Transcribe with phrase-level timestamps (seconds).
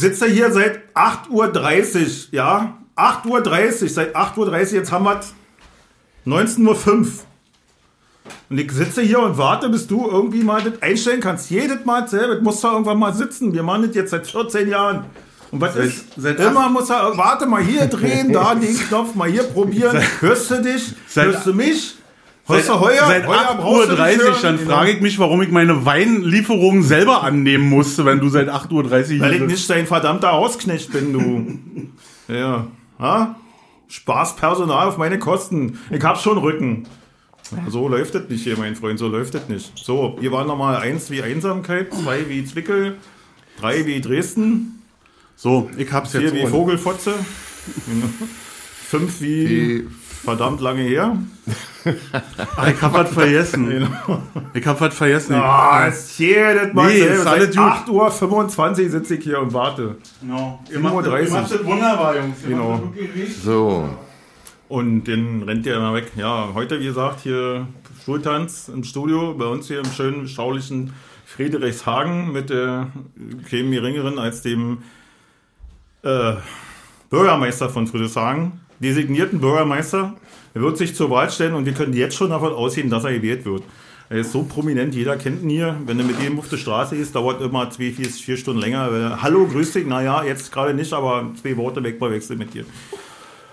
[0.00, 2.76] sitze hier seit 8.30 Uhr, ja?
[2.96, 5.20] 8.30 Uhr, seit 8.30 Uhr, jetzt haben wir
[6.26, 7.06] 19.05 Uhr.
[8.48, 11.50] Und ich sitze hier und warte, bis du irgendwie mal das einstellen kannst.
[11.50, 13.52] Jedes Mal selber, das musst du irgendwann mal sitzen.
[13.52, 15.04] Wir machen das jetzt seit 14 Jahren.
[15.50, 16.04] Und was Seit- ist?
[16.16, 20.00] seit immer muss er, warte mal hier drehen, da den Knopf mal hier probieren.
[20.20, 20.94] Hörst du dich?
[21.08, 21.96] Seit- Hörst du mich?
[22.50, 23.06] Du Heuer?
[23.06, 23.96] seit Heuer 8.30 brauchst du Uhr,
[24.42, 24.70] dann Genau.
[24.70, 28.72] frage ich mich, warum ich meine Weinlieferung selber annehmen musste, wenn du seit 8.30
[29.16, 32.32] Uhr Weil ich nicht dein verdammter Hausknecht bin, du.
[32.32, 32.66] ja.
[32.98, 33.36] Ha?
[33.88, 35.78] Spaß Personal auf meine Kosten.
[35.90, 36.86] Ich hab schon Rücken.
[37.68, 39.72] So läuft das nicht hier, mein Freund, so läuft das nicht.
[39.76, 42.96] So, hier war nochmal eins wie Einsamkeit, zwei wie Zwickel,
[43.58, 44.80] drei wie Dresden,
[45.34, 46.34] So, ich hab's vier jetzt.
[46.34, 47.12] wie Vogelfotze,
[48.88, 49.88] fünf wie Die,
[50.24, 51.16] verdammt lange her.
[52.56, 53.88] Ah, ich hab was vergessen.
[54.52, 55.34] Ich hab was vergessen.
[55.34, 57.94] Ah, ist jedes Mal Nee, ist alles Seit gut.
[57.96, 59.96] 8.25 Uhr sitze ich hier und warte.
[60.20, 60.62] Genau.
[60.70, 62.36] Ihr 7.30 macht, das, ihr macht das wunderbar, Jungs.
[62.42, 62.92] Ihr Genau.
[62.96, 63.88] das so,
[64.68, 66.12] Und den rennt der immer weg.
[66.16, 67.66] Ja, heute, wie gesagt, hier
[68.04, 70.92] Schultanz im Studio, bei uns hier im schönen, beschaulichen
[71.26, 72.84] Friedrichshagen mit äh,
[73.50, 74.78] keinem geringeren als dem
[76.02, 76.32] äh,
[77.08, 80.14] Bürgermeister von Friedrichshagen, designierten Bürgermeister.
[80.54, 83.12] Er wird sich zur Wahl stellen und wir können jetzt schon davon ausgehen, dass er
[83.12, 83.62] gewählt wird.
[84.08, 85.76] Er ist so prominent, jeder kennt ihn hier.
[85.86, 89.18] Wenn du mit ihm auf der Straße gehst, dauert immer zwei, vier, vier Stunden länger.
[89.22, 89.86] Hallo, grüß dich.
[89.86, 92.64] Naja, jetzt gerade nicht, aber zwei Worte weg bei Wechsel mit dir.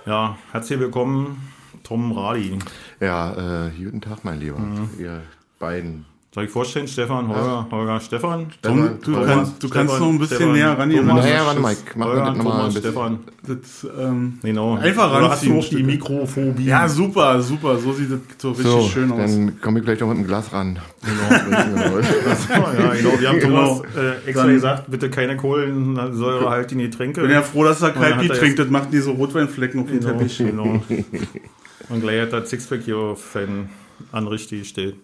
[0.08, 1.52] Ja, herzlich willkommen,
[1.84, 2.58] Tom Radi.
[3.00, 4.58] ja, äh, guten Tag, mein Lieber.
[4.58, 4.89] Mhm.
[4.97, 5.22] Ihr
[5.59, 6.06] beiden.
[6.36, 8.47] Soll ich vorstellen, Stefan, Holger, Holger, Stefan?
[8.61, 11.08] Tom, du, Thomas, kannst, du kannst Stefan, noch ein bisschen Stefan, näher rangehen.
[11.08, 12.92] Thomas, Naja, warte mal, ich mach Holger, das nochmal ein Thomas, bisschen.
[12.92, 13.19] Stefan.
[13.47, 14.75] Das, ähm, Genau.
[14.75, 15.84] Einfach hast du auch die.
[15.84, 16.66] Mikrophobie?
[16.66, 17.78] ja, super, super.
[17.80, 19.17] So sieht das so richtig So, schön aus.
[19.31, 20.78] dann komme ich gleich noch mit dem Glas ran.
[21.08, 23.19] ja, genau.
[23.19, 23.75] Wir haben Genau.
[23.78, 27.22] Thomas äh, extra Dann- gesagt, bitte keine kohlensäurehaltigen Getränke.
[27.22, 28.59] Ich bin ja froh, dass er die er trinkt.
[28.59, 30.38] Das macht diese Rotweinflecken auf dem genau, Teppich.
[30.38, 30.84] genau.
[31.90, 33.69] Und gleich hat er Sixpack hier auf seinen
[34.12, 34.96] Anrichti gestellt.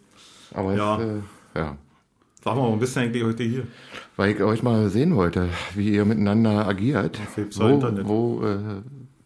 [0.54, 1.00] Aber Ja.
[1.00, 1.04] ja.
[1.04, 1.78] Äh, ja.
[2.44, 3.64] Sag mal, wo bist du eigentlich heute hier?
[4.18, 7.18] Weil ich euch mal sehen wollte, wie ihr miteinander agiert.
[7.56, 8.58] Wo, wo, äh,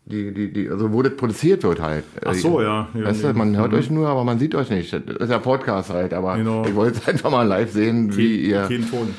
[0.06, 2.04] die, die, die, also wo das produziert wird halt.
[2.24, 2.88] Ach so, ja.
[2.94, 4.94] ja Weißt du, man hört euch nur, aber man sieht euch nicht.
[4.94, 6.64] Das ist ja Podcast halt, aber Genau.
[6.66, 9.10] ich wollte jetzt einfach mal live sehen, wie ihr, Kein Ton.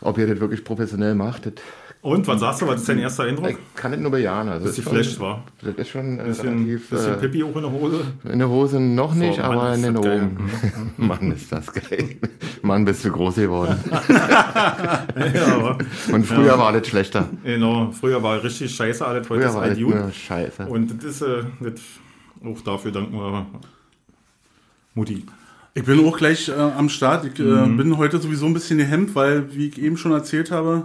[0.00, 1.46] ob ihr das wirklich professionell macht.
[1.46, 1.54] Das,
[2.00, 3.50] Und, was sagst du, was ist dein erster Eindruck?
[3.50, 4.48] ich kann das nur bejahen.
[4.48, 5.44] Also Dass das die ist schon- Flash war.
[5.62, 8.00] Das ist schon äh, Bisschen, relativ, bisschen äh, Pippi auch in der Hose.
[8.32, 9.96] in der Hose noch nicht, Mann, aber in den.
[9.96, 10.50] Ohren.
[10.96, 12.16] Mann, ist das geil.
[12.62, 13.76] Mann, bist du groß geworden.
[15.34, 15.78] Ja, aber,
[16.12, 17.28] Und früher war das schlechter.
[17.42, 17.90] genau.
[17.92, 20.14] Früher war richtig scheiße alles, heute Früher ist das gut.
[20.14, 20.66] scheiße.
[20.66, 21.80] Und das ist, äh, das,
[22.44, 23.46] auch dafür danken wir
[24.94, 25.24] Mutti.
[25.74, 27.24] Ich bin auch gleich äh, am Start.
[27.24, 27.76] Ich äh, Mhm.
[27.76, 30.84] bin heute sowieso ein bisschen gehemmt, weil, wie ich eben schon erzählt habe,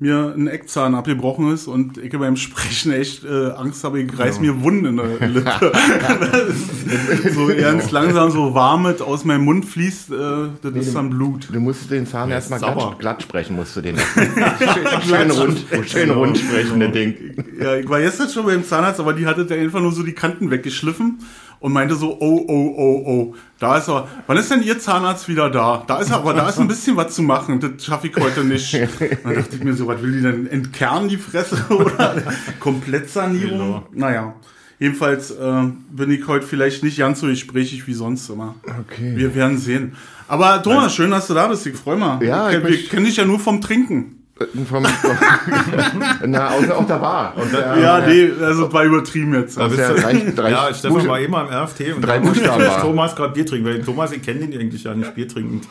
[0.00, 4.40] mir ein Eckzahn abgebrochen ist und ich beim Sprechen echt äh, Angst habe, ich reiß
[4.40, 5.72] mir Wunden in der Lippe.
[7.32, 10.14] so ganz langsam so warmet aus meinem Mund fließt, äh,
[10.62, 11.48] das ist dann Blut.
[11.52, 12.74] Du musst den Zahn erstmal sauber.
[12.74, 13.96] glatt, glatt sprechen, musst du den.
[15.06, 17.14] schön rund, schön rund sprechen, das Ding.
[17.60, 20.12] Ja, ich war gestern schon beim Zahnarzt, aber die hatte da einfach nur so die
[20.12, 21.20] Kanten weggeschliffen
[21.64, 24.06] und meinte so, oh, oh, oh, oh, da ist er.
[24.26, 25.82] Wann ist denn Ihr Zahnarzt wieder da?
[25.86, 27.58] Da ist er, aber da ist ein bisschen was zu machen.
[27.58, 28.74] Das schaffe ich heute nicht.
[28.74, 31.56] Dann dachte ich mir so, was will die denn entkernen, die Fresse?
[31.70, 32.22] Oder
[32.60, 33.58] Komplettsanierung?
[33.58, 33.86] Genau.
[33.92, 34.34] Naja.
[34.78, 38.56] Jedenfalls äh, bin ich heute vielleicht nicht ganz so gesprächig wie sonst immer.
[38.80, 39.16] Okay.
[39.16, 39.96] Wir werden sehen.
[40.28, 41.64] Aber Thomas, schön, dass du da bist.
[41.66, 42.28] Ich freue mich.
[42.28, 44.23] Ja, wir ich wir mich- kennen dich ja nur vom Trinken.
[44.68, 44.84] Vom,
[46.26, 47.34] Na, außer auf der Bar.
[47.36, 49.56] Und, äh, Ja, nee, also war übertrieben jetzt.
[49.60, 52.80] aus der drei, drei, ja, Stefan war eben am RFT und drei da Buchstaben war.
[52.80, 55.68] Thomas gerade Bier trinken, weil Thomas, ich kenne den eigentlich ja nicht Bier trinkend.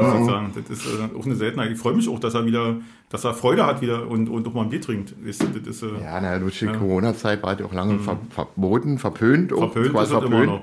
[0.00, 0.52] Muss ich sagen.
[0.54, 1.70] Das ist äh, auch eine Seltenheit.
[1.72, 2.76] Ich freue mich auch, dass er wieder,
[3.08, 5.14] dass er Freude hat wieder und, und auch mal ein Bier trinkt.
[5.24, 8.98] Ist, das ist, äh, Ja, na, durch die Corona-Zeit war das auch lange ver verboten,
[8.98, 9.54] verpönt.
[9.54, 9.72] auch, Mhm.
[9.72, 10.60] verpönt ist das immer noch.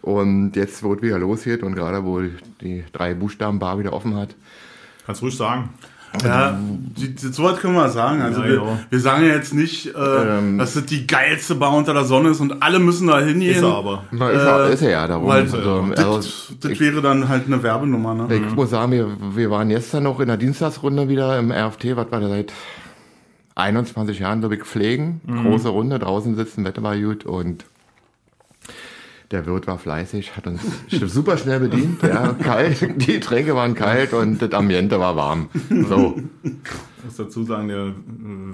[0.00, 2.22] Und jetzt, wo es wieder losgeht und gerade wo
[2.62, 4.34] die drei Buchstaben-Bar wieder offen hat,
[5.04, 5.70] Kannst ruhig sagen.
[6.24, 6.58] Ja,
[7.16, 8.20] so was können wir sagen.
[8.20, 10.58] Also Ja, wir, wir sagen ja jetzt nicht, äh, Ähm.
[10.58, 13.54] dass das die geilste Bar unter der Sonne ist und alle müssen da hingehen.
[13.54, 14.04] Ist er aber.
[14.10, 15.28] na, ist, er, ist er ja darum.
[15.28, 18.14] Weil also, das, also, das ich, wäre dann halt eine Werbenummer.
[18.14, 18.34] Ne?
[18.34, 22.10] ich muss sagen, wir, wir waren gestern noch in der Dienstagsrunde wieder im RFT, was
[22.10, 22.52] wir da seit
[23.54, 25.20] 21 Jahren, glaube ich, pflegen.
[25.24, 25.44] Mhm.
[25.44, 27.64] Große Runde, draußen sitzen, Wetter war gut und
[29.30, 30.60] der Wirt war fleißig, hat uns
[30.90, 35.48] super schnell bedient, ja, kalt, die Tränke waren kalt und das Ambiente war warm.
[35.88, 36.20] So.
[37.04, 37.94] muss dazu sagen, der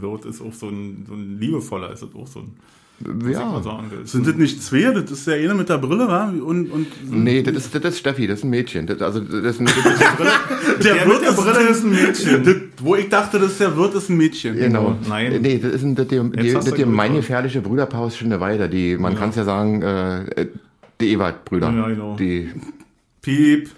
[0.00, 2.56] Wirt ist auch so ein, so ein liebevoller, ist das auch so ein,
[2.98, 3.60] ich Ja.
[3.62, 4.90] Der Sind das nicht zwei?
[4.90, 6.30] Das ist der eine mit der Brille, wa?
[6.30, 8.86] Und, und Nee, das ist, das ist Steffi, das ist ein Mädchen.
[8.86, 12.44] Das, also, das ist ein, das ist, der, mit der Brille ist ein Mädchen.
[12.44, 14.56] das, wo ich dachte, das ist der Wirt, ist ein Mädchen.
[14.56, 14.96] genau.
[15.06, 15.40] Nein.
[15.42, 17.18] Nee, das ist ein, das, die, die, das du die gut, mein ja.
[17.18, 18.70] gefährliche Brüderpaar aus Schöneweide.
[18.70, 20.46] Die, man kann es ja sagen, äh,
[21.00, 21.72] die Ewald-Brüder.
[21.72, 22.16] Ja, genau.
[22.16, 22.50] Die,
[23.22, 23.70] Piep.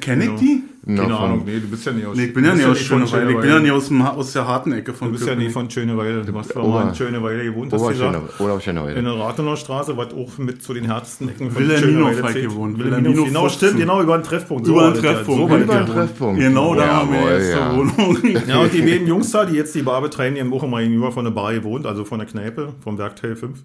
[0.00, 0.36] Kenne ich Genau.
[0.40, 0.62] die?
[0.86, 2.78] Keine von- Ahnung, nee, du bist ja nicht aus Nee, ich bin ja nicht aus
[2.78, 3.30] Schöneweide.
[3.32, 5.52] Ich bin ja nicht aus, dem, aus der harten Ecke von Du bist ja nicht
[5.52, 6.22] von Schöneweide.
[6.24, 8.16] Du hast Ober- mal in Schöneweide gewohnt, hast du gesagt.
[8.16, 8.98] Oberschöne, Oberschöneweide.
[9.00, 12.78] In der Rathener Straße, was auch mit zu den härtesten Ecken von Wilhelminhof Schöneweide gewohnt.
[12.78, 13.58] Wilhelminhof genau, 15.
[13.68, 14.66] stimmt, genau, über einen Treffpunkt.
[14.68, 14.90] Über ja.
[14.92, 15.40] Treffpunkt.
[15.40, 15.84] So Über den ja.
[15.84, 16.40] Treffpunkt.
[16.40, 17.68] Genau, da haben wir jetzt ja.
[17.70, 18.18] zur Wohnung.
[18.48, 20.80] Ja, und die beiden Jungs da, die jetzt die Bar betreiben, die haben auch immer
[20.80, 23.58] gegenüber von der Bar gewohnt, also von der Kneipe, vom Werkteil 5.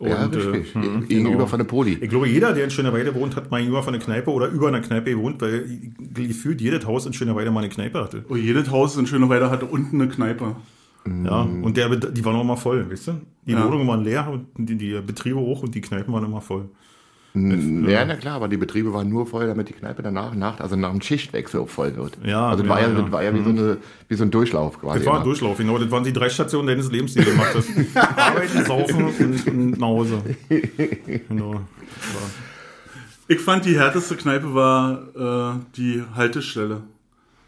[0.00, 0.74] Und, Ja, äh, richtig.
[0.74, 1.46] hm, Gegenüber genau.
[1.46, 1.98] von der Poli.
[2.00, 4.68] Ich glaube, jeder, der in Schöneweide wohnt, hat mal gegenüber von der Kneipe oder über
[4.68, 8.24] einer Kneipe gewohnt, weil gefühlt jedes Haus in Schöneweide mal eine Kneipe hatte.
[8.30, 10.56] Oh, jedes Haus in Schöneweide hatte unten eine Kneipe.
[11.06, 13.12] Ja, und der, die waren auch immer voll, weißt du?
[13.46, 13.64] Die Ja.
[13.66, 16.68] Wohnungen waren leer und die, die Betriebe hoch und die Kneipen waren immer voll.
[17.32, 20.74] Ja, na klar, aber die Betriebe waren nur voll, damit die Kneipe danach, nach, also
[20.74, 22.18] nach dem Schichtwechsel auch voll wird.
[22.24, 23.00] Ja, also das ja, war ja, ja.
[23.02, 23.76] Das war ja wie, so eine,
[24.08, 24.98] wie so ein Durchlauf quasi.
[24.98, 25.24] Das war ein.
[25.24, 25.78] Durchlauf, genau.
[25.78, 27.68] Das waren die drei Stationen deines Lebens, die du gemacht hast.
[28.18, 30.22] Arbeiten, saufen und, und nach Hause.
[31.28, 31.60] Genau.
[33.28, 36.82] Ich fand, die härteste Kneipe war äh, die Haltestelle.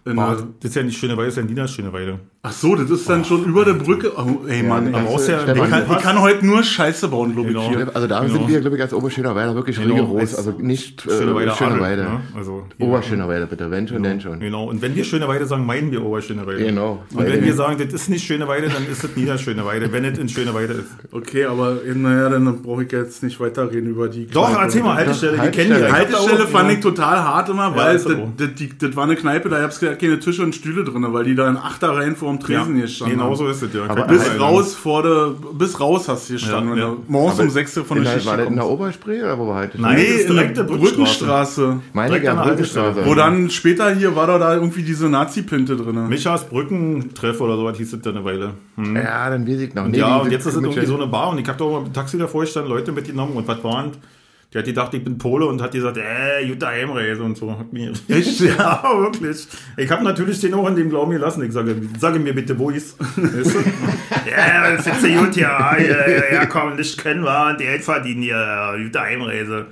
[0.04, 2.20] In War- Das ist ja nicht Schöneweide, das ist ja Nina Schöneweide.
[2.44, 4.12] Ach so, das ist dann schon über der Brücke.
[4.16, 6.62] Oh, ey, Mann, Ja, ich, Aber aus der Stefan, ich, kann, ich kann heute nur
[6.64, 7.68] Scheiße bauen, glaube ich, Genau.
[7.68, 7.90] hier.
[7.94, 8.32] Also da Genau.
[8.32, 10.20] sind wir, glaube ich, als Oberschöneweide wirklich Genau, rigoros.
[10.20, 11.10] als Also nicht äh.
[11.10, 11.52] Schöneweide.
[11.52, 12.20] Adel, ne?
[12.36, 12.86] Also, hier.
[12.88, 14.40] Oberschöneweide bitte, wenn schon, denn schon.
[14.40, 14.64] Genau.
[14.68, 16.64] Und wenn wir Schöneweide sagen, meinen wir Oberschöneweide.
[16.64, 17.02] Genau.
[17.14, 20.28] Und wenn wir sagen, das ist nicht Schöneweide, dann ist es Niederschöneweide, wenn es in
[20.28, 20.88] Schöneweide ist.
[21.12, 24.62] Okay, aber äh, naja, dann brauche ich jetzt nicht weiterreden über die Doch, Kneipe.
[24.64, 25.68] erzähl mal, Haltestelle, die Haltestelle.
[25.68, 25.92] kennen wir.
[25.92, 30.18] Haltestelle fand ich total hart immer, weil das, war eine Kneipe, da gab es keine
[30.18, 33.34] Tische und Stühle drin, weil die da in Achterreihen vor dem Tresen ja, gestanden Genau
[33.34, 33.84] so ist es, ja.
[33.88, 36.76] Aber Bis raus vor der, bis raus hast du gestanden.
[36.76, 36.96] Ja, ja.
[37.08, 38.66] morgens um 6 Uhr von der der, Schicht war das in der.
[38.66, 39.78] Oberspree oder wo war halt?
[39.78, 39.96] Nein.
[39.96, 41.80] Nee, das ist in der direkt der Brückenstraße.
[41.92, 43.06] Meine direkt an der Brückenstraße.
[43.06, 46.08] Wo dann später hier war da, da irgendwie diese Nazi-Pinte drin.
[46.08, 48.54] Michas Brückentreff oder so, was hieß es dann eine Weile.
[48.76, 48.96] Hm.
[48.96, 49.86] Ja, dann weiß ich noch.
[49.88, 51.80] Nee, ja, und jetzt ist es irgendwie so eine Bar und ich habe da auch
[51.80, 53.92] mal im Taxi davor gestanden, Leute mitgenommen und was waren.
[54.52, 57.58] Die hat gedacht, ich bin Pole und hat gesagt, äh, gute Heimreise und so.
[57.58, 58.40] Hat mir Echt?
[58.40, 59.46] Ja, wirklich.
[59.76, 61.42] Ich habe natürlich den auch an dem Glauben gelassen.
[61.44, 62.96] Ich sage, sage mir bitte, wo ist.
[64.30, 65.76] Ja, das ist so gut, ja.
[65.78, 68.36] Ja, ja, komm, nicht können wir und Geld verdienen hier.
[68.36, 69.66] ja, Gute Heimreise.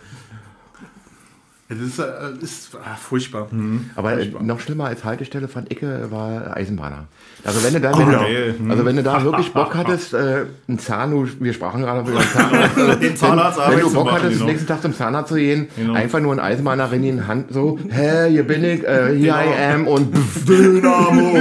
[1.71, 2.05] Das ist, äh,
[2.43, 3.47] ist ah, furchtbar.
[3.95, 7.05] Aber äh, noch schlimmer als Haltestelle fand äh, war Eisenbahner.
[7.45, 8.11] Also wenn du da, Oh, wenn.
[8.11, 8.55] Geil.
[8.59, 12.19] du, also wenn du da wirklich Bock hattest, äh, ein Zahn, wir sprachen gerade über
[12.19, 12.77] den Zahnarzt.
[13.03, 14.47] Den Zahnarzt wenn, wenn du Bock hattest, genau.
[14.47, 15.95] nächsten Tag zum Zahnarzt zu gehen, Genau.
[15.95, 19.53] einfach nur ein Eisenbahner in die Hand so, hä, hier bin ich, äh, hier Genau.
[19.53, 20.13] I am und
[20.49, 21.39] Dynamo.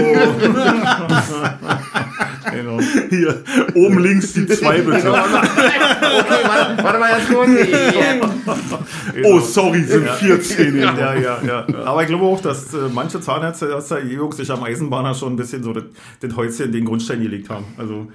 [2.51, 2.80] Genau.
[3.10, 3.44] Hier,
[3.75, 5.10] oben links die zwei bitte.
[5.12, 5.19] okay,
[6.44, 7.50] warte, warte mal ganz kurz.
[9.24, 10.78] Oh, sorry, sind 14.
[10.78, 11.68] Ja, ja, ja.
[11.86, 15.34] Aber ich glaube auch, dass äh, manche Zahnärzte aus der EU sich am Eisenbahner schon
[15.34, 15.84] ein bisschen so das,
[16.22, 17.66] das Häuschen, den Grundstein gelegt haben.
[17.78, 18.07] Also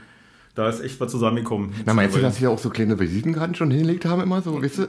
[0.54, 1.72] da ist echt was zusammengekommen.
[1.84, 4.78] Na, meinst du, dass sie auch so kleine Visitenkarten schon hingelegt haben immer so, weißt
[4.78, 4.86] du?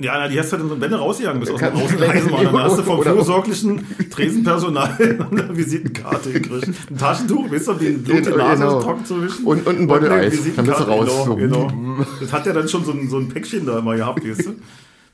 [0.00, 1.90] Ja, na, die hast du dann, so- wenn du rausgegangen bist aus dem Kann- Haus
[1.90, 4.96] in der Eisenbahn, dann hast du vom vorsorglichen Tresenpersonal
[5.30, 6.68] eine Visitenkarte gekriegt.
[6.90, 8.80] Ein Taschentuch, weißt du, um die Genau, Nase genau.
[8.80, 9.44] trocken zu wischen.
[9.44, 10.38] Und- und ein Beutel eine Eis.
[10.54, 11.24] Dann bist du raus.
[11.26, 11.34] So.
[11.34, 12.06] Genau, genau.
[12.20, 14.52] Das hat ja dann schon so ein, so ein Päckchen da mal gehabt, weißt du?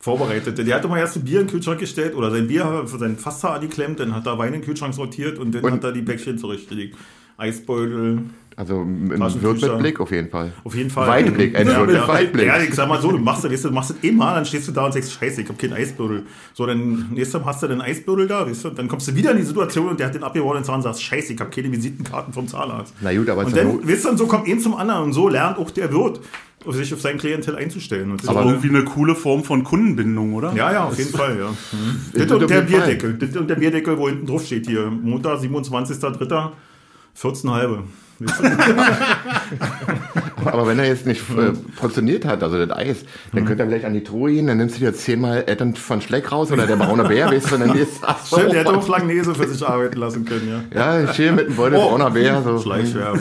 [0.01, 0.59] Vorbereitet.
[0.59, 3.17] Der hat immer erst ein Bier in den Kühlschrank gestellt oder sein Bier für seinen
[3.17, 5.93] Fasshaar angeklemmt, dann hat er Wein in den Kühlschrank sortiert und dann Und- hat er
[5.93, 6.95] die Päckchen zurechtgelegt.
[7.37, 8.19] Eisbeutel,
[8.57, 9.43] Also im Taschentücher.
[9.63, 10.53] Wirt mit Blick auf jeden Fall.
[10.63, 11.09] auf jeden Fall.
[11.09, 12.47] Weitblick, ein ja, Wirt mit ja, Weitblick.
[12.47, 14.73] Ja, ich sag mal so, du machst, weißt du, machst es immer, dann stehst du
[14.73, 16.23] da und sagst, scheiße, ich hab keinen Eisbürdel.
[16.53, 19.33] So, dann nächstes Mal hast du den Eisbürdel da, weißt du, dann kommst du wieder
[19.33, 21.71] in die Situation und der hat den abgeworfenen Zahn und sagst, scheiße, ich hab keine
[21.73, 22.95] Visitenkarten vom Zahnarzt.
[23.01, 25.13] Na gut, aber Und dann, Not- weißt du, und so kommt ein zum anderen und
[25.13, 26.21] so lernt auch der Wirt,
[26.67, 28.11] sich auf sein Klientel einzustellen.
[28.13, 30.55] Und Aber so, irgendwie eine coole Form von Kundenbindung, oder?
[30.55, 31.51] ja, ja, auf jeden Fall, ja.
[31.51, 31.57] Mhm.
[32.15, 32.61] Das Das und der.
[32.63, 33.15] Bierdeckel.
[33.19, 34.87] Das und der Bierdeckel, wo hinten drauf steht hier.
[34.91, 36.53] Montag, 27.03.
[37.21, 37.79] 14,5.
[38.21, 38.45] Weißt du?
[40.49, 43.85] Aber wenn er jetzt nicht äh, portioniert hat, also das Eis, dann könnt ihr gleich
[43.85, 46.77] an die Truhe gehen, dann nimmst du dir zehnmal Eltern von Schleck raus oder der
[46.77, 48.37] braune Bär, weißt du, dann ist das so.
[48.37, 51.01] Stimmt, der hätte auch Langnese für sich arbeiten lassen können, ja.
[51.03, 51.89] Ja, schön mit dem Beutel Oh.
[51.91, 52.43] brauner Bär.
[52.43, 52.61] So.
[52.61, 53.21] Schleichwerbung.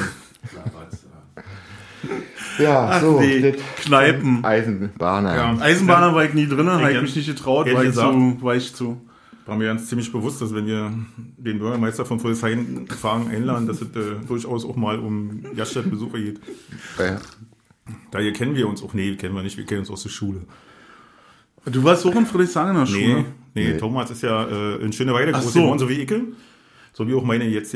[2.59, 3.19] Ja, Ach so.
[3.19, 4.45] nee, Kneipen.
[4.45, 5.35] Eisenbahner.
[5.35, 5.57] Ja.
[5.59, 8.75] Eisenbahner war ich nie drin, habe ich mich nicht getraut, war ich, zu, war ich
[8.75, 9.01] zu.
[9.45, 10.93] War mir ganz ziemlich bewusst, dass wenn wir
[11.38, 16.39] den Bürgermeister von Friedrichshain fahren einladen, dass es äh, durchaus auch mal um Gaststättenbesucher geht.
[16.97, 17.19] Ja.
[18.12, 20.41] Daher kennen wir uns auch, nee, kennen wir nicht, wir kennen uns aus der Schule.
[21.65, 23.25] Du warst auch in Friedrichshain in der Nee, Schule.
[23.55, 23.77] nee, Nee.
[23.77, 25.62] Thomas ist ja äh, in Schöneweide groß so.
[25.62, 26.21] geworden, so wie Icke.
[26.93, 27.71] So wie auch meine jetzt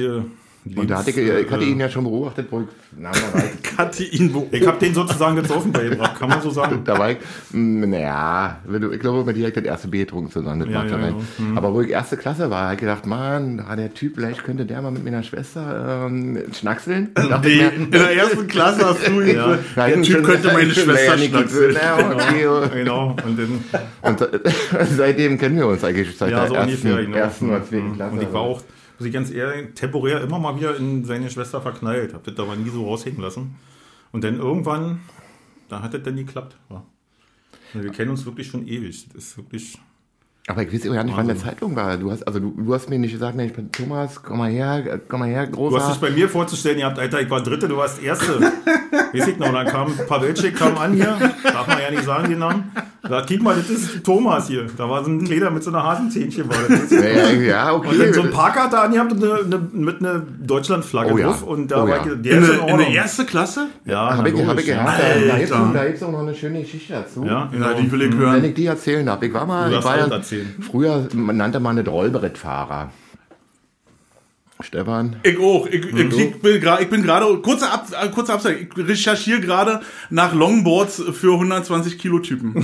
[0.75, 3.67] Und da hatte ich, ich hatte ihn ja schon beobachtet, wo ich, na, war ich,
[3.77, 4.47] Hatte ihn wo.
[4.51, 6.81] Ich habe den sozusagen getroffen bei Gebracht, kann man so sagen.
[6.83, 7.17] da war ich,
[7.51, 8.57] mh, naja,
[8.91, 10.61] ich glaube, wir direkt das erste B getrunken zusammen.
[10.61, 11.21] Das Ja, ja, ja genau.
[11.55, 14.65] Aber wo ich erste Klasse war, habe ich gedacht, Mann, ah, der Typ, vielleicht könnte
[14.65, 17.09] der mal mit meiner Schwester ähm, schnackseln.
[17.47, 19.35] Nee, mir, in der ersten Klasse hast du ihn.
[19.35, 19.57] Ja.
[19.75, 21.77] Der Typ könnte meine Schwester schnackseln.
[21.79, 22.47] Na, okay.
[22.73, 23.63] Genau, und dann,
[24.01, 24.39] Und äh,
[24.95, 27.05] seitdem kennen wir uns eigentlich seit ja, der so ersten, ungefähr.
[27.05, 27.17] Genau.
[27.17, 28.13] ersten oder zweiten Klasse.
[28.13, 28.61] Und ich war auch,
[28.97, 32.13] muss ich ganz ehrlich, temporär immer mal wieder in seine Schwester verknallt.
[32.13, 33.55] Hab das aber nie so raushängen lassen.
[34.11, 35.01] Und dann irgendwann,
[35.69, 36.57] da hat das dann geklappt.
[36.69, 36.83] Ja.
[37.73, 39.07] Also wir kennen uns wirklich schon ewig.
[39.13, 39.79] Das ist wirklich.
[40.49, 41.97] Aber ich weiß immer gar nicht, wann der Zeitung war.
[41.97, 44.49] Du hast, also du, du hast mir nicht gesagt, nee, ich bin Thomas, komm mal
[44.49, 45.97] her, komm mal her, Du hast dich großer.
[46.01, 48.39] bei mir vorzustellen, ihr habt, Alter, ich war Dritte, du warst Erste.
[49.13, 52.39] Weiß ich noch, dann kam Pawelczyk kam an hier, darf man ja nicht sagen, den
[52.39, 52.71] Namen.
[53.03, 54.65] Da, guck mal, das ist Thomas hier.
[54.75, 56.49] Da war so ein Leder mit so einer Hasenzähnchen.
[56.49, 56.91] War das.
[56.91, 58.35] Ja, ja, ja, Und dann so ein okay.
[58.35, 61.27] Parker hat da angehabt und eine, eine, mit einer Deutschlandflagge Oh ja.
[61.27, 61.43] drauf.
[61.43, 62.13] Und da Oh war ja.
[62.13, 63.67] ich, der In in in der ersten Klasse?
[63.85, 64.99] Ja, Habe ich, hab ich gehabt.
[64.99, 65.35] ja.
[65.47, 67.23] Da da gibt's auch noch eine schöne Geschichte dazu.
[67.25, 67.67] Ja, genau.
[67.69, 68.43] Ja, die will ich Wenn hören.
[68.43, 69.21] ich die erzählen darf.
[69.21, 70.07] Ich war mal, Du ich war ja,
[70.39, 70.55] erzählen.
[70.61, 72.91] früher nannte man das Rollbrettfahrer.
[74.59, 75.17] Stefan?
[75.21, 75.67] Ich auch.
[75.67, 79.39] Ich, ich, ich bin gerade, ich bin gerade, kurzer Ab, äh, kurzer Absatz, ich recherchiere
[79.39, 82.55] gerade nach Longboards für 120 Kilo Typen.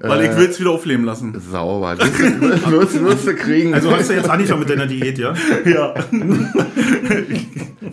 [0.00, 1.34] Weil ich will es wieder aufleben lassen.
[1.50, 1.96] Sauber.
[1.96, 3.72] Das wirst, du- wirst du kriegen.
[3.72, 5.34] Also hast du jetzt angefangen mit deiner Diät, ja?
[5.64, 5.94] Ja.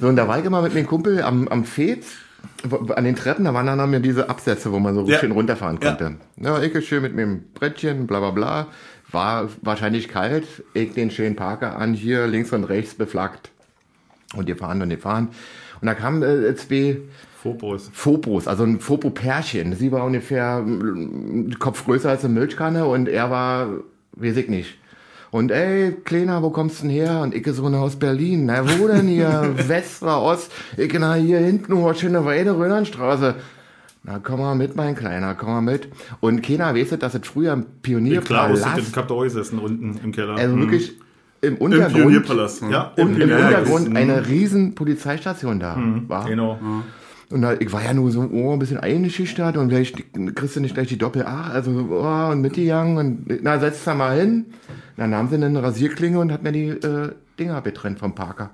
[0.02, 2.06] So, und da war ich immer mit meinem Kumpel am, am Fez,
[2.96, 5.18] an den Treppen, da waren dann haben diese Absätze, wo man so Ja.
[5.20, 5.90] schön runterfahren Ja.
[5.90, 6.16] konnte.
[6.38, 8.68] Ja, ich schön mit meinem Brettchen, bla bla bla.
[9.12, 13.52] War wahrscheinlich kalt, ich den schönen Parker an, hier links und rechts beflaggt.
[14.36, 15.30] Und die fahren und die fahren.
[15.82, 16.98] Und da kamen äh, zwei
[17.42, 17.90] Phobos.
[17.94, 19.76] Phobos, also ein Phobo-Pärchen.
[19.76, 20.66] Sie war ungefähr
[21.60, 23.70] Kopf größer als eine Milchkanne und er war,
[24.14, 24.78] weiß ich nicht.
[25.36, 27.20] Und ey, Kleiner, wo kommst du denn her?
[27.20, 28.46] Und ich so na, aus Berlin.
[28.46, 29.54] Na, wo denn hier?
[29.68, 30.50] West oder Ost?
[30.78, 33.36] Ich na, hier hinten, oh, schöne Weide, Röhnernstraße.
[34.04, 35.90] Na, komm mal mit, mein Kleiner, komm mal mit.
[36.22, 40.14] Und keiner weiß, dass es früher im Klar, Pionierpalast, hab da auch gesessen unten im
[40.14, 40.36] Keller.
[40.36, 40.94] also wirklich
[41.42, 42.62] im Im Untergrund, Pionierpalast.
[42.64, 42.72] ne?
[42.72, 45.78] Ja, im, im Ja, Untergrund das- eine riesen Polizeistation da
[46.08, 46.30] war.
[46.30, 46.58] Genau.
[47.30, 49.98] Und da, ich war ja nur so oh, ein bisschen eingeschüchtert und vielleicht
[50.34, 53.96] kriegst du nicht gleich die Doppel A, also oh, und mitgegangen und na, setz da
[53.96, 54.46] mal hin.
[54.98, 58.52] Dann nahm sie eine Rasierklinge und hat mir die äh, Dinger abgetrennt vom Parker.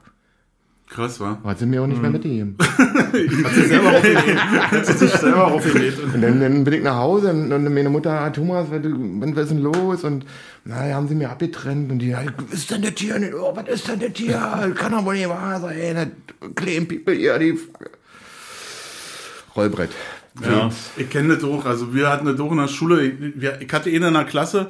[0.91, 1.37] Krass, wa?
[1.45, 2.57] Hat sie mir auch nicht mehr mitgegeben.
[2.59, 4.71] Hat sie selber aufgelegt.
[4.71, 5.99] Hat sie sich selber aufgelegt.
[6.03, 9.43] Und dann, dann bin ich nach Hause und, und meine Mutter, ah, Thomas, was, was
[9.43, 10.03] ist denn los?
[10.03, 10.25] Und
[10.65, 13.15] na, haben sie mir abgetrennt und die, was ist denn das hier?
[13.39, 14.33] Oh, was ist denn das hier?
[14.33, 15.95] Das kann doch wohl nicht wahr sein.
[15.95, 17.57] Das Clean People hier, die
[19.55, 19.91] Rollbrett.
[20.43, 20.69] Ja.
[20.97, 21.65] Ich kenne das auch.
[21.65, 23.01] Also wir hatten das auch in der Schule.
[23.05, 24.69] Ich, wir, ich hatte einen in der Klasse.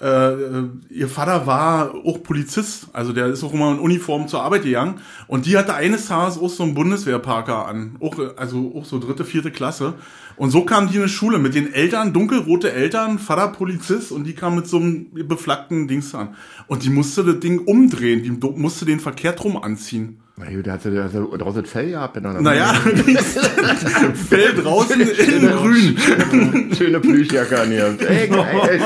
[0.00, 4.42] Äh, äh, ihr Vater war auch Polizist, also der ist auch immer in Uniform zur
[4.42, 5.00] Arbeit gegangen.
[5.28, 8.98] Und die hatte eines Tages auch so einen Bundeswehrparker an, auch, äh, also auch so
[8.98, 9.94] dritte, vierte Klasse.
[10.36, 14.24] Und so kam die in die Schule mit den Eltern, dunkelrote Eltern, Vater Polizist und
[14.24, 16.34] die kam mit so einem beflaggten Dings an.
[16.66, 20.23] Und die musste das Ding umdrehen, die musste den verkehrt rum anziehen.
[20.36, 22.20] Na gut, der hat sie also draußen das Fell gehabt.
[22.20, 25.96] Naja, Fell draußen in grün.
[26.76, 27.96] Schöne Plüschjacke an ihr.
[28.00, 28.80] Ey, geil.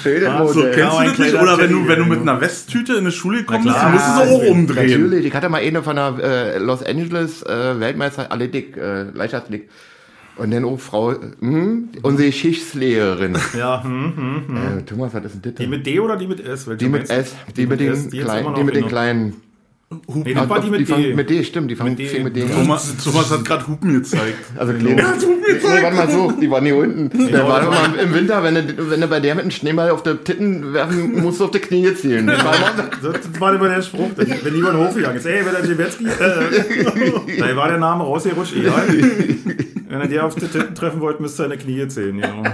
[0.00, 0.74] Schönes So, Modell.
[0.74, 1.42] kennst ein du das nicht?
[1.42, 3.90] Oder wenn du, wenn du mit einer Westtüte in die Schule kommst, klar.
[3.90, 4.90] musst du sie auch umdrehen.
[4.90, 9.70] Natürlich, ich hatte mal eine von der äh, Los Angeles äh, Weltmeister Athletik, äh, Leichtathletik.
[10.36, 13.36] Und dann auch Frau, äh, hm, unsere Geschichtslehrerin.
[13.58, 14.78] Ja, hm.
[14.78, 15.54] Äh, Thomas, was ist denn das?
[15.54, 16.68] Die mit D oder die mit S?
[16.68, 17.14] Welche Die mit du?
[17.14, 18.90] S, die mit den S, die jetzt kleinen, immer die mit den genau.
[20.00, 20.22] Kleinen.
[20.24, 21.14] Nee, war die mit fangen D.
[21.14, 22.06] mit D, stimmt, die fangen D.
[22.06, 22.50] fing mit D an.
[22.50, 24.38] Thomas, Thomas hat gerade Hupen gezeigt.
[24.56, 24.96] Also kleine.
[24.96, 27.10] Nee, warte mal so, die waren hier unten.
[27.32, 30.02] Der war immer im Winter, wenn du, wenn du bei der mit einem Schneeball auf
[30.02, 32.26] die Titten werfen, musst du auf die Knie zielen.
[32.26, 35.26] Das war immer, Das war immer der Spruch, wenn jemand hochgegangen ist.
[35.26, 38.82] Ey, wenn der Jewetzki, äh, da war der Name rausgerutscht, egal.
[39.88, 42.20] Wenn er dir auf die Titten treffen wollte, müsste er eine Knie zählen.
[42.20, 42.44] Genau.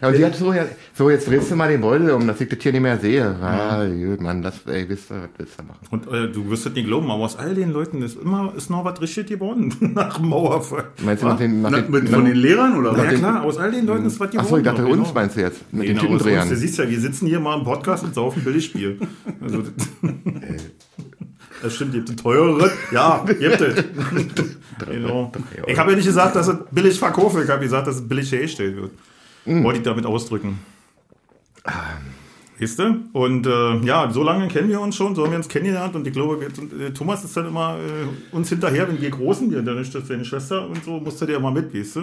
[0.00, 2.40] Ja, und die hat so, ja, so, jetzt drehst du mal den Beutel um, dass
[2.40, 3.36] ich das hier nicht mehr sehe.
[3.40, 5.78] Ah, gut, Mann, das, ey, wisst ihr, was willst du machen?
[5.90, 8.70] Und äh, du wirst es nicht glauben, aber aus all den Leuten ist immer ist
[8.70, 10.84] noch was richtig geworden nach dem Mauerfall.
[11.04, 13.14] Meinst du nach den, nach Na, den, mit, von den Lehrern oder Ja was?
[13.14, 14.46] klar, aus all den Leuten ist was geworden.
[14.46, 14.94] Achso, ich dachte, genau.
[14.94, 16.48] uns meinst du jetzt, mit den Genau, uns.
[16.48, 18.98] Du siehst ja, wir sitzen hier mal im Podcast und saufen Billigspiel.
[19.40, 19.62] Also,
[21.62, 22.70] das stimmt, ihr habt die teurere.
[22.92, 23.84] Ja, ihr habt es.
[24.86, 25.32] genau.
[25.66, 27.44] Ich habe ja nicht gesagt, dass es billig verkauft wird.
[27.44, 28.90] Ich habe gesagt, dass es billig hergestellt wird.
[29.46, 29.64] Mhm.
[29.64, 30.58] Wollte ich damit ausdrücken.
[32.58, 33.04] Weißt du?
[33.12, 36.06] Und äh, ja, so lange kennen wir uns schon, so haben wir uns kennengelernt und
[36.06, 39.78] ich glaube, äh, Thomas ist dann immer äh, uns hinterher, wenn wir Großen, wir dann
[39.78, 42.00] ist das deine Schwester und so, musste der immer mit, weißt du?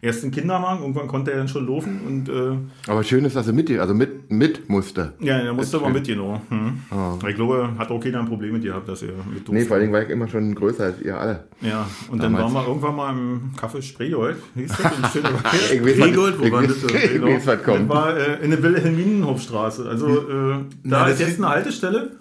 [0.00, 2.56] Erst einen Kinderwagen, irgendwann konnte er dann schon laufen und äh,
[2.90, 5.12] Aber schön ist, dass er mit, also mit, mit musste.
[5.20, 6.40] ja, er musste aber mit, genau.
[6.48, 6.80] Hm.
[6.90, 7.26] Oh.
[7.28, 9.64] Ich glaube, hat auch keiner ein Problem mit gehabt, dass er mit Nee, durfte.
[9.66, 11.44] vor allen Dingen war ich immer schon größer als ihr alle.
[11.60, 12.54] Ja, und dann Damals.
[12.54, 15.54] waren wir irgendwann mal im Café Spreegold, hieß das, in Schöneberg.
[15.74, 16.76] Ich weiß, Regold, wo war das?
[16.84, 17.88] Ich weiß, was Das kommt.
[17.88, 19.88] war äh, in der Wilhelminenhofstraße.
[19.88, 22.12] Also äh, da Na, ist das jetzt eine Haltestelle.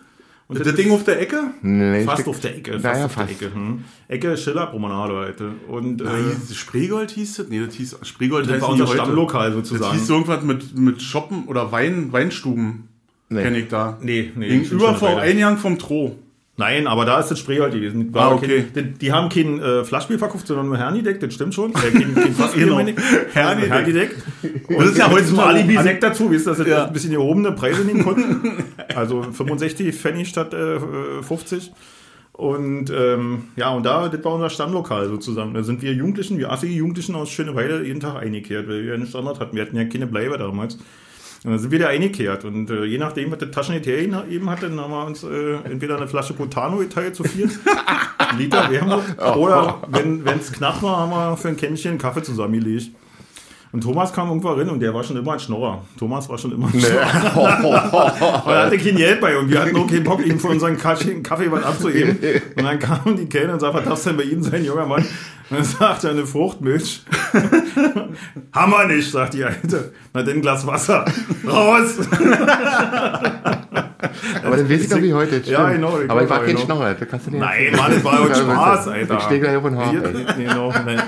[0.49, 1.51] Und Das Ding auf der Ecke?
[1.61, 2.71] Nee, fast auf der Ecke.
[2.73, 3.29] Fast Naja, auf fast.
[3.29, 3.53] der Ecke.
[3.53, 3.83] Hm.
[4.07, 5.51] Ecke Schillerpromenade heute.
[5.67, 7.47] Und äh, Spreegold hieß das?
[7.49, 8.97] Nee, das hieß Spreegold das war unser heute.
[8.99, 9.97] Stammlokal Das sozusagen.
[9.97, 12.87] hieß irgendwas mit, mit Shoppen oder Wein, Weinstuben.
[13.29, 13.41] Nee.
[13.43, 13.97] Kenne ich da.
[14.01, 14.47] Nee, nee.
[14.47, 15.19] Gegenüber schon vor.
[15.19, 16.17] Eingang vom Tro.
[16.59, 18.11] Nein, aber da ist das Spreegold gewesen.
[18.15, 18.65] War Ah, okay.
[18.73, 21.69] Kein, die, die haben kein äh, Flaschspiel verkauft, sondern nur Hernideck, das stimmt schon.
[21.71, 22.75] Äh, kein, kein Fassbier, Genau.
[22.77, 22.95] meine.
[23.33, 23.69] Hernideck.
[23.71, 24.15] Hernideck.
[24.69, 26.85] Und Das ist ja heute so Alibi-Sekt dazu, wisst ihr, dass das Ja.
[26.87, 28.63] ein bisschen gehobene Preise nehmen konnten.
[28.95, 30.79] Also 65 Pfennig statt äh,
[31.21, 31.71] 50.
[32.33, 35.53] Und ähm, ja, und da, das war unser Stammlokal sozusagen.
[35.53, 39.05] Da sind wir Jugendlichen, wir assige Jugendlichen aus Schöneweide jeden Tag eingekehrt, weil wir einen
[39.05, 39.55] Standard hatten.
[39.55, 40.79] Wir hatten ja keine Bleibe damals.
[41.43, 42.45] Und dann sind wir da eingekehrt.
[42.45, 45.97] Und äh, je nachdem, was das Taschengeld eben hatte, dann haben wir uns äh, entweder
[45.97, 47.51] eine Flasche Potano geteilt zu einen
[48.37, 49.03] Liter Wermut,
[49.37, 52.91] oder wenn es knapp war, haben wir für ein Kännchen Kaffee zusammengelegt.
[53.73, 55.83] Und Thomas kam irgendwann rein und der war schon immer ein Schnorrer.
[55.99, 58.43] Thomas war schon immer ein Schnorrer.
[58.45, 60.77] Und er hatte kein Geld bei und wir hatten auch keinen Bock, ihm für unseren
[60.77, 62.17] Kaffee, Kaffee was abzuheben.
[62.55, 65.05] Und dann kam die Kellner und sagte, was darf denn bei Ihnen sein, junger Mann?
[65.49, 67.03] Und dann sagt er, eine Fruchtmilch.
[67.33, 69.91] Wir nicht, sagt die Alte.
[70.13, 71.05] Na, dann ein Glas Wasser.
[71.45, 71.99] Raus!
[74.43, 75.41] Aber dann weiß ich doch wie heute.
[75.45, 76.65] Ja, genau, Aber ich war kein genau.
[76.65, 76.95] Schnorrer.
[77.31, 79.17] Nein, Mann, das war heute Spaß, Alter.
[79.17, 79.89] Ich stehe gleich auf den Haar.
[79.89, 80.25] Hier, ey.
[80.45, 81.01] Genau, nein.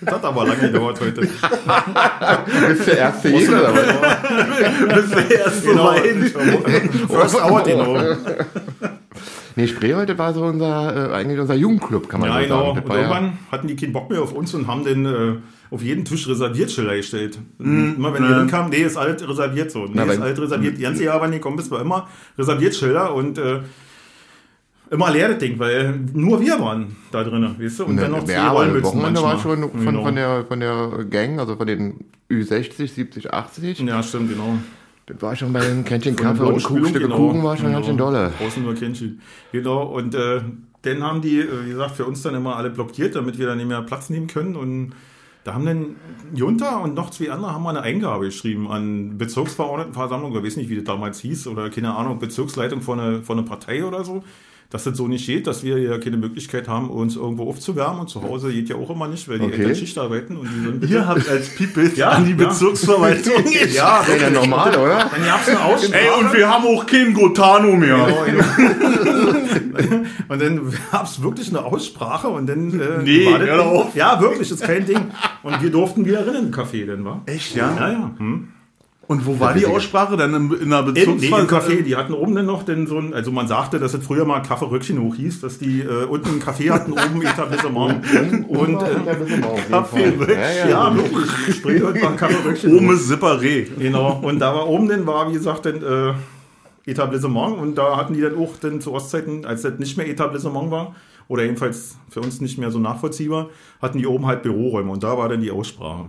[0.00, 1.20] Das hat aber lange gedauert heute.
[1.22, 4.88] Bist der erste Jäger oder was?
[4.88, 5.84] Das wäre erst so Genau.
[5.86, 6.02] weit.
[7.10, 7.96] First hour, genau.
[9.56, 12.56] Nee, Spreeholte war so unser, äh, eigentlich unser Jugendclub, kann man Ja, so genau.
[12.56, 12.68] sagen.
[12.70, 15.06] Und Das war ja, irgendwann hatten die keinen Bock mehr auf uns und haben den
[15.06, 15.36] äh,
[15.70, 17.38] auf jeden Tisch Reserviertschilder gestellt.
[17.60, 18.38] immer wenn die ja.
[18.40, 19.84] hinkamen, nee, ist alt reserviert so.
[19.84, 20.76] Nee, Na, ist alt reserviert.
[20.78, 23.60] Die ganze Jahr, wenn die kommen, bist war immer Reserviertschilder und äh,
[24.90, 27.84] immer leer das Ding, weil nur wir waren da drin, weißt du?
[27.86, 29.56] Und dann noch zwei ja, aber Rollmützen Wochenende war manchmal.
[29.58, 30.04] schon von, Genau.
[30.04, 33.78] von, der, von der Gang, also von den Ü60, 70, 80.
[33.80, 34.56] Ja, stimmt, genau.
[35.06, 37.16] Das war schon bei den Kännchen Kaffee und Kuchenstücke genau.
[37.16, 38.10] Kuchen war schon ganz schön Genau.
[38.10, 38.32] dolle.
[38.38, 39.20] Draußen nur Kännchen.
[39.52, 40.40] Genau, und äh,
[40.82, 43.58] dann haben die, äh, wie gesagt, für uns dann immer alle blockiert, damit wir dann
[43.58, 44.56] nicht mehr Platz nehmen können.
[44.56, 44.92] Und
[45.44, 45.96] da haben dann
[46.34, 50.70] Junta und noch zwei andere haben mal eine Eingabe geschrieben an Bezirksverordnetenversammlung, oder weiß nicht,
[50.70, 54.24] wie das damals hieß, oder keine Ahnung, Bezirksleitung von einer, von einer Partei oder so.
[54.70, 58.00] Dass das so nicht geht, dass wir ja keine Möglichkeit haben, uns irgendwo aufzuwärmen.
[58.00, 59.60] Und zu Hause geht ja auch immer nicht, weil die Okay.
[59.60, 60.92] Eltern Schicht arbeiten und die sind bitte.
[60.94, 62.48] Ihr habt als People Ja, an die ja.
[62.48, 65.10] Bezirksverwaltung ja, Das ist ja normal, oder?
[65.10, 66.00] Dann gab's eine Aussprache.
[66.02, 68.04] Ey, und wir haben auch kein Gotano mehr.
[70.28, 73.94] und dann gab es wirklich eine Aussprache und dann äh, Nee, war das.
[73.94, 74.98] Ja, wirklich, ist kein Ding.
[75.42, 77.22] Und wir durften wieder rein im Café, dann war.
[77.26, 77.74] Echt, ja?
[77.76, 78.10] Ja, ja.
[78.18, 78.48] Hm.
[79.06, 80.16] Und wo war die Aussprache?
[80.16, 81.34] Dann in, in der In, nee, im?
[81.46, 84.24] Café, die hatten oben dann noch den so ein, also man sagte, dass es früher
[84.24, 88.48] mal Kaffee Röckchen hoch hieß, dass die äh, unten ein Café hatten, oben Etablissement.
[88.48, 90.68] Und äh, Kaffee, ja, ja.
[90.68, 92.76] ja, wirklich, war Kaffee Röckchen.
[92.76, 93.66] Oben ist Separé.
[93.78, 96.14] Genau, und da war oben dann war, wie gesagt, dann äh,
[96.90, 100.70] Etablissement und da hatten die dann auch dann zu Ostzeiten, als das nicht mehr Etablissement
[100.70, 100.94] war,
[101.28, 103.48] oder jedenfalls für uns nicht mehr so nachvollziehbar,
[103.80, 106.06] hatten die oben halt Büroräume und da war dann die Aussprache.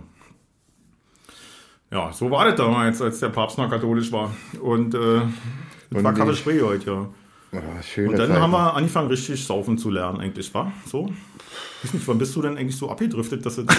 [1.92, 4.34] Ja, so war das damals, als der Papst noch katholisch war.
[4.60, 7.06] Und äh, das Und war Kaffee Spreeholt, ja.
[7.52, 8.40] Ah, schöne Und dann Zeiten.
[8.42, 10.72] haben wir angefangen, richtig saufen zu lernen, eigentlich, war?
[10.84, 11.12] So?
[11.82, 13.62] Ich weiß nicht, wann bist du denn eigentlich so abgedriftet, dass du.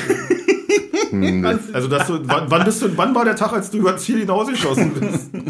[1.73, 2.19] also, dass du.
[2.27, 5.29] Wann, wann, bist du, wann war der Tag, als du über das Ziel hinausgeschossen bist?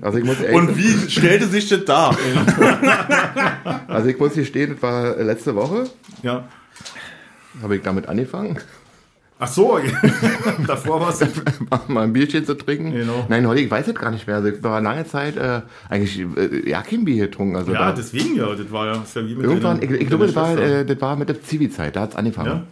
[0.00, 2.16] Also ich muss echt, Und wie stellte sich das dar?
[3.86, 5.84] also ich muss hier stehen, das war letzte Woche,
[6.24, 6.48] Ja.
[7.62, 8.58] habe ich damit angefangen,
[9.44, 9.76] Ach so,
[10.68, 11.18] davor war es.
[11.88, 12.92] mal ein Bierchen zu trinken.
[12.92, 13.26] Genau.
[13.28, 14.36] Nein, heute, ich weiß es gar nicht mehr.
[14.36, 17.56] Also ich war lange Zeit äh, eigentlich äh, ja kein Bier getrunken.
[17.56, 18.54] Also Ja, da, deswegen ja.
[18.54, 20.84] Das war ja, ist ja wie mit irgendwann, deiner- ich, ich glaube, das war, äh,
[20.86, 22.46] das war mit der Zivi-Zeit, da hat es angefangen.
[22.50, 22.62] Ja?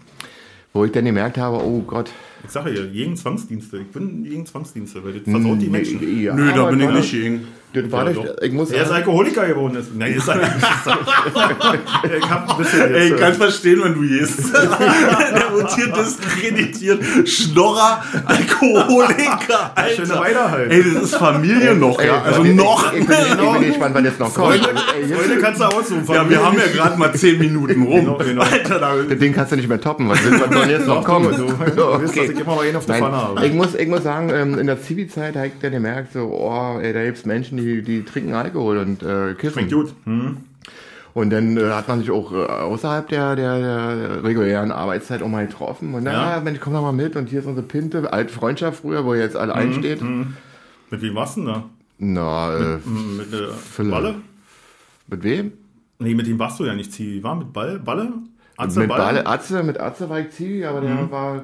[0.73, 2.13] Wo ich dann gemerkt habe, oh Gott.
[2.45, 3.79] Ich sage ja, gegen Zwangsdienste.
[3.79, 6.23] Ich bin gegen Zwangsdienste, weil das versaut die Menschen.
[6.23, 7.49] Ja, Nö, da bin ich nicht gegen.
[7.73, 8.43] Das war Ja, nicht, doch.
[8.43, 9.77] ich muss Er ist Alkoholiker geworden.
[9.77, 9.95] Ist.
[9.95, 10.49] Nein, ist er nicht.
[12.19, 14.53] ich hab ein bisschen Ey, ich äh, kann verstehen, wenn du gehst.
[14.55, 17.29] Der rotiert diskreditiert.
[17.29, 20.21] Schnorrer, Alkoholiker, Schöne Alter.
[20.21, 20.73] Weiter halt.
[20.73, 22.23] Ey, das ist Familie noch, ey, ja.
[22.23, 22.93] Also ich, noch.
[22.93, 24.57] Ich, ich, bin, ich bin gespannt, wann jetzt noch kommt.
[24.57, 26.05] Freunde, kannst du aussuchen.
[26.09, 28.01] Ja, wir haben ja gerade mal 10 Minuten rum.
[28.01, 28.43] Genau, genau.
[28.43, 30.09] Alter, da, Das Ding kannst du nicht mehr toppen.
[30.09, 31.31] Was, soll jetzt noch kommen?
[31.37, 33.47] Du, du weißt, dass ich immer mal einen auf die Nein, Pfanne habe.
[33.47, 36.79] ich muss, ich muss sagen, ähm, in der Zivi-Zeit habe ich dann gemerkt, so, oh,
[36.81, 39.68] ey, da gibt es Menschen, die, die trinken Alkohol und äh, kiffen.
[39.68, 39.94] Schmeckt gut.
[40.05, 40.37] Hm.
[41.12, 45.29] Und dann äh, hat man sich auch äh, außerhalb der, der, der regulären Arbeitszeit auch
[45.29, 45.94] mal getroffen.
[45.94, 46.37] Und dann, Ja.
[46.37, 47.16] ja, Mensch, komm doch mal mit.
[47.16, 50.01] Und hier ist unsere Pinte, alte Freundschaft früher, wo jetzt alle einsteht.
[50.03, 51.64] Mit wem warst du denn da?
[51.99, 53.27] Na, äh, Hm, Mit
[53.73, 53.90] Philipp.
[53.92, 54.14] Balle?
[55.09, 55.53] mit wem?
[55.99, 57.23] Nee, mit dem warst du ja nicht Zivi.
[57.25, 57.79] War mit Ball?
[57.81, 58.12] Balle?
[58.57, 61.11] Atze, mit Balle, Atze, mit Atze war ich Zivi, aber der Mhm.
[61.11, 61.42] war.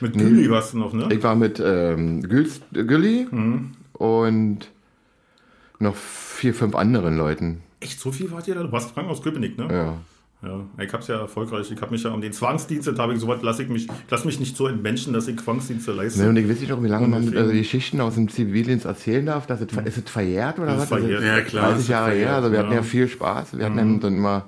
[0.00, 1.08] Mit Güli warst du noch, ne?
[1.10, 3.72] Ich war mit ähm, Gülli Mhm.
[3.94, 4.58] und
[5.78, 7.62] noch vier, fünf anderen Leuten.
[7.80, 8.62] Echt, so viel wart ihr da?
[8.62, 9.68] Du warst Frank aus Köpenick, ne?
[9.70, 9.94] Ja.
[10.40, 11.68] Ja, ich hab's ja erfolgreich.
[11.72, 13.86] Ich hab mich ja um den Zwangsdienst, da habe ich so was, lass ich mich,
[13.86, 16.22] ich lass mich nicht so entmenschen, dass ich Zwangsdienste leiste.
[16.22, 18.28] Ne, und ich weiß nicht noch, wie lange man deswegen- also die Geschichten aus dem
[18.28, 19.48] Zivildienst erzählen darf.
[19.48, 20.82] Dass es, ist es verjährt oder Das was?
[20.84, 21.22] ist verjährt.
[21.24, 21.64] Ja, klar.
[21.70, 22.36] 30 ist Jahre verjährt, her.
[22.36, 22.76] Also wir hatten ja.
[22.76, 23.58] ja viel Spaß.
[23.58, 24.44] Wir hatten dann immer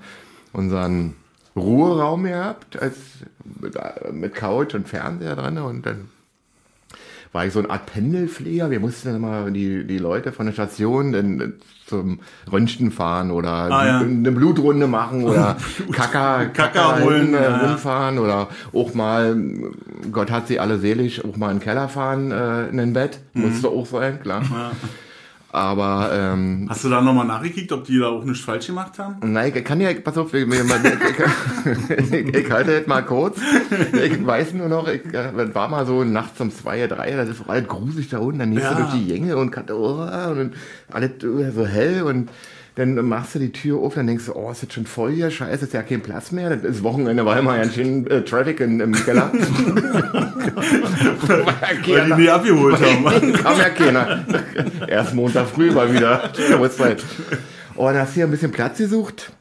[0.53, 1.15] unseren
[1.57, 2.97] Ruheraum gehabt, als
[3.61, 3.75] mit,
[4.13, 6.09] mit Couch und Fernseher dran und dann
[7.33, 8.71] war ich so eine Art Pendelpfleger.
[8.71, 11.53] Wir mussten dann immer die, die Leute von der Station dann
[11.87, 13.99] zum Röntgen fahren oder Ah, ja.
[14.01, 15.57] eine Blutrunde machen oder
[15.93, 18.21] Kacker, Kacker holen, äh, ja, ja.
[18.21, 19.37] oder auch mal,
[20.13, 23.19] Gott hat sie alle selig, auch mal in den Keller fahren äh, in ein Bett.
[23.35, 23.43] Mhm.
[23.43, 24.43] Musste auch sein, klar.
[25.53, 29.17] Aber ähm, Hast du da nochmal nachgekickt, ob die da auch nichts falsch gemacht haben?
[29.33, 33.39] Nein, ich kann ja, pass auf, ich, ich, ich, ich halte jetzt mal kurz.
[33.93, 37.43] Ich weiß nur noch, ich äh, war mal so nachts um zwei, drei, das ist
[37.49, 38.75] alles gruselig da unten, dann gehst Ja.
[38.75, 40.53] du durch die Gänge und, oh, und dann
[40.93, 42.29] alles so hell und
[42.77, 45.31] dann machst du die Tür auf, dann denkst du, oh, ist das schon voll hier,
[45.31, 46.51] scheiße, ist ja kein Platz mehr.
[46.57, 49.33] Das ist Wochenende, war immer ganz schön äh, Traffic in, im Keller.
[51.29, 53.33] Weil die nie abgeholt haben.
[53.33, 54.25] Kam ja keiner.
[54.89, 56.33] Erst Montag früh mal wieder.
[56.59, 57.05] Uhrzeit.
[57.77, 59.33] Oh, dann hast du hier ein bisschen Platz gesucht.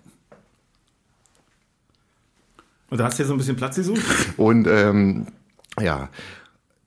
[2.89, 4.01] Und da hast du ja so ein bisschen Platz gesucht?
[4.37, 5.27] Und ähm,
[5.79, 6.09] ja,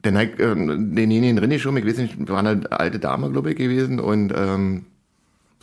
[0.02, 3.50] dann hab ich ähm, denjenigen drin schon, ich weiß nicht, war eine alte Dame, glaube
[3.50, 4.00] ich, gewesen.
[4.00, 4.86] Und ähm,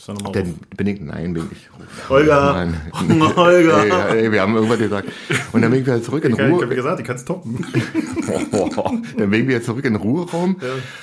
[0.07, 1.69] Nochmal dann bin ich, nein, bin ich.
[2.09, 2.53] Holger.
[2.53, 2.81] Nein.
[3.35, 3.83] Holger.
[3.83, 5.09] Ey, ja, ey, wir haben irgendwas gesagt.
[5.51, 6.61] Und dann bin ich wieder zurück in Ich, ich Ruhe.
[6.63, 7.65] habe gesagt, ich kann es toppen.
[9.17, 10.55] dann bin ich wieder zurück in den Ruheraum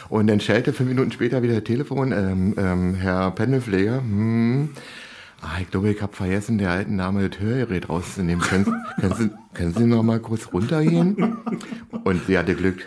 [0.09, 4.71] und dann schellte fünf Minuten später wieder das Telefon, ähm, ähm, Herr Pendelpfleger, hm,
[5.43, 8.43] ah, ich glaube, ich habe vergessen, der alten Dame das Hörgerät rauszunehmen.
[8.43, 8.65] Können,
[9.01, 11.37] können, Sie, können Sie noch mal kurz runtergehen?
[12.05, 12.87] Und sie hatte Glück,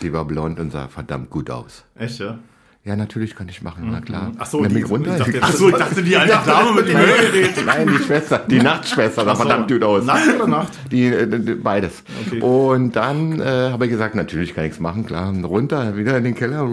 [0.00, 1.84] sie war blond und sah verdammt gut aus.
[1.96, 2.38] Echt, ja?
[2.86, 4.32] Ja, natürlich kann ich machen, na klar.
[4.38, 5.12] Ach so, Und die- ich runter.
[5.12, 7.64] ich dachte jetzt- Achso, ich dachte, die alte Dame mit dem Hörgerät.
[7.64, 9.42] Nein, die Schwester, die Nachtschwester sah so.
[9.42, 10.04] verdammt gut aus.
[10.04, 10.72] Nacht oder Nacht?
[10.90, 12.02] Die, äh, die, beides.
[12.26, 12.40] Okay.
[12.42, 15.32] Und dann äh, habe ich gesagt, natürlich kann ich's machen, klar.
[15.44, 16.68] Runter, wieder in den Keller.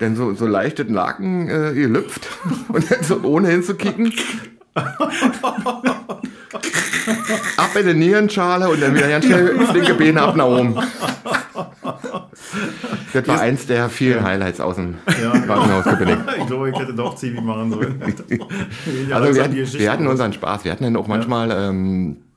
[0.00, 2.26] Dann so, so leicht den Laken äh, gelüpft.
[2.68, 4.12] Und dann so ohne hinzukicken.
[7.56, 10.74] Ab in die Nierenschale und dann wieder ganz schnell flinke Beine ab nach oben.
[13.12, 15.30] Das war eins der vielen Highlights aus dem Ja.
[15.32, 15.84] Krankenhaus.
[16.38, 18.02] Ich glaube, ich hätte doch Zivi machen sollen.
[19.08, 20.64] Ja, Also wir, hatten- wir hatten unseren Spaß.
[20.64, 22.29] Wir hatten dann auch manchmal ähm, äh,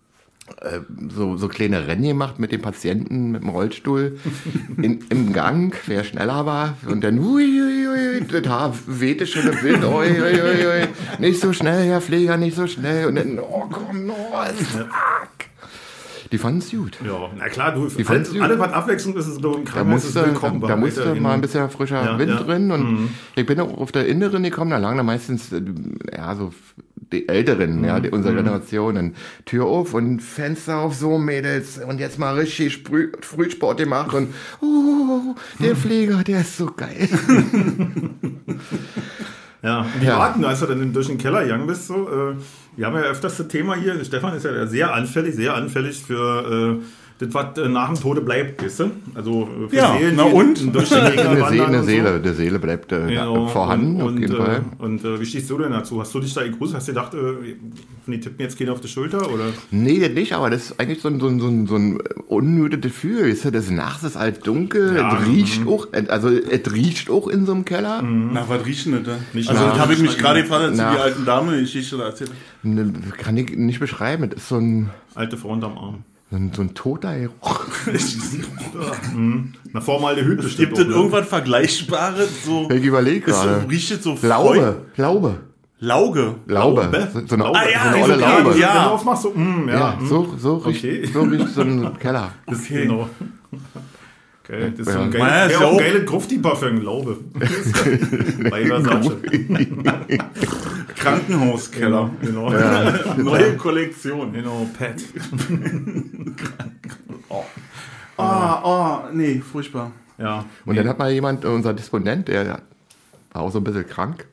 [1.16, 4.18] so, so kleine Rennen gemacht mit den Patienten mit dem Rollstuhl
[4.78, 6.78] in, im Gang, wer schneller war.
[6.88, 9.84] Und dann, ui, ui, ui, das Haar wehte schon im Wind.
[9.84, 10.88] Ui, ui, ui, ui.
[11.20, 13.08] Nicht so schnell, Herr Pfleger, nicht so schnell.
[13.08, 14.16] Und dann, oh komm, no,
[14.72, 14.88] fuck.
[16.32, 16.98] Die fanden es gut.
[17.06, 18.42] Ja, na klar, du, fand's alles, gut.
[18.42, 20.62] alles, was Abwechslung ist, ist so im Da musste, willkommen.
[20.62, 22.42] da, da musste mal ein bisschen frischer Ja, Wind ja.
[22.42, 22.46] Mhm.
[22.48, 25.62] drin und ich bin auch auf der Inneren gekommen, da lagen da meistens äh,
[26.12, 26.52] ja so
[27.14, 28.16] die Älteren, ja, die, Mhm.
[28.16, 33.12] unserer Generation, dann Tür auf und Fenster auf, so Mädels und jetzt mal richtig Sprü
[33.22, 37.08] Frühsport gemacht und oh, der Pfleger, der ist so geil.
[39.62, 40.20] Ja, wie Ja.
[40.20, 42.36] warten, als du dann durch den Keller gegangen bist, so, äh,
[42.76, 46.82] wir haben ja öfters das Thema hier, Stefan ist ja sehr anfällig, sehr anfällig für
[46.82, 46.84] äh,
[47.26, 48.92] das, was äh, nach dem Tode bleibt, weißt du?
[49.16, 50.76] Also äh, für Ja, na die und?
[50.76, 54.08] durch Eine, wandern See, eine und Seele, der Seele bleibt äh, Genau, vorhanden, und, auf
[54.10, 54.62] und, jeden Fall.
[54.80, 56.00] Äh, und äh, wie stehst du denn dazu?
[56.02, 56.74] Hast du dich da gegrüßt?
[56.74, 57.18] Hast du gedacht, äh,
[58.08, 59.32] die tippen jetzt keiner auf die Schulter?
[59.32, 59.46] Oder?
[59.72, 62.00] Nee, das nicht, aber das ist eigentlich so ein, so ein, so ein, so ein
[62.28, 63.30] unnötiges Gefühl.
[63.30, 67.28] Weißt du, das Nachts ist halt dunkel, Ja, es riecht auch, also es riecht auch
[67.28, 68.02] in so einem Keller.
[68.02, 69.18] Na, was riecht denn das?
[69.34, 71.98] Nicht also, das habe ich mich gerade gefragt, als nach- die alten Dame die Geschichte
[71.98, 72.32] da erzählt.
[72.64, 74.30] Ne, Kann ich nicht beschreiben.
[74.30, 76.04] Das ist so ein, Alte Front am Arm.
[76.34, 77.60] So ein, so ein toter Geruch.
[79.72, 80.94] Na, Formaldehyd bestimmt Gibt es ne?
[80.94, 82.44] irgendwas Vergleichbares?
[82.44, 83.70] So, Ich überlege gerade.
[83.70, 85.36] riecht es so Laube, Laube,
[85.80, 86.36] Lauge.
[86.48, 86.82] Laube.
[86.82, 87.10] Laube?
[87.14, 87.60] So, so eine, Laube.
[87.60, 88.42] so Ah, ja, eine die olle so Laube.
[88.50, 88.74] klein, Ja.
[88.76, 89.76] Wenn du aufmachst, so, mm, ja.
[89.76, 90.08] Ja, mm.
[90.08, 91.06] so, so, riecht, Okay.
[91.14, 92.32] so riecht so ein Keller.
[92.48, 92.82] Okay.
[92.88, 93.10] Genau.
[94.44, 95.04] Okay, das ist so Ja.
[95.06, 97.18] ein ist ja, ja auch ein auch- geiles Grufti-Parfüm, Laube.
[98.50, 99.16] Bei Versace.
[100.96, 102.10] Krankenhauskeller.
[102.22, 102.50] Genau.
[103.18, 104.34] Neue Kollektion.
[104.34, 104.96] Genau, Pat.
[108.16, 109.92] Ah, oh, nee, furchtbar.
[110.20, 110.46] Ja.
[110.66, 112.62] Und dann hat mal jemand, unser Disponent, der
[113.32, 114.28] war auch so ein bisschen krank.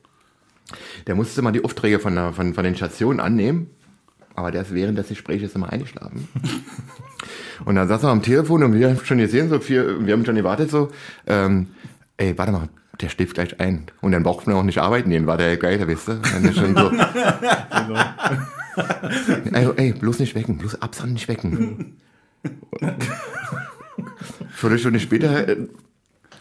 [1.07, 3.70] Der musste mal die Aufträge von, der, von, von den Stationen annehmen,
[4.35, 6.29] aber der ist während des Gesprächs immer eingeschlafen.
[7.64, 10.25] und dann saß er am Telefon und wir haben schon gesehen, so viel, wir haben
[10.25, 10.90] schon gewartet, so,
[11.27, 11.69] ähm,
[12.16, 12.69] ey, warte mal,
[13.01, 13.87] der schläft gleich ein.
[14.01, 16.14] Und dann braucht man auch nicht arbeiten gehen, war der gleich, weißt du?
[16.16, 16.90] Dann ist schon so.
[19.53, 21.97] Also, ey, bloß nicht wecken, bloß Absand nicht wecken.
[24.53, 25.57] Viertelstunde später äh,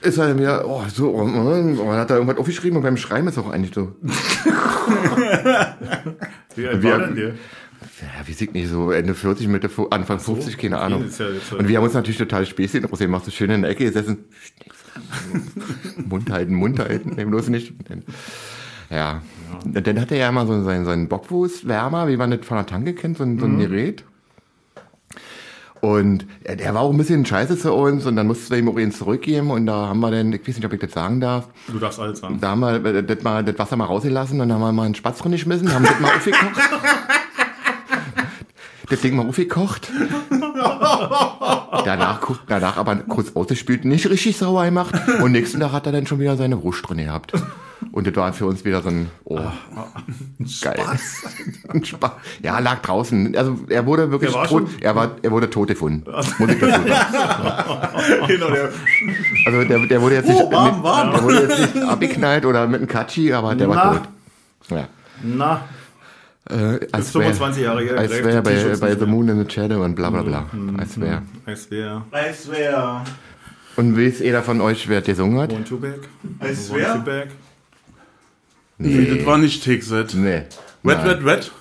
[0.01, 3.37] ist er mir, oh, so, oh, oh, hat er irgendwas aufgeschrieben und beim Schreiben ist
[3.37, 3.95] auch eigentlich so.
[6.55, 7.33] Wie alt Wir- war denn der?
[8.01, 11.05] Ja, wie sieht nicht so Ende 40, Mitte, Anfang 50, keine Ahnung.
[11.17, 11.25] ja
[11.57, 14.25] und wir haben uns natürlich total Späßchen draus machst du schön in der Ecke gesessen.
[16.05, 17.73] Mund halten, Mund halten, nee, bloß nicht.
[18.89, 19.21] Ja.
[19.63, 22.65] Und dann hat er ja immer so seinen, seinen Bockwurstwärmer, wie man das von der
[22.65, 23.59] Tanke kennt, so ein, so ein Mhm.
[23.59, 24.03] Gerät.
[25.81, 28.67] Und er- der war auch ein bisschen scheiße zu uns und dann mussten wir ihm
[28.67, 31.21] auch ihn zurückgeben und da haben wir dann, ich weiß nicht, ob ich das sagen
[31.21, 32.39] darf, Du darfst alles sagen.
[32.41, 34.83] da haben wir äh, das, mal, das Wasser mal rausgelassen und dann haben wir mal
[34.87, 36.59] einen Spatz drin geschmissen, haben das mal aufgekocht.
[38.89, 39.91] Das Ding mal aufgekocht.
[41.85, 44.95] Danach, danach aber kurz ausgespült, nicht richtig sauer gemacht.
[45.21, 47.33] Und nächsten Tag hat er dann schon wieder seine Wurst drin gehabt.
[47.91, 49.39] Und das war für uns wieder so ein, oh,
[50.61, 50.79] geil.
[51.69, 52.11] Ein Spaß.
[52.43, 53.35] Ja, lag draußen.
[53.35, 56.03] Also er wurde wirklich war tot, er, war, er wurde tot gefunden.
[56.39, 58.27] Muss ich dazu sagen.
[58.27, 58.69] genau, der,
[59.45, 61.11] Also der, der wurde jetzt Oh, nicht, warm, warm.
[61.11, 63.75] Der wurde jetzt nicht abgeknallt oder mit einem Katschi, aber der Na.
[63.75, 64.01] war tot.
[64.71, 64.87] Ja.
[65.23, 65.61] Na,
[66.49, 69.05] Äh, als 25 Jahre her, Als greift wäre bei, bei The.
[69.05, 70.49] Moon in the Shadow und bla bla bla.
[70.77, 71.21] Als wäre.
[71.45, 73.01] als wäre als wäre,
[73.75, 75.53] Und weiß jeder von euch, wer gesungen hat?
[75.53, 75.99] One Two Back.
[76.39, 76.99] als One Two wäre.
[76.99, 77.27] Back.
[78.79, 80.13] Nee, das war nicht Take-Set.
[80.15, 80.35] Nee.
[80.37, 80.47] Red,
[80.83, 81.07] Nein.
[81.07, 81.51] Red, Red?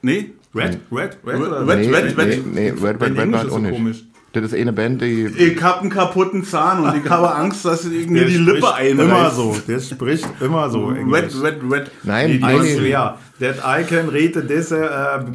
[0.00, 0.30] Nee?
[0.54, 1.66] Red, Red, Red, Red, oder?
[1.68, 2.46] Red, Nee, Red, nee, Red.
[2.46, 4.06] nee, Red, Red, Dein Red, Englisch Red ist auch so nicht.
[4.32, 5.26] Das ist eine Band, die.
[5.26, 8.72] Ich hab einen kaputten Zahn und ich habe Angst, dass ich irgendwie Der die Lippe
[8.74, 9.00] einreißt.
[9.00, 9.56] Immer so.
[9.68, 10.90] Der spricht immer so.
[10.90, 11.32] Englisch.
[11.34, 11.90] Red, Red, Red.
[12.02, 12.76] Nein, Nee, I nein, nee.
[12.76, 14.76] swear that I can read this uh,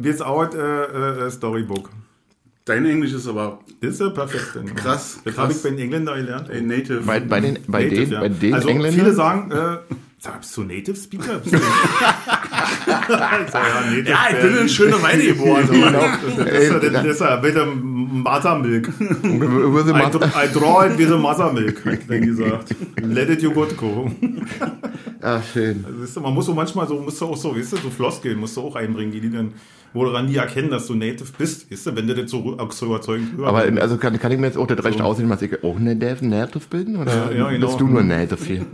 [0.02, 1.90] without uh, uh, storybook.
[2.64, 4.58] Dein Englisch ist aber Das ist ja perfekt.
[4.76, 5.42] Krass, Das krass.
[5.44, 6.48] habe ich bei den Engländern gelernt.
[6.66, 7.00] Native.
[7.06, 8.20] Bei, bei den, bei Native, den, ja.
[8.20, 9.00] bei den also Engländern.
[9.00, 9.76] viele sagen, äh,
[10.18, 11.40] sag, bist du Native Speaker?
[11.44, 11.60] Du- ja,
[13.90, 15.68] Native ja, ich bin in schöne Weide geboren.
[15.70, 16.00] Genau.
[16.36, 17.66] Das ist ja- ja bitte
[19.86, 22.74] the I, I draw it with a mothermilk, hat er gesagt.
[23.02, 24.10] Let it you good go.
[25.20, 25.84] Ah, schön.
[25.86, 27.90] Also, weißt du, man muss so manchmal so, musst du auch so, weißt du, so
[27.90, 29.52] Floskeln musst du auch einbringen, die, die dann,
[29.92, 33.36] woran die erkennen, dass du Native bist, weißt du, wenn du das so, so überzeugend
[33.36, 33.48] hörst.
[33.48, 35.78] Aber in- also kann, kann ich mir jetzt auch das Recht ausnehmen, dass ich auch
[35.78, 36.96] Native, Native bin?
[36.96, 37.66] Oder Ja, ja, genau.
[37.66, 38.66] bist du nur Native hier?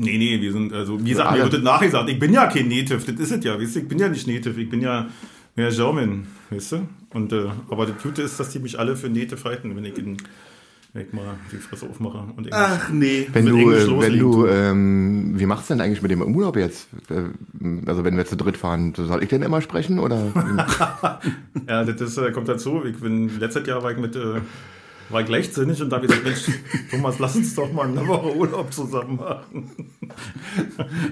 [0.00, 2.68] Nee, nee, wir sind, also, wie gesagt, mir wird das nachgesagt, ich bin ja kein
[2.68, 5.08] Native, das ist es ja, weißt du, ich bin ja nicht Native, ich bin ja
[5.56, 6.88] mehr German, weißt du?
[7.12, 9.98] Und, äh, aber das Gute ist, dass die mich alle für Native halten, wenn ich,
[9.98, 10.16] in,
[10.92, 12.52] wenn ich mal die Fresse aufmache und Englisch.
[12.54, 13.26] Ach nee.
[13.32, 16.22] Wenn Mit du, Englisch äh, wenn du, ähm, wie machst du denn eigentlich mit dem
[16.22, 16.88] Urlaub jetzt?
[17.10, 17.24] Äh,
[17.86, 20.32] Also wenn wir zu dritt fahren, soll ich denn immer sprechen oder?
[21.68, 22.84] Ja, das ist, äh, kommt dazu.
[22.84, 24.40] Ich bin, letztes Jahr war ich mit, äh,
[25.10, 28.06] war ich leichtsinnig und da habe ich gesagt, Mensch, Thomas, lass uns doch mal eine
[28.06, 29.70] Woche Urlaub zusammen machen.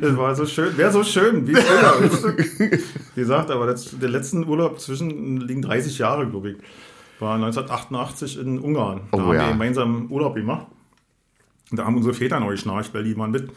[0.00, 2.36] Das war so schön, wäre so schön, wie früher.
[3.14, 6.56] Wie gesagt, aber das, der letzten Urlaub zwischen liegen 30 Jahre, glaube ich.
[7.20, 9.00] War 1988 in Ungarn.
[9.10, 9.46] Da Oh, haben ja.
[9.46, 10.66] wir gemeinsam Urlaub gemacht.
[11.70, 13.50] Und da haben unsere Väter neu schnarcht, weil die waren mit.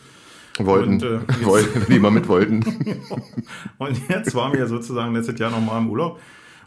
[0.58, 2.60] wollten, Und, äh, jetzt- wollten, wenn die mal mit wollten.
[3.78, 6.20] Und jetzt waren wir sozusagen letztes Jahr nochmal im Urlaub.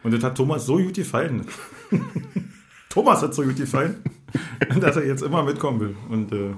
[0.05, 1.47] Und das hat Thomas so gut gefallen.
[2.95, 3.97] Thomas hat so gut gefallen,
[4.81, 5.97] dass er jetzt immer mitkommen will.
[6.09, 6.55] Und äh,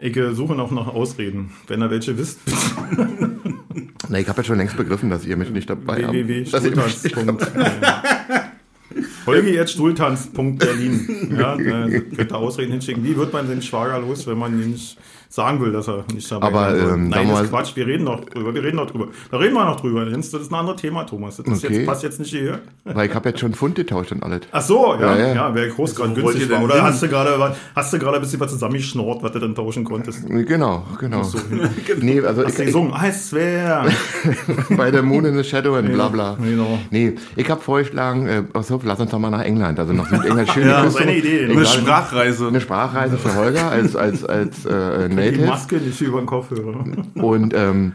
[0.00, 1.52] ich äh, suche noch nach Ausreden.
[1.68, 2.40] Wenn ihr welche wisst,
[4.08, 6.52] Na, ich habe ja schon längst begriffen, dass ihr mich nicht dabei habt.
[6.52, 7.46] Dass ihr mich nicht www.stuhltanz.
[9.24, 11.36] Folge jetzt stuhltanz.berlin.
[11.38, 13.04] Ja, äh, könnt ihr Ausreden hinschicken.
[13.04, 14.98] Wie wird man den Schwager los, wenn man ihn nicht
[15.30, 16.94] sagen will, dass er nicht dabei Aber, soll?
[16.94, 17.76] ähm, Nein, das ist Quatsch.
[17.76, 18.54] Wir reden noch drüber.
[18.54, 19.08] Wir reden noch drüber.
[19.30, 20.06] Da reden wir noch drüber.
[20.08, 21.36] Jens, das ist ein anderes Thema, Thomas.
[21.36, 21.78] Das ist Okay.
[21.78, 22.60] jetzt, passt jetzt nicht hierher.
[22.84, 24.40] Weil ich habe jetzt schon Pfund getauscht und alles.
[24.52, 25.54] Ach so, ja, Ja, ja, ja.
[25.54, 26.62] wäre groß gerade günstig war.
[26.62, 26.84] Oder hin?
[26.84, 30.26] hast du gerade hast du gerade ein bisschen was zusammengeschnort, was du dann tauschen konntest?
[30.26, 31.22] Genau, genau.
[32.00, 32.92] Nee, also Hast du ich, gesungen?
[32.94, 33.90] Ah, es wäre.
[34.76, 36.36] bei der Moon in the Shadow und bla bla.
[36.42, 36.78] Genau.
[36.90, 40.50] Nee, ich habe vorgeschlagen, äh, auf, lass uns doch mal nach England, also nach Südengland.
[40.52, 40.98] Schön Ja, die Küste.
[41.00, 41.44] seine Idee.
[41.50, 42.48] Eine Sprachreise.
[42.48, 45.46] eine Sprachreise für Holger als, als, als äh, Die Native.
[45.46, 46.84] Maske nicht über den Kopfhörer.
[47.14, 47.92] Und ähm,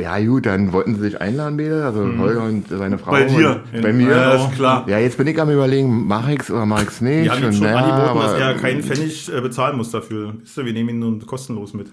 [0.00, 3.12] ja gut, dann wollten sie sich einladen, Mädel, also Holger und seine Frau.
[3.12, 3.62] Bei dir.
[3.80, 4.10] Bei mir.
[4.10, 4.84] Ja, ist klar.
[4.88, 7.24] Ja, jetzt bin ich am überlegen, mach ich's oder mach ich's nicht.
[7.24, 10.34] Die haben ihm schon naja, angeboten, dass er keinen Pfennig äh, bezahlen muss dafür.
[10.40, 11.88] Wisst ihr, wir nehmen ihn nun kostenlos mit.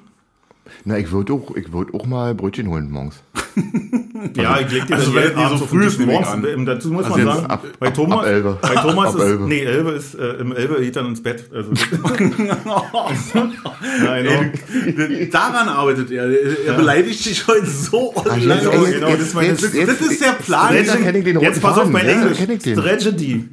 [0.85, 3.15] Na, ich würde auch, ich würd auch mal Brötchen holen morgens.
[4.37, 6.27] Ja, ich leg dir Also das wenn die so früh ist, morgens.
[6.29, 6.45] an.
[6.47, 8.57] Ähm, Dazu muss Also man sagen, ab- bei ab- Thomas, ab Elbe.
[8.61, 9.43] bei Thomas Ab ist, Elbe.
[9.43, 11.49] nee, Elbe ist, äh, im Elbe geht dann ins Bett.
[11.53, 11.71] Also,
[14.03, 16.25] Nein, Ey, daran arbeitet er.
[16.29, 18.43] Er er beleidigt dich heute so Ach, lange.
[18.63, 20.73] jetzt- genau, jetzt- das jetzt- das- jetzt- das ist der Plan.
[20.73, 22.39] Jetzt erkenne ich den Jetzt pass auf mein Ja, Englisch.
[22.39, 22.75] erkenne ich den.
[22.77, 23.45] Tragedy.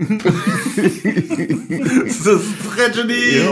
[2.07, 2.45] Das ist
[2.75, 3.43] Tragedy.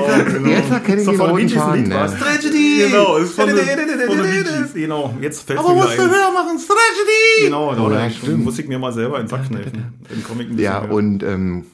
[0.50, 1.90] Jetzt erkenne ich den von roten Faden.
[1.90, 2.06] Ja.
[2.06, 2.84] Tragedy.
[2.88, 4.74] Genau, ist von Gees.
[4.74, 6.56] Genau, jetzt fällt Aber wieder du höher machen?
[6.58, 7.44] Tragedy.
[7.46, 8.04] Genau, Oh, oder?
[8.04, 8.44] ja, stimmt.
[8.44, 9.94] muss ich mir mal selber in den Sack kneifen.
[10.26, 10.92] Komme ich ein Ja, mehr.
[10.92, 11.64] und ähm,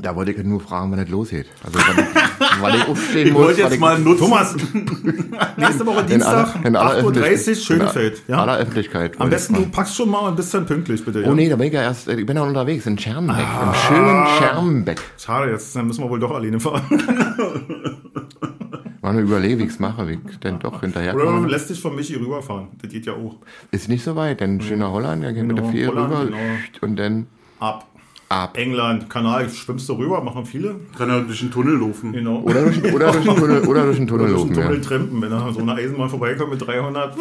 [0.00, 1.46] da wollte ich nur fragen, wann das losgeht.
[1.62, 2.06] Also wann,
[2.62, 3.42] wann ich aufstehen Ich muss.
[3.42, 4.20] wollte jetzt ich- mal nutzen.
[4.24, 4.56] Thomas,
[5.58, 7.54] nächste Woche in Dienstag, aller, in aller 8.30 Uhr.
[7.56, 8.22] Schönefeld.
[8.26, 8.58] In aller Ja?
[8.60, 9.20] Öffentlichkeit.
[9.20, 11.20] Am besten du packst schon mal und bist dann pünktlich, bitte.
[11.20, 11.28] Ja?
[11.28, 13.68] Oh nee, da bin ich ja erst, ich bin ja unterwegs in Schermbeck, Ah.
[13.68, 15.00] im schönen Schermbeck.
[15.18, 16.82] Schade, jetzt dann müssen wir wohl doch alleine fahren.
[19.02, 21.48] Wie ich es mache, wie ich denn doch hinterher Oder komme.
[21.48, 22.68] lässt dich von Michi rüberfahren.
[22.80, 23.36] Das geht ja auch.
[23.72, 26.28] Ist nicht so weit, denn schöner Holland, dann gehen wir mit Genau, der Fähre Holland,
[26.28, 26.86] rüber genau.
[26.86, 27.26] und dann
[27.58, 27.86] Ab.
[28.28, 28.56] ab.
[28.56, 30.76] England, Kanal, schwimmst du rüber, machen viele.
[30.96, 32.12] Kann er durch den Tunnel laufen.
[32.12, 32.40] Genau.
[32.42, 34.82] Oder durch, oder durch den Tunnel, oder durch den Tunnel Oder durch den laufen, Tunnel
[34.82, 34.88] ja.
[34.88, 37.16] trampen, wenn er so eine Eisenbahn vorbeikommt mit 300.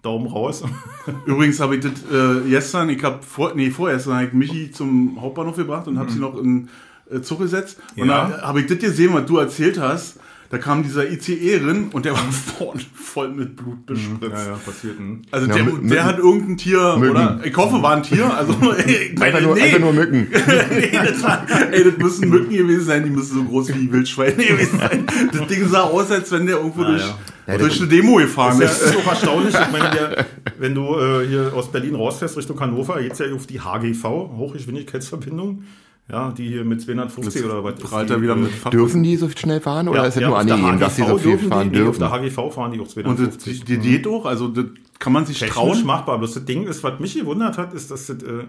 [0.00, 0.64] Daumen raus.
[1.26, 5.20] Übrigens habe ich das äh, gestern, ich habe vor, nee, vorgestern habe ich Michi zum
[5.20, 6.68] Hauptbahnhof gebracht und habe sie noch in
[7.14, 7.78] äh, Zug gesetzt.
[7.96, 8.08] Und.
[8.08, 8.28] Ja.
[8.28, 10.18] da habe ich das gesehen, was du erzählt hast.
[10.50, 14.20] Da kam dieser ICE rein und der war vorne voll mit Blut bespritzt.
[14.22, 14.30] Mhm.
[14.32, 14.98] Ja, ja, passiert.
[14.98, 15.22] Hm.
[15.30, 17.10] Also Ja, der, Mü- der hat irgendein Tier, Mücken.
[17.12, 17.40] oder?
[17.42, 18.30] Ich hoffe, war ein Tier.
[18.36, 18.74] Also, meine,
[19.18, 20.28] Einfach nur, nee, einfach nur Mücken.
[20.70, 24.34] nee, das, war, ey, das müssen Mücken gewesen sein, die müssen so groß wie Wildschweine
[24.44, 25.06] gewesen sein.
[25.32, 27.02] Das Ding sah aus, als wenn der irgendwo durch,
[27.46, 27.56] ja.
[27.56, 28.90] durch eine Demo gefahren Das ist.
[28.90, 29.54] ist auch erstaunlich.
[29.54, 30.26] Ich meine, der,
[30.58, 35.62] wenn du äh, hier aus Berlin rausfährst Richtung Hannover, geht's ja auf die HGV, Hochgeschwindigkeitsverbindung.
[36.10, 37.76] Ja, die hier mit 250 oder was.
[37.76, 38.70] Prallt die, er wieder äh, mit Fach.
[38.70, 41.08] Dürfen die so schnell fahren oder ja, ist es ja, nur angegeben, dass sie so
[41.14, 42.00] HGV viel dürfen fahren die, nee, Auf dürfen?
[42.00, 43.58] der HGV fahren die auch Und 250.
[43.60, 44.64] das, die, die geht doch, also das
[44.98, 45.86] kann man sich Technisch trauen.
[45.86, 46.18] machbar.
[46.18, 48.44] Bloß das Ding ist, was mich gewundert hat, ist, dass das äh,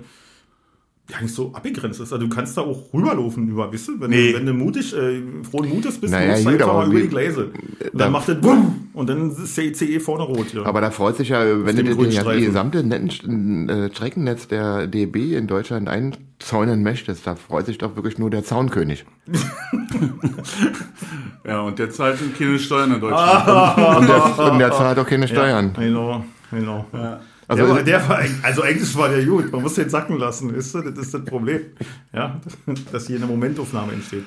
[1.10, 2.14] ja nicht so abgegrenzt ist.
[2.14, 4.00] Also du kannst da auch rüberlaufen über, weißt du?
[4.00, 4.32] Wenn, Nee.
[4.32, 7.02] du, wenn du mutig, äh, frohen Mutes bist, Naja, läufst du einfach mal über wie-
[7.02, 7.46] die Gleise.
[7.48, 7.54] Und
[7.94, 10.54] da- dann macht das Wumm und dann ist der ICE vorne rot.
[10.54, 10.64] Ja.
[10.66, 12.46] Aber da freut sich ja, wenn du die Streifen.
[12.46, 18.18] gesamte Netten- äh, Streckennetz der DB in Deutschland einzäunen möchtest, da freut sich doch wirklich
[18.18, 19.06] nur der Zaunkönig.
[21.46, 23.48] Ja, und der zahlt keine Steuern in Deutschland.
[24.00, 25.74] Und der, und der zahlt auch keine Steuern.
[25.78, 26.86] Genau, genau.
[27.48, 29.52] Also- der, war- der war, also eigentlich war der gut.
[29.52, 30.56] Man muss den sacken lassen, du?
[30.56, 31.62] Das ist das Problem.
[32.14, 32.40] Ja,
[32.92, 34.24] dass hier eine Momentaufnahme entsteht.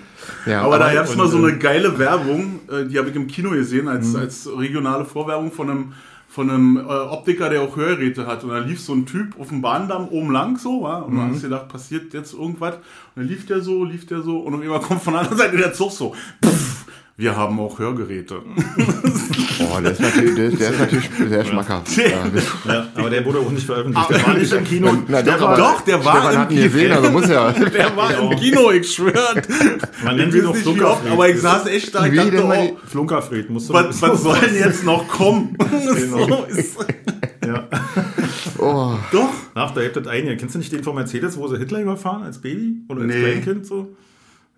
[0.46, 3.09] Ja, Aber da aber- gab es mal so äh, eine geile Werbung, äh, die habe
[3.11, 5.92] ich im Kino gesehen, als, als regionale Vorwerbung von einem,
[6.29, 8.44] von einem äh, Optiker, der auch Hörgeräte hat.
[8.44, 10.98] Und da lief so ein Typ auf dem Bahndamm oben lang so, wa?
[10.98, 12.74] und dann hast du gedacht, passiert jetzt irgendwas.
[12.74, 12.83] Und
[13.16, 15.57] dann lief der so, lief der so, und auf einmal kommt von der anderen Seite
[15.57, 16.14] der Zug so.
[16.44, 16.85] Pff,
[17.16, 18.42] wir haben auch Hörgeräte.
[19.59, 21.96] Oh, der ist natürlich, der ist, der ist natürlich sehr schmackhaft.
[21.96, 24.11] Ja, aber der wurde auch nicht veröffentlicht.
[24.11, 24.94] Der war nicht im Kino.
[25.09, 27.52] Na, der doch, war, Doch, der war Stefan im hat ihn gesehen, also muss ja.
[27.52, 28.31] Der war Genau.
[28.33, 29.35] im Kino, ich schwör.
[30.05, 31.11] man nennt ihn oft, Flunkerfried.
[31.11, 33.48] aber ich saß echt da, ich Wie dachte, oh, Flunkerfried.
[33.48, 35.57] Musst du was, was soll denn jetzt noch kommen?
[36.11, 36.76] so ist,
[37.46, 37.66] Ja.
[38.59, 39.31] Oh, doch.
[39.55, 40.26] Ach, da hebt das ein.
[40.26, 40.35] Ja.
[40.37, 42.83] Kennst du nicht den von Mercedes, wo sie Hitler überfahren als Baby?
[42.90, 43.20] Oder als Nee.
[43.22, 43.96] Kleinkind so?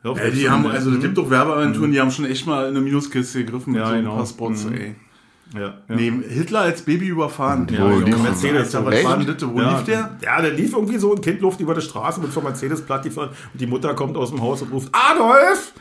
[0.04, 2.70] Ja, Ja, die haben, also es gibt doch Werbeagenturen, die haben schon echt mal in
[2.70, 4.16] eine Minuskiste gegriffen mit Ja, so ein genau.
[4.16, 4.72] paar Spots, Mhm.
[4.74, 4.94] ey.
[5.54, 5.74] Ja, ja.
[5.88, 7.66] Nee, Hitler als Baby überfahren.
[7.70, 8.74] Ja, genau, lief- Mercedes.
[8.74, 9.48] Alter, was war denn das?
[9.48, 10.18] Wo ja, lief der?
[10.22, 13.02] Ja, der lief irgendwie so ein Kind luft über die Straße mit vom Mercedes platt
[13.02, 15.72] gefahren und die Mutter kommt aus dem Haus und ruft Adolf!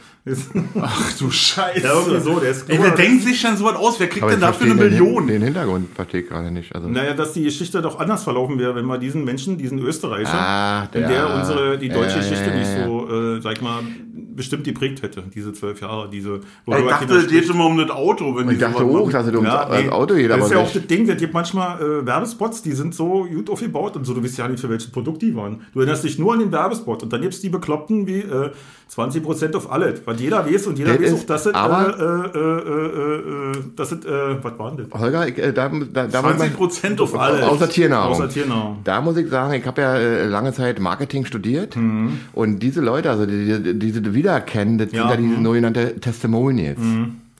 [0.82, 1.82] Ach du Scheiße.
[1.86, 4.00] Ja, irgendwie so, der ist Ey, wer denkt sich denn sowas aus?
[4.00, 5.28] Wer kriegt aber denn ich dafür eine Million?
[5.28, 6.74] den Hintergrund verstehe ich gerade nicht.
[6.76, 10.34] Also, Naja, dass die Geschichte doch anders verlaufen wäre, wenn man diesen Menschen, diesen Österreicher,
[10.34, 13.62] Ah, in der der- unsere, die deutsche ja, Geschichte ja, nicht so, äh, sag ich
[13.62, 13.80] mal,
[14.36, 16.42] bestimmt geprägt hätte, diese zwölf Jahre, diese...
[16.68, 19.12] Ich dachte, es geht immer um das Auto, wenn ich dachte machen.
[19.12, 20.76] dass es ums Ja, das Auto geht, das ist ja auch nicht.
[20.76, 24.24] das Ding, das gibt manchmal äh, Werbespots, die sind so gut aufgebaut und so, du
[24.24, 25.62] weißt ja nicht, für welches Produkt die waren.
[25.74, 28.52] Du erinnerst dich nur an den Werbespot und dann gibt's die Bekloppten wie äh,
[28.96, 32.32] 20% auf alles, weil jeder weiß und jeder Das weiß auch, dass es, äh, aber-
[32.34, 35.00] äh, äh, äh, dass es, äh, was war denn das?
[35.00, 37.42] Holger, ich, äh, da, da, da, 20 Prozent auf alles.
[37.44, 38.14] Außer Tiernahrung.
[38.14, 38.80] Außer Tiernahrung.
[38.84, 42.20] Da muss ich sagen, ich habe ja äh, lange Zeit Marketing studiert Mhm.
[42.34, 45.44] und diese Leute, also die, die, diese wiedererkennen, das Ja, sind ja diese mhm.
[45.46, 46.80] sogenannte Testimonials.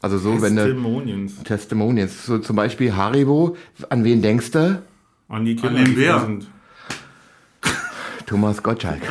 [0.02, 1.44] Also so, wenn du Testimonials.
[1.44, 3.56] Testimonials, so zum Beispiel Haribo,
[3.90, 4.82] an wen denkst du?
[5.30, 6.48] An die Kinder, den die sind.
[8.26, 9.02] Thomas Gottschalk.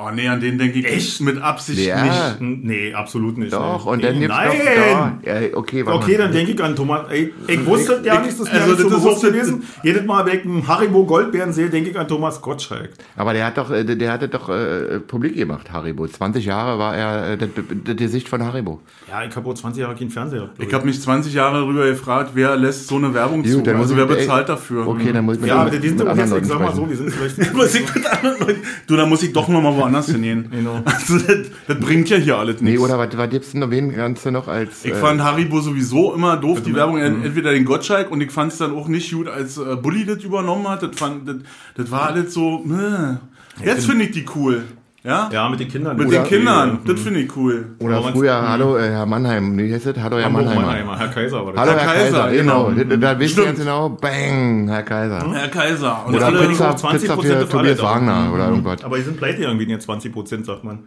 [0.00, 1.20] Oh nee, an den denke ich Echt?
[1.22, 2.04] mit Absicht Ja.
[2.04, 2.40] nicht.
[2.40, 3.52] Nee, absolut nicht.
[3.52, 3.90] Doch, nee.
[3.90, 4.48] und dann gibt's Nein!
[4.56, 5.40] noch da.
[5.40, 7.10] Ja, okay, warte Okay, dann denke ich an Thomas.
[7.10, 9.32] Ey, ich wusste ja nicht, das ist mir also nicht so das ist bewusst das-
[9.32, 9.62] gewesen.
[9.82, 12.90] Jedes Mal, wenn ich einen Haribo Goldbeeren sehe, denke ich an Thomas Gottschalk.
[13.16, 16.06] Aber der hat doch, äh, der, der hatte doch äh, publik gemacht, Haribo.
[16.06, 17.48] 20 Jahre war er äh, das
[17.82, 18.80] das Gesicht von Haribo.
[19.10, 20.50] Ja, ich habe auch 20 Jahre keinen Fernseher.
[20.60, 23.62] Ich habe mich 20 Jahre darüber gefragt, wer lässt so eine Werbung zu?
[23.62, 24.86] dann muss Also wer ich- ey, bezahlt dafür?
[24.86, 26.60] Okay, dann muss ich mit, Ja, aber mit die sind doch anderen jetzt, ich sag
[26.60, 27.36] mal so, die sind vielleicht.
[27.48, 28.56] Ich mit
[28.86, 30.48] Du, da muss ich doch noch mal woanders hingehen.
[30.50, 30.82] Genau.
[30.84, 31.36] Also, das,
[31.66, 32.84] das bringt ja hier alles Nee, nichts.
[32.84, 34.84] oder was, was gibt's denn noch, wen kannst du noch als...
[34.84, 37.24] Ich äh, fand Haribo sowieso immer doof, die Werbung, Mhm.
[37.24, 40.22] entweder den Gottschalk und ich fand es dann auch nicht gut, als äh, Bully das
[40.24, 40.82] übernommen hat.
[40.82, 41.36] Das, fand, das,
[41.76, 43.64] das war alles so, äh.
[43.66, 44.64] jetzt finde ich die cool.
[45.08, 45.30] Ja?
[45.32, 45.96] Ja, mit den Kindern.
[45.96, 46.78] Mit Oder- den Kindern, Mhm.
[46.86, 47.74] das finde ich cool.
[47.78, 49.96] oder aber früher, man's- hallo, äh, Herr Mannheim, wie heißt das?
[49.98, 50.66] Hallo, Herr Hamburg, Mannheimer.
[50.66, 51.60] Mannheimer, Herr Kaiser war das.
[51.62, 52.64] Hallo, Herr Herr, Kaiser, Kaiser, genau.
[52.66, 52.84] genau.
[52.90, 55.32] Da, da wisst ihr ganz genau, bang, Herr Kaiser.
[55.32, 56.06] Herr Kaiser.
[56.06, 57.82] Und Oder Pizza, auch 20% Pizza für Tobias.
[57.82, 58.84] Wagner oder irgendwas.
[58.84, 60.80] Aber die sind pleite irgendwie in 20 Prozent, sagt man.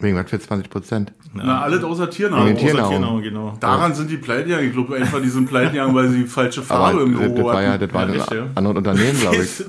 [0.00, 1.12] Wegen was für 20 Prozent?
[1.34, 2.56] na, alles außer Tiernahrung.
[2.56, 2.90] Tiernahrung.
[2.92, 3.56] Tiernahrung, genau.
[3.60, 4.68] Daran sind die pleite gegangen.
[4.68, 7.30] Ich glaube einfach, die sind pleite gegangen, weil sie falsche Farbe Aber im das, das
[7.36, 7.80] Logo war ja, hatten.
[7.84, 8.46] das war Ja, ein ja.
[8.54, 9.64] anderes Unternehmen, glaube ich.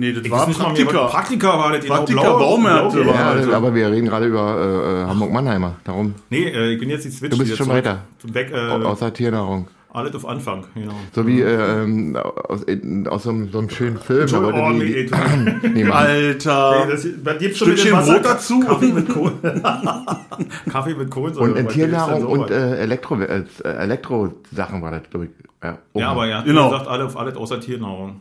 [0.00, 1.06] Nee, das Ich war Praktika.
[1.08, 1.80] Praktika war das.
[1.82, 5.74] genau, Praktika, blau- Baumärkte blau- war Ja, aber wir reden gerade über äh, Hamburg-Mannheimer.
[5.82, 7.32] Darum, Nee, äh, ich bin jetzt die Switch.
[7.32, 8.02] Du bist schon weiter.
[8.22, 9.66] Weg, äh, außer Tiernahrung.
[9.92, 10.92] alles auf Anfang, genau.
[11.12, 12.64] So wie äh, ähm, aus,
[13.08, 14.28] aus so, einem, so einem schönen Film.
[14.30, 15.04] Da wollte Oh, die, nee,
[15.62, 15.84] du- nee.
[15.90, 16.84] Alter.
[16.84, 18.60] Ey, das, das gibt schon mit Stückchen Brot dazu.
[18.60, 19.32] Kaffee mit Kohl.
[20.70, 21.50] Kaffee mit Kohlensäure.
[21.50, 25.30] Und in Tiernahrung so und äh, Elektro, äh, Elektro-Sachen war das, glaube ich.
[25.62, 26.66] Ja, oh Ja, aber ja, Genau.
[26.66, 28.20] wie gesagt, alle auf alles außer Tiernahrung.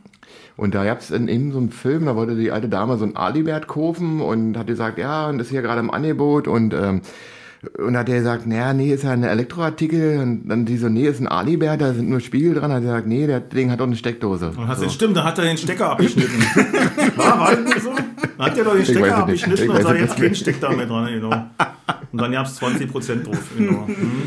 [0.58, 3.16] Und da gab's in, in so einem Film, da wollte die alte Dame so ein
[3.16, 7.02] Alibert kaufen und hat gesagt, ja, und das ist hier gerade im Angebot und ähm,
[7.78, 11.08] und hat er gesagt, naja, nee, ist ja ein Elektroartikel und dann die so, nee,
[11.08, 13.80] ist ein Alibert, da sind nur Spiegel dran, hat er gesagt, nee, das Ding hat
[13.80, 14.52] doch eine Steckdose.
[14.56, 14.86] Und hast so.
[14.86, 16.40] du, stimmt, da hat er den Stecker abgeschnitten.
[17.16, 17.94] war, war das so?
[18.38, 20.72] Dann hat er doch den Stecker es abgeschnitten und sagt, es jetzt kein Steck da
[20.72, 21.30] mehr dran, genau.
[22.12, 23.86] Und dann gab es 20% drauf, genau.
[23.88, 24.22] Mhm.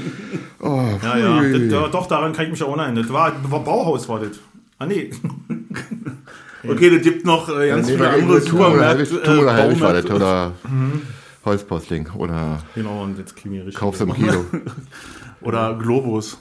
[0.58, 2.96] Oh, Ja, ja, das, ja, doch, daran kann ich mich auch erinnern.
[2.96, 4.38] Das war, das war Bauhaus, war das.
[4.80, 5.10] Ah, nee.
[6.62, 9.22] Okay, das gibt noch äh, ganz Nee, viele andere Supermärkte.
[9.22, 10.52] Tum oder äh, Helwig war das, oder
[11.44, 13.76] Holzpostling oder Genau, und jetzt kriegen wir richtig.
[13.80, 14.44] kaufst im Kilo
[15.40, 16.38] Oder Globus.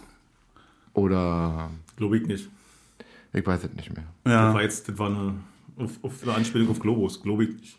[0.93, 2.49] oder Glaube ich nicht.
[3.31, 4.03] ich weiß es nicht mehr.
[4.25, 4.53] Das Ja.
[4.53, 5.35] war jetzt, das war eine,
[5.77, 7.21] auf, auf eine Anspielung auf Globus.
[7.23, 7.77] Glaube ich nicht.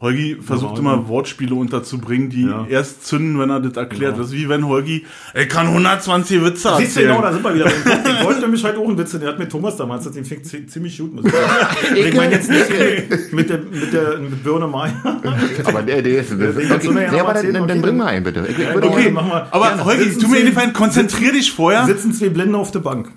[0.00, 2.66] Holgi versucht Aber- immer Wortspiele unterzubringen, die Ja.
[2.68, 4.14] erst zünden, wenn er das erklärt.
[4.14, 4.22] Genau.
[4.24, 7.08] Das ist wie wenn Holgi, er kann 120 Witze Siehst du, erzählen.
[7.08, 7.66] genau, da sind wir wieder.
[8.18, 10.66] Ich wollte nämlich halt auch einen Witz, der hat mit Thomas damals, den fing zi-
[10.66, 11.14] ziemlich gut.
[11.14, 11.96] Muss ich, sagen.
[11.96, 14.92] ich meine jetzt nicht mit, mit der, mit der mit Birne Meier.
[15.64, 16.30] Aber der, der ist.
[16.32, 18.06] den Okay, kannst du mir ja nee, noch aber erzählen, dann, dann okay, bring mal
[18.06, 18.46] einen bitte.
[18.48, 18.88] Ich, Ja, okay.
[18.90, 19.54] gerne- machen wir.
[19.54, 19.84] Aber Gerne.
[19.84, 21.86] Holgi, tu mir den Gefallen, konzentrier dich vorher.
[21.86, 23.10] Sitzen zwei Blinde auf der Bank.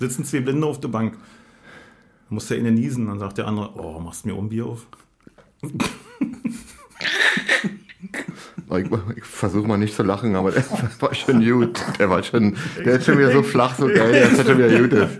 [0.00, 1.12] Sitzen zwei Blinde auf der Bank.
[1.14, 4.48] Da muss der eine niesen, dann sagt der andere, oh, machst du mir auch ein
[4.48, 4.86] Bier auf?
[8.74, 8.86] Ich,
[9.18, 10.64] ich versuche mal nicht zu lachen, aber der
[11.00, 11.78] war schon gut.
[11.98, 14.78] Der war schon, der ist schon wieder so flach, so geil, dass der schon wieder
[14.80, 15.18] gut ist.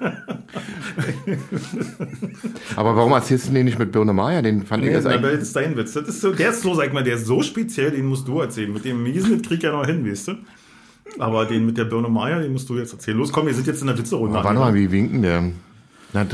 [2.76, 4.40] Aber warum erzählst du den nicht mit Birne Meier?
[4.42, 5.40] Den fand ich Nee, jetzt das eigentlich.
[5.40, 5.92] ist dein Witz.
[5.92, 8.40] Das ist so, der ist so, sag mal, der ist so speziell, den musst du
[8.40, 8.72] erzählen.
[8.72, 10.32] Mit dem Miesen, das krieg ich ja noch hin, weißt du?
[11.18, 13.18] Aber den mit der Birne Meier, den musst du jetzt erzählen.
[13.18, 14.34] Los, komm, wir sind jetzt in der Witze-Runde.
[14.42, 15.44] Warte mal, wie winken der?
[16.14, 16.26] Na,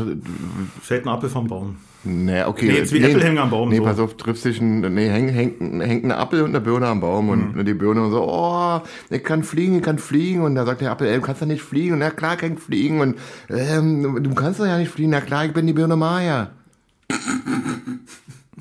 [0.83, 1.77] Fällt ein Apfel vom Baum.
[2.09, 2.67] Nee, okay.
[2.73, 3.85] Nee, zwei Äpfel hängen am Baum, Nee, so.
[3.85, 7.01] pass auf, triffst dich ein, nee, hängt häng, hängt ein Apfel und eine Birne am
[7.01, 7.65] Baum und Mhm.
[7.65, 8.81] die Birne so, oh,
[9.11, 11.47] ich kann fliegen, ich kann fliegen und da sagt der Apfel, ey, du kannst doch
[11.47, 13.17] nicht fliegen und na klar kann ich fliegen und
[13.49, 16.51] ähm, du kannst doch ja nicht fliegen, na klar, ich bin die Birne Meier.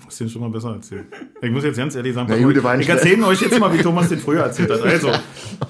[0.06, 1.06] Hast du den schon mal besser erzählt?
[1.42, 3.82] Ich muss jetzt ganz ehrlich sagen, Na war ein ich erzähle euch jetzt mal, wie
[3.84, 4.82] Thomas den früher erzählt hat.
[4.82, 5.12] Also,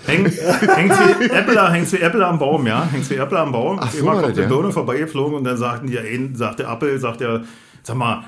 [0.05, 0.28] hängt
[0.75, 2.88] hängt zwei Äpfel, hängt zwei Äpfel am Baum, ja?
[2.91, 3.80] Hängt zwei Äpfel am Baum.
[3.82, 4.47] Ach so, Immer kommt das, eine ja.
[4.47, 7.43] Birne vorbeigeflogen und dann sagten die, ein, sagt der Apfel, sagt der,
[7.88, 8.23] sag mal,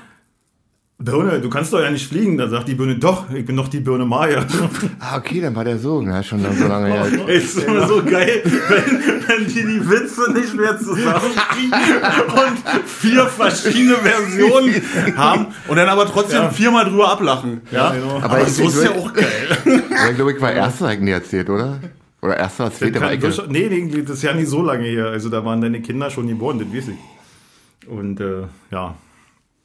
[1.02, 2.36] Birne, du kannst doch ja nicht fliegen.
[2.36, 4.44] Dann sagt die Birne, doch, ich bin doch die Birne Maya.
[5.00, 7.06] Ah, okay, dann war der so, na, schon so lange her.
[7.26, 11.72] Ey, ist immer so geil, wenn, wenn die die Witze nicht mehr zusammenkriegen
[12.42, 14.82] und vier verschiedene Versionen
[15.16, 17.62] haben und dann aber trotzdem viermal drüber ablachen.
[17.70, 18.16] Ja, genau.
[18.16, 19.26] Aber aber ich- so ich ist ja auch geil.
[19.90, 21.80] Ja, ich glaube, ich war erster, ich nie erzählt, oder?
[22.20, 23.48] Oder erster, oder zweiter war ich.
[23.48, 25.06] nee, das ist ja nicht so lange her.
[25.06, 27.88] Also da waren deine Kinder schon geboren, das weiß ich.
[27.88, 28.94] Und äh, ja,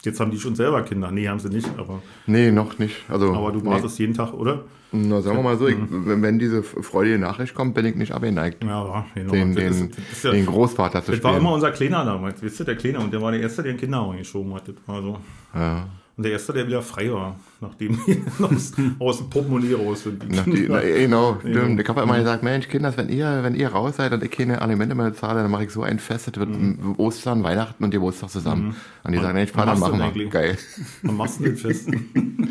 [0.06, 1.12] jetzt haben die schon selber Kinder.
[1.12, 2.96] Nee, haben sie nicht, aber, Nee, noch nicht.
[3.10, 3.66] Also, aber du nee.
[3.70, 4.64] wartest jeden Tag, oder?
[4.92, 8.14] Na, sagen wir mal so, ich, wenn wenn diese freudige Nachricht kommt, bin ich nicht
[8.14, 9.32] abgeneigt, Ja, genau.
[9.34, 11.42] den, Das den, das ja- den Großvater zu Das war spielen.
[11.46, 13.00] immer unser Kleiner damals, wisst ihr, der Kleiner.
[13.00, 14.68] Und der war der Erste, der den Kinderwagen geschoben hat.
[14.70, 15.18] Das war so.
[15.54, 15.88] ja.
[16.18, 20.30] Und der erste, der wieder frei war, nachdem die aus, aus dem Portemonnaie raus sind.
[20.34, 21.80] Nach die, na, genau, stimmt.
[21.80, 24.62] Ich habe immer gesagt, Mensch, Kinders, wenn ihr, wenn ihr raus seid und ich keine
[24.62, 26.50] Alimente mehr zahle, dann mache ich so ein Fest, das wird
[26.98, 28.76] Ostern, Weihnachten und Geburtstag zusammen.
[29.04, 30.26] Und die sagen, ich fahr, dann machen wir.
[30.30, 30.58] Geil.
[31.04, 31.88] Wann machst du denn fest?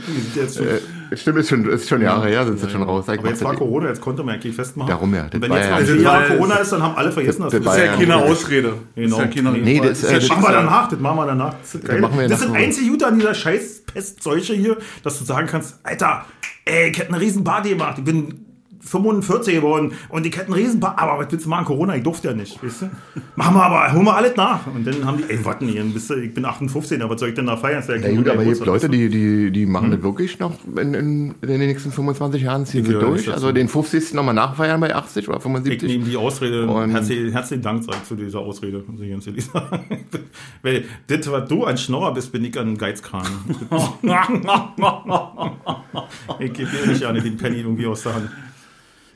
[0.04, 2.82] Die sind jetzt schon, Äh, stimmt, ist schon, ist schon Jahre her, sind sie schon
[2.82, 3.06] raus.
[3.10, 4.88] Ich aber jetzt war das- Corona, jetzt konnte man eigentlich festmachen.
[4.90, 6.94] Darum ja, das wenn jetzt ja- mal Das ein Jahre war- Corona ist, dann haben
[6.96, 8.16] alle vergessen, das- dass das das war ist ja ja keine.
[8.30, 8.74] Ausrede.
[8.94, 9.16] Genau.
[9.20, 11.26] Ist ja keine Nee, das, das, das das machen wir ja- danach, das machen wir
[11.26, 11.54] danach.
[11.62, 15.78] Das ist, das das einzige Gute an dieser scheiß Pestseuche hier, dass du sagen kannst,
[15.82, 16.26] Alter,
[16.64, 18.53] ey, ich hätte eine riesen Party gemacht, ich bin
[18.84, 22.02] 45 geworden und ich hätte einen riesen Party, aber was willst du machen, Corona, ich
[22.02, 22.90] durfte ja nicht, weißt du?
[23.36, 24.66] Machen wir aber, holen wir alles nach.
[24.66, 27.30] Und dann haben die, ey, warten, hier, bist du, ich bin 58, aber was soll
[27.30, 27.82] ich denn da feiern?
[27.88, 31.34] Ja gut, aber es gibt Leute, die, die, die machen das wirklich noch in, in,
[31.40, 33.32] in den nächsten 25 Jahren, ziehen Ich sie durch.
[33.32, 34.14] Also den 50.
[34.14, 35.82] nochmal nachfeiern bei 80 oder Ich 75.
[35.88, 39.44] nehme die Ausrede, herzlichen, herzlichen Dank sag ich zu dieser Ausrede, muss ich ganz ehrlich
[39.52, 40.06] sagen.
[40.62, 43.26] Weil das, was du ein Schnorrer bist, bin ich ein Geizkran.
[46.38, 48.30] ich gebe dir nicht gerne den Penny irgendwie aus der Hand.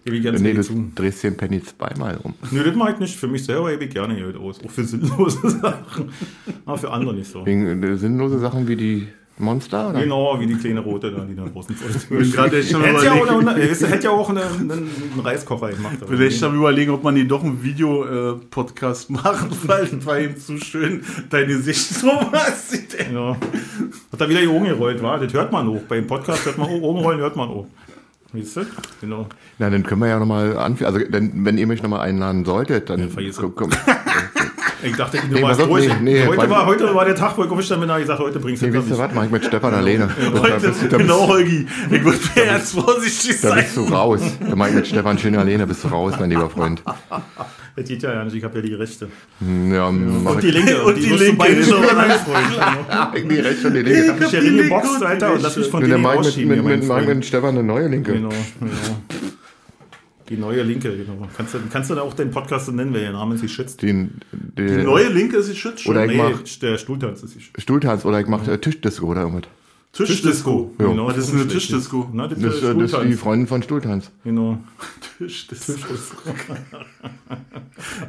[0.09, 0.91] Gebe ich ganz Nee, du zu.
[0.95, 2.33] drehst den Penny zweimal um.
[2.51, 3.17] Nö, das mache ich nicht.
[3.17, 4.59] Für mich selber gebe ich gerne Geld aus.
[4.65, 6.09] Auch für sinnlose Sachen.
[6.65, 7.45] Aber für andere nicht so.
[7.45, 9.91] Wegen äh, sinnlose Sachen wie die Monster?
[9.91, 10.01] Oder?
[10.01, 14.05] Genau, wie die kleine Rote da, die da draußen Hätte ja, auch eine, es hätte
[14.05, 15.99] ja auch eine, einen, einen Reiskocher gemacht.
[16.09, 20.57] Vielleicht am überlegen, ob man die doch einen Video-Podcast macht, weil das war ihm zu
[20.57, 22.97] schön, dein Gesicht so was sieht.
[23.13, 23.37] Ja.
[24.13, 25.21] Hat da wieder die Augen gerollt, war?
[25.21, 25.83] Das hört man auch.
[25.83, 27.67] Beim Podcast hört man auch, Augen rollen hört man auch.
[28.33, 28.67] Siehst du?
[29.01, 29.27] Genau.
[29.59, 30.95] Na, dann können wir ja nochmal anfangen.
[30.95, 33.01] Also, denn, wenn ihr mich nochmal einladen solltet, dann.
[33.55, 33.71] komm.
[34.83, 35.89] Ich dachte, du Nee, auf, durch.
[35.89, 38.05] nee, nee, heute, war, heute war der Tag, wo ich aufgestanden bin, da hab ich
[38.07, 38.99] gesagt, heute bringst du Nee, das ihr nicht.
[39.01, 39.11] was?
[39.15, 40.09] Mach ich mit Stefan alleine.
[40.33, 41.67] Da Heute, du- da, genau, Holgi.
[41.91, 43.59] Ich würde mir jetzt vorsichtig da sein.
[43.65, 44.21] bist du raus.
[44.49, 46.83] Da mach ich mit Stefan schön alleine, bist du raus, mein lieber Freund.
[47.77, 49.07] Das geht ja nicht, ich habe ja die Rechte.
[49.71, 50.55] Ja, Und die ich.
[50.55, 50.83] Linke.
[50.83, 51.81] Und die du Linke, beide schon.
[51.83, 53.29] Genau.
[53.31, 54.03] Die rechts und die linke.
[54.03, 54.73] Ich hab mich ja die die
[55.07, 57.63] Alter, und lass mich von dir ich mit, ausschieben, mit, mit, ich mit Stefan eine
[57.63, 58.15] neue Linke.
[58.15, 58.73] Genau, genau.
[60.29, 61.27] Die neue Linke, genau.
[61.37, 63.81] Kannst du, kannst du da auch den Podcast so nennen, wer ihr Name sich schützt?
[63.81, 65.93] Den, Die den neue Linke ist die Schütz schon.
[65.93, 69.23] Oder ich Nee, mach der Stuhltanz ist die Stuhltanz oder ich mach äh, Tischdisco oder
[69.23, 69.51] irgendwas.
[70.07, 70.75] Tischdisco.
[70.79, 70.87] Ja.
[70.87, 71.47] Genau, Was ist eine.
[71.49, 72.09] Tischdisco?
[72.13, 73.13] Na, das, Das, ist äh, das ist die.
[73.15, 74.11] Freundin von Stuhltanz.
[74.25, 74.59] Genau.
[75.19, 75.73] Tischdisco.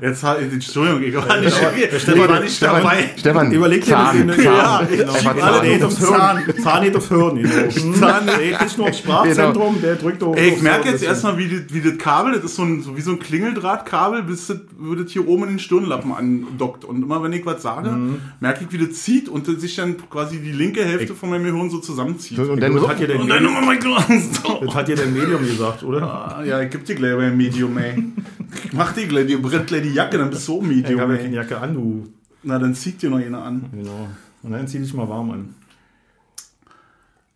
[0.02, 3.10] Jetzt halt, Entschuldigung, ich war nicht, ich Stefan- war nicht Stefan- dabei.
[3.18, 4.46] Stefan, Überleg dir Zahn, das Zahn.
[4.46, 5.14] Ja, ich Genau.
[5.14, 5.64] Einfach alle Zahn.
[5.64, 6.38] Zahn aufs aufs Zahn.
[6.46, 6.56] Hirn.
[6.64, 7.36] Zahn nicht auf Hirn.
[7.44, 7.94] Genau.
[7.98, 10.36] Zahn, nee, nicht nur aufs Sprachzentrum, der drückt auch.
[10.36, 12.82] Ey, ich aufs merke jetzt erstmal, wie das, wie das Kabel, das ist so, ein,
[12.82, 16.86] so wie so ein Klingeldrahtkabel, bis das, wird das hier oben in den Stirnlappen andockt.
[16.86, 17.96] Und immer wenn ich was sage,
[18.40, 21.44] merke ich, wie das zieht und das sich dann quasi die linke Hälfte von meinem
[21.44, 22.38] Gehirn so zusammenzieht.
[22.40, 24.08] Und dann Das hat Und dann Medium, nochmal mein Glas.
[24.62, 26.02] das hat dir dein Medium gesagt, oder?
[26.38, 28.04] Ah, Ja, ich geb dir gleich mein Medium, ey.
[28.74, 31.18] Mach dir gleich, dir brennt gleich die Jacke, dann bist du Ich Medium, habe ja
[31.18, 31.36] keine ey.
[31.36, 32.08] Jacke an, du.
[32.44, 33.66] Na, dann zieht dir noch einer an.
[33.74, 34.08] Genau.
[34.44, 35.56] Und dann zieh dich mal warm an.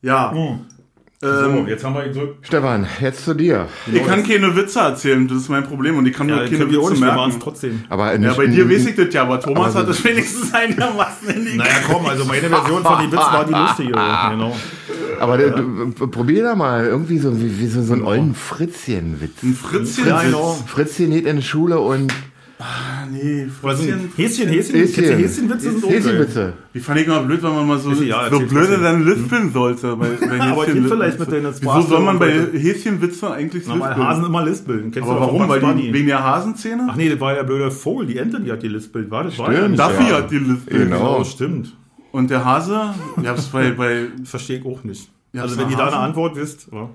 [0.02, 0.32] Ja.
[1.24, 2.46] So, Ähm, jetzt haben wir gedrückt.
[2.46, 3.68] Stefan, jetzt zu dir.
[3.92, 5.98] ich kann keine Witze erzählen, das ist mein Problem.
[5.98, 7.40] Und ich kann Ja, nur das keine Witze merken.
[7.42, 7.84] trotzdem.
[7.88, 10.54] Aber Ja, bei dir weiß ich das ja, aber Thomas Aber hat so- es wenigstens
[10.54, 13.94] einigermaßen in die Naja, komm, also meine Version von den Witz war die lustige.
[14.32, 14.56] Genau.
[15.20, 19.44] Aber du, probier da mal irgendwie so, wie, wie so, so einen ollen Fritzchen-Witz.
[19.44, 20.08] Ein Fritzchen.
[20.08, 20.58] Ja, genau.
[20.68, 22.14] Fritzchen geht in die Schule und
[22.66, 25.18] Ah, nee, Oder ein Häschen, Häschen, Häschen, Häschen.
[25.18, 25.98] Häschenwitze sind auch geil.
[26.00, 26.54] Häschenwitze.
[26.74, 28.84] Die fand ich immer blöd, wenn man mal so, Ist ja, so erzähl blöde trotzdem.
[28.84, 29.96] dann lispeln sollte.
[29.98, 33.64] Bei, bei Aber Häschen- geht vielleicht mit deiner Wieso soll man bei Sprachstörung Häschenwitze eigentlich
[33.68, 34.08] Na, weil lispeln?
[34.08, 34.92] Hasen immer lispeln.
[34.92, 35.50] Kennst Aber du doch von warum?
[35.50, 35.94] Weil Bugs die, Bunny.
[35.94, 36.88] wegen der Hasenzähne?
[36.90, 39.12] Ach nee, das war der blöde Vogel, die Ente, die hat die lispelt.
[39.12, 39.38] War das?
[39.38, 39.62] War Stimmt.
[39.62, 40.22] ja nicht Duffy wahr.
[40.22, 40.84] hat die lispeln.
[40.90, 40.98] Genau.
[41.00, 41.76] Genau, stimmt.
[42.14, 45.10] Und der Hase, ich hab's bei, bei, verstehe ich auch nicht.
[45.34, 45.98] Ja, also wenn ihr da eine?
[45.98, 46.90] Antwort wisst, ja,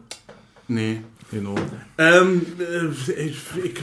[0.69, 1.01] nee.
[1.31, 1.55] Genau.
[1.99, 2.87] Ähm, äh,
[3.22, 3.74] ich, ich,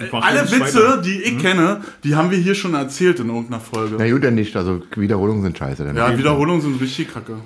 [0.00, 0.96] ich mach alle Witze, weiter.
[1.02, 3.96] die ich kenne, die haben wir hier schon erzählt in irgendeiner Folge.
[3.98, 4.54] Na gut, dann nicht.
[4.56, 5.84] Also Wiederholungen sind scheiße.
[5.84, 5.96] Dann.
[5.96, 7.36] Ja, Wiederholungen sind richtig kacke.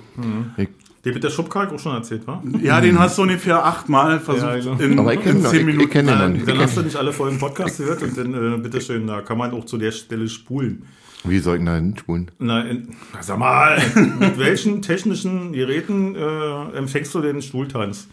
[0.57, 0.69] Ich,
[1.03, 2.41] Den mit der Schubkalk auch schon erzählt, wa?
[2.61, 4.79] Ja, den hast du ungefähr achtmal versucht Ja, genau.
[4.79, 5.83] in, aber ich kenne in ihn zehn ich, Minuten.
[5.85, 6.47] ich kenn den noch Dann, nicht.
[6.47, 9.37] dann Ich hast du nicht alle Folgen Podcast gehört und dann, äh, bitteschön, da kann
[9.37, 10.83] man auch zu der Stelle spulen.
[11.23, 12.31] wie sollten da hinspulen?
[12.39, 13.79] Na, in, na, sag mal,
[14.19, 18.07] mit welchen technischen Geräten äh, empfängst du den Stuhltanz?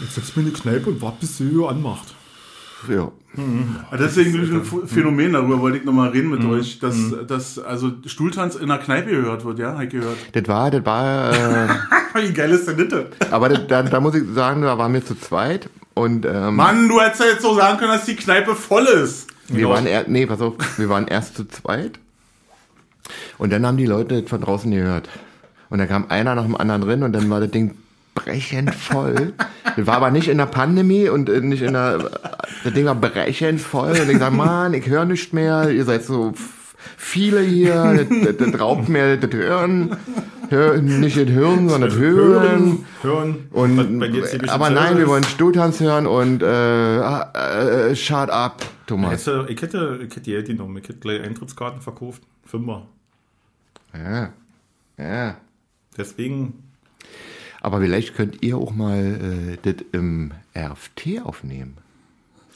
[0.00, 2.14] Jetzt setzt mir eine Kneipe und wart, bis sie hier anmacht.
[2.88, 3.10] Ja.
[3.90, 6.38] Ah, Das ist irgendwie ein Ph- Phänomen, darüber wollte ich nochmal reden Mhm.
[6.38, 10.16] mit euch, dass, dass also Stuhltanz in einer Kneipe gehört wird, ja, hab ich gehört.
[10.32, 11.68] Das war, das war, äh,
[12.28, 13.30] Wie geil ist denn das?
[13.30, 16.88] aber das, da, da muss ich sagen, da waren wir zu zweit und ähm, Mann,
[16.88, 19.26] du hättest ja jetzt so sagen können, dass die Kneipe voll ist.
[19.48, 19.70] wir genau.
[19.70, 21.98] waren erst, nee, pass auf, wir waren erst zu zweit
[23.38, 25.08] und dann haben die Leute von draußen gehört.
[25.68, 27.76] Und dann kam einer nach dem anderen drin und dann war das Ding
[28.16, 29.34] brechend voll.
[29.76, 32.10] Das war aber nicht in der Pandemie und äh, nicht in der,
[32.64, 36.04] das Ding war brechend voll und ich sag, Mann, ich höre nicht mehr, ihr seid
[36.04, 36.34] so
[36.96, 39.96] viele hier, das, das, das raubt mir das Hören.
[40.48, 42.86] Hör, nicht das Hören, sondern das Hören.
[43.02, 43.48] Hören.
[43.50, 46.98] Und, aber nein, wir wollen Stutans hören und äh,
[47.90, 49.26] äh, shut up, Thomas.
[49.48, 50.76] Ich, hätte, ich hätte Geld genommen.
[50.76, 52.22] Ich hätte gleich Eintrittskarten verkauft.
[52.44, 52.86] Fünfer.
[53.92, 54.32] Ja.
[54.98, 55.36] ja.
[55.98, 56.62] Deswegen,
[57.66, 61.74] Aber vielleicht könnt ihr auch mal äh, das im RFT aufnehmen.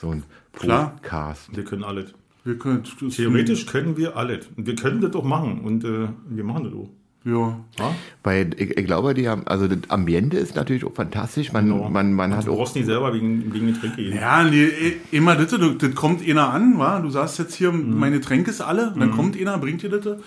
[0.00, 0.92] So ein Klar.
[1.02, 1.48] Podcast.
[1.52, 2.14] wir können alles.
[2.44, 4.46] Wir können, Theoretisch können wir alles.
[4.56, 5.62] Und wir können das auch machen.
[5.62, 6.88] Und äh, wir machen das auch.
[7.24, 7.58] Ja.
[7.80, 7.94] Ja?
[8.22, 11.52] Weil ich, ich glaube, die haben, also das Ambiente ist natürlich auch fantastisch.
[11.52, 11.88] Man, Genau.
[11.90, 12.58] man, man hat Du auch.
[12.58, 14.14] brauchst nicht selber wegen, wegen Getränke gehen.
[14.14, 17.00] Ja, nee, eh, immer das, das kommt einer an, wa?
[17.00, 17.98] Du sagst jetzt hier, Mhm.
[17.98, 20.18] meine Tränke ist alle, dann kommt einer, bringt dir das.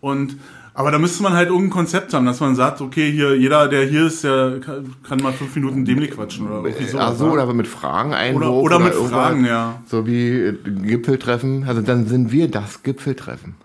[0.00, 0.36] Und,
[0.78, 3.84] aber da müsste man halt irgendein Konzept haben, dass man sagt, okay, hier, jeder, der
[3.86, 7.14] hier ist, der kann, mal fünf Minuten dämlich quatschen oder irgendwie sowas.
[7.14, 7.30] Ach so, wa?
[7.32, 8.94] oder mit Fragen oder, Einwurf oder mit.
[8.94, 9.82] Fragen, ja.
[9.86, 11.64] So wie äh, Gipfeltreffen.
[11.64, 13.56] Also dann sind wir das Gipfeltreffen.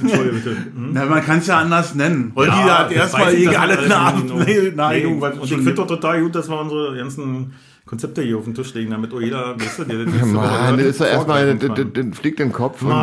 [0.00, 0.56] Entschuldige bitte.
[0.56, 0.90] Hm?
[0.92, 2.32] Na, man kann es ja anders nennen.
[2.34, 6.60] Heute Ja, hat erstmal alle eine was Und ich finde doch total gut, dass wir
[6.60, 7.52] unsere ganzen
[7.92, 11.04] Konzepte hier auf den Legen, damit auch jeder, weißt du, der das Mann, ist doch
[11.04, 12.80] erstmal, das fliegt den Kopf.
[12.80, 13.02] Mann, und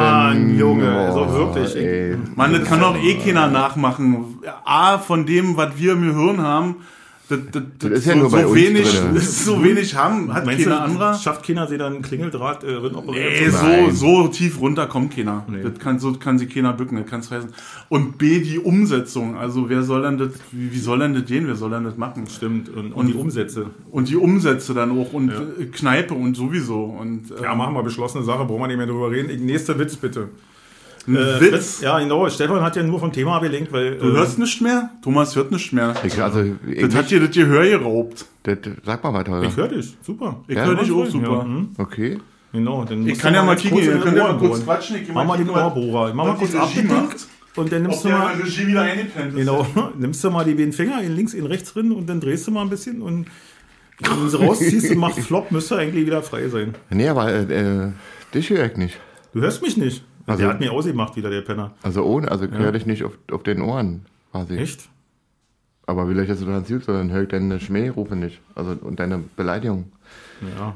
[0.49, 2.17] dann, Junge, also wirklich, ich- Ey.
[2.35, 4.39] Mann, das kann doch eh keiner nachmachen.
[4.65, 6.77] A, von dem, was wir im Gehirn haben,
[7.29, 9.13] das, das, Das ist ja nur bei uns wenig, drinne.
[9.13, 11.13] das ist so wenig haben, hat Meinst keiner du, anderer.
[11.17, 13.91] schafft keiner sich dann Klingeldraht äh, drin operieren Ey, zu so, Nein.
[13.95, 15.45] so tief runter kommt keiner.
[15.63, 17.49] Das kann, so kann sich keiner bücken, das kann's heißen.
[17.87, 19.37] Und B, die Umsetzung.
[19.37, 21.47] Also, wer soll denn das, wie, wie soll denn das gehen?
[21.47, 22.25] Wer soll denn das machen?
[22.27, 23.67] Stimmt, und, und die Umsätze.
[23.91, 26.83] Und die Umsätze dann auch und äh, Kneipe und sowieso.
[26.83, 29.29] Und, äh, Ja, machen wir beschlossene Sache, brauchen wir nicht mehr drüber reden.
[29.29, 30.29] Ich- Nächster Witz bitte.
[31.07, 31.81] Ein Äh, Witz.
[31.81, 32.29] Ja, genau.
[32.29, 33.97] Stefan hat ja nur vom Thema abgelenkt, weil.
[33.97, 34.89] Du hörst nicht mehr?
[35.03, 35.95] Thomas hört nicht mehr.
[36.03, 38.25] Ich, also, ich, Das hat dir das Gehör geraubt.
[38.43, 39.41] das, sag mal weiter.
[39.43, 39.97] Ich höre dich.
[40.01, 40.43] Super.
[40.47, 41.43] Ich Ja, höre dich auch Ja, super.
[41.43, 42.17] hm, Okay.
[42.51, 42.85] genau.
[42.85, 44.97] Dann Ich kann du ja mal kicken, könnt den ja mal kurz quatschen.
[44.97, 46.13] Ich Mach mal den Ohrbohrer.
[46.13, 47.27] Mach mal kurz abgedeckt.
[47.55, 48.35] Und dann Ob nimmst du der mal.
[48.35, 49.35] Regie wieder eingepennt.
[49.35, 49.65] Genau,
[49.97, 52.51] nimmst du mal die beiden Finger in links, in rechts drin und dann drehst du
[52.51, 53.25] mal ein bisschen und
[54.01, 56.75] wenn du sie rausziehst und machst Flop, müsste eigentlich wieder frei sein.
[56.89, 57.41] Nee, aber äh,
[57.87, 57.91] äh,
[58.33, 58.97] dich höre ich nicht.
[59.33, 60.03] Du hörst mich nicht.
[60.31, 61.71] Also- der hat mir ausgemacht wieder, der Penner.
[61.83, 64.57] Also ohne, also ich höre dich nicht auf, auf den Ohren quasi.
[64.57, 64.89] Echt?
[65.85, 68.41] Aber vielleicht hast du dann dann höre ich deine Schmährufe nicht.
[68.55, 69.91] Also und deine Beleidigung.
[70.57, 70.75] Ja.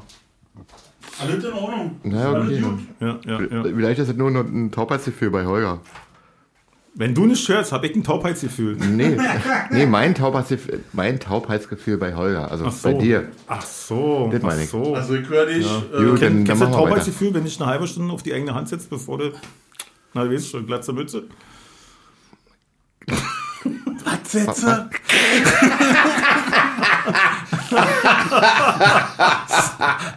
[1.20, 2.00] Alles in Ordnung.
[2.02, 2.60] Na, Alles okay.
[2.60, 2.78] gut.
[3.00, 3.62] Ja, ja, ja.
[3.62, 5.80] Vielleicht ist es nur noch ein Taubheitsgefühl bei Holger.
[6.96, 8.76] Wenn du nicht hörst, habe ich ein Taubheitsgefühl.
[8.76, 9.16] Nee,
[9.70, 12.88] nee mein, Taubheitsgefühl, mein Taubheitsgefühl bei Holger, also so.
[12.88, 13.28] bei dir.
[13.48, 14.28] Ach so.
[14.32, 14.70] Das meine ach ich.
[14.70, 14.94] so.
[14.94, 15.66] Also ich höre dich.
[15.66, 16.70] Gut, Äh, dann Kennst du das weiter.
[16.72, 19.32] Taubheitsgefühl, wenn ich eine halbe Stunde auf die eigene Hand setzt, bevor du.
[20.12, 21.24] Na, du weißt schon, glatze Mütze.
[24.34, 24.90] Sätze.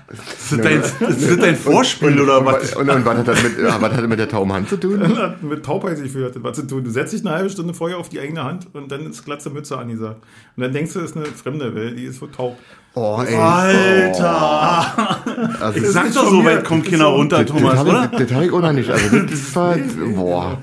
[0.09, 2.75] Ist das dein, ist das dein Vorspiel oder was?
[2.75, 4.77] Und, und was, hat das mit, äh, was hat das mit der tauben Hand zu
[4.77, 4.99] tun?
[5.41, 6.83] Mit Taubheitsgefühl hat das was zu tun.
[6.83, 9.49] Du setzt dich eine halbe Stunde vorher auf die eigene Hand und dann ist glatze
[9.49, 10.21] Mütze angesagt.
[10.55, 12.57] Und dann denkst du, das ist eine Fremde, weil die ist so taub.
[12.93, 13.35] Oh, ey.
[13.35, 15.19] Alter!
[15.61, 18.09] Also, Ich das, sag doch, so weit kommt Das keiner ist runter, das, Thomas, oder?
[18.11, 18.89] ich, das hab ich auch noch nicht.
[18.89, 19.75] Also, das war,
[20.15, 20.57] boah.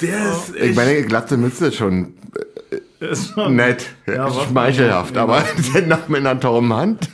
[0.00, 2.53] Der ist Ich meine, glatze Mütze ist schon Das ist schon-
[3.48, 7.08] nett, Ja, schmeichelhaft, aber dann noch mit einer tauben Hand.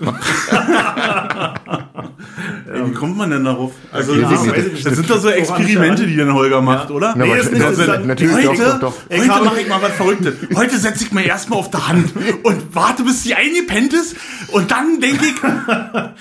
[2.73, 3.73] Ey, wie kommt man denn darauf?
[3.91, 4.87] Also, Ja, das, nicht.
[4.87, 7.15] das sind doch so Experimente, die dann Holger macht, oder?
[7.17, 8.95] Na, Nee, ist nicht, das- das ist das- natürlich Heute, doch, doch, doch.
[9.11, 10.35] heute mache ich mal was Verrücktes.
[10.55, 12.13] Heute setze ich mir erstmal auf der Hand
[12.45, 14.15] und warte, bis sie eingepennt ist.
[14.53, 15.35] Und dann denke ich,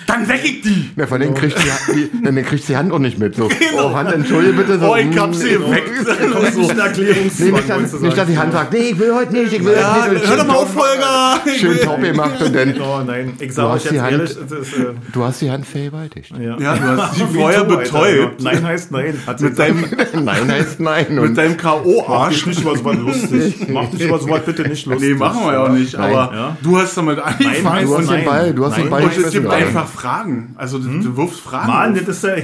[0.07, 0.89] dann weck ich die.
[0.95, 3.36] Ja, von denen kriegt die, die, dann kriegt die Hand auch nicht mit.
[3.36, 3.47] So,
[3.78, 4.80] oh, Hand, entschuldige bitte.
[4.80, 5.89] So, Oh, ich hab mm, sie geweckt.
[6.07, 8.38] Das ist ein Erklärungszwang, Nee, nicht, nicht, dass die.
[8.38, 10.28] Hand sagt, nee, ich will heute nicht, ich will Ja, nicht.
[10.28, 11.41] Hör doch mal schön auf, Holger.
[11.45, 14.02] Ich Schön taub gemacht und dann, Oh nein, ich Du sage euch hast jetzt die
[14.02, 16.32] Hand- ehrlich, das ist, äh, du hast die Hand vergewaltigt.
[16.39, 16.58] ja.
[16.60, 18.41] Ja, du hast sie vorher betäubt.
[18.41, 19.14] Nein heißt nein.
[19.28, 19.86] Hat Mit deinem,
[20.24, 21.06] Nein heißt nein.
[21.16, 22.30] mit deinem Mach K.O.-Arsch.
[22.30, 23.68] dich nicht über sowas lustig.
[23.70, 25.10] Mach dich über sowas bitte nicht lustig.
[25.10, 25.97] Nee, machen wir ja auch nicht.
[25.97, 26.16] Nein.
[26.16, 26.58] Aber Ja.
[26.62, 27.64] du hast damit angefangen.
[27.64, 28.26] Nein, du hast den.
[28.26, 30.54] Ball, du hast den Ball und es gibt einfach Fragen.
[30.58, 31.68] Also du, du wirfst Fragen.
[31.68, 32.36] Mann, das ist, ja,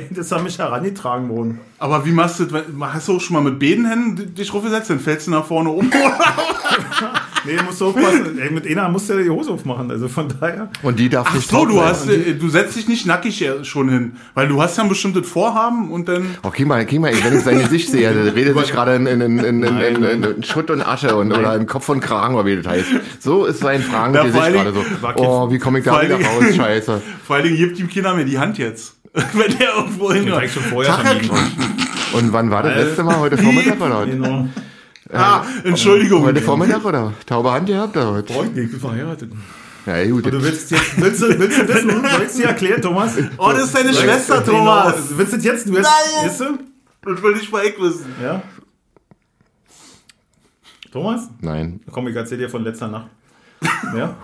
[0.44, 1.60] mich herangetragen worden.
[1.78, 2.64] Aber wie machst du das?
[2.80, 4.90] Hast du auch schon mal mit beiden Händen dich draufgesetzt?
[4.90, 5.92] Dann fällst du nach vorne um.
[7.46, 8.40] Nee, musst du aufpassen.
[8.40, 9.92] Ey, mit einer musst du ja die Hose aufmachen.
[9.92, 10.70] Also von daher.
[10.82, 13.90] Und die darf Ach nicht so, du hast, äh, du setzt dich nicht nackig schon
[13.90, 14.16] hin.
[14.34, 16.36] Weil du hast ja ein bestimmtes Vorhaben und dann.
[16.44, 18.96] Oh, guck mal, guck mal, ey, wenn ich sein Gesicht sehe, der redet sich gerade
[18.96, 21.88] in, in, in, in, in, in, in, in Schutt und Asche und, oder in Kopf
[21.90, 22.88] und Kragen, oder wie das heißt.
[23.20, 24.84] So ist sein Fragen allen gerade so.
[25.18, 26.56] Oh, wie komme ich da wieder raus?
[26.56, 27.02] Scheiße.
[27.26, 28.95] Vor allen Dingen gibt ihm Kinder mir die Hand jetzt.
[29.34, 30.32] Wenn der irgendwo hin.
[30.44, 31.22] Ich schon vorher Tag.
[32.14, 33.18] Und wann war das letzte Mal?
[33.20, 34.06] Heute Vormittag oder?
[34.06, 34.48] Genau.
[35.14, 36.24] Ah, Entschuldigung.
[36.24, 37.14] Heute Vormittag oder?
[37.26, 38.14] Taube Hand gehabt oder?
[38.24, 38.32] was?
[38.36, 39.32] Freund, ich bin verheiratet.
[39.86, 40.26] Ja, gut.
[40.26, 43.14] Und du willst jetzt, willst du, willst du wissen, soll ich dir erklären, Thomas?
[43.38, 44.96] Oh, das ist deine ich- Schwester, Genau, Thomas.
[45.18, 46.28] Willst du das jetzt, du jetzt, Nein.
[46.30, 46.46] weißt du?
[47.14, 48.06] Das will ich mal echt wissen.
[48.22, 48.42] Ja.
[50.92, 51.30] Thomas?
[51.42, 51.82] Nein.
[51.92, 53.08] Komm, ich erzähl dir von letzter Nacht.
[53.96, 54.16] Ja?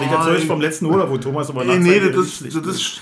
[0.00, 2.36] ich erzähl euch vom letzten Urlaub, wo Thomas aber Nee, nachts nee, eigentlich das ist,
[2.36, 3.00] schlicht das ist,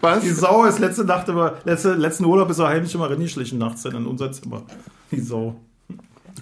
[0.00, 0.20] Was?
[0.22, 3.84] Die Sau ist letzte Nacht immer, letzte, letzten Urlaub ist er heimlich immer reingeschlichen nachts
[3.84, 4.62] in unser Zimmer.
[5.10, 5.56] Die Sau.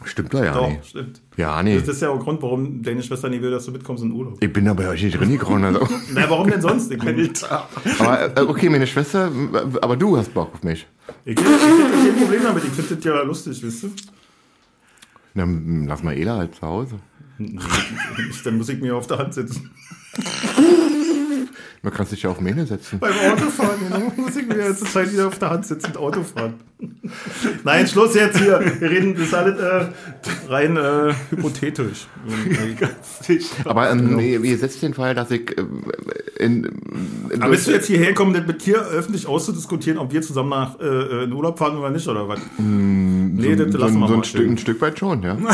[0.04, 0.86] Stimmt doch ja Doch, nicht.
[0.86, 1.20] stimmt.
[1.36, 1.78] Ja, nee.
[1.78, 4.18] Das ist ja auch Grund, warum deine Schwester nie will, dass du mitkommst in den
[4.18, 4.36] Urlaub.
[4.40, 5.64] Ich bin da bei euch nicht reingekommen.
[5.64, 5.88] Also.
[6.12, 6.92] Na, warum denn sonst?
[6.92, 7.02] Ich,
[7.98, 9.30] Aber äh, okay, meine Schwester,
[9.80, 10.86] aber du hast Bock auf mich.
[11.24, 12.64] ich, ich, kein Problem damit.
[12.64, 13.90] Ich finde das ja lustig, wisst ihr?
[15.38, 16.96] Dann lass mal Ela halt zu Hause.
[18.44, 19.70] Dann muss ich mir auf der Hand sitzen.
[21.82, 22.98] Man kann sich ja auf Mähne setzen.
[22.98, 24.12] Beim Autofahren, genau.
[24.16, 26.54] Muss ich mir jetzt Zeit wieder auf der Hand sitzen und Auto fahren.
[27.64, 28.60] Nein, Schluss jetzt hier.
[28.78, 29.86] Wir reden, das alles äh,
[30.48, 32.06] rein äh, hypothetisch.
[33.64, 35.64] Aber ähm, ihr, ihr setzt den Fall, dass ich äh,
[36.38, 36.64] in,
[37.30, 40.50] in Aber bist du jetzt hierher gekommen, das mit dir öffentlich auszudiskutieren, ob wir zusammen
[40.50, 42.40] nach äh, in Urlaub fahren oder nicht, oder was?
[42.58, 44.14] nee, das so, lassen so wir mal.
[44.14, 45.36] ein, Stück, ein Stück weit schon, ja.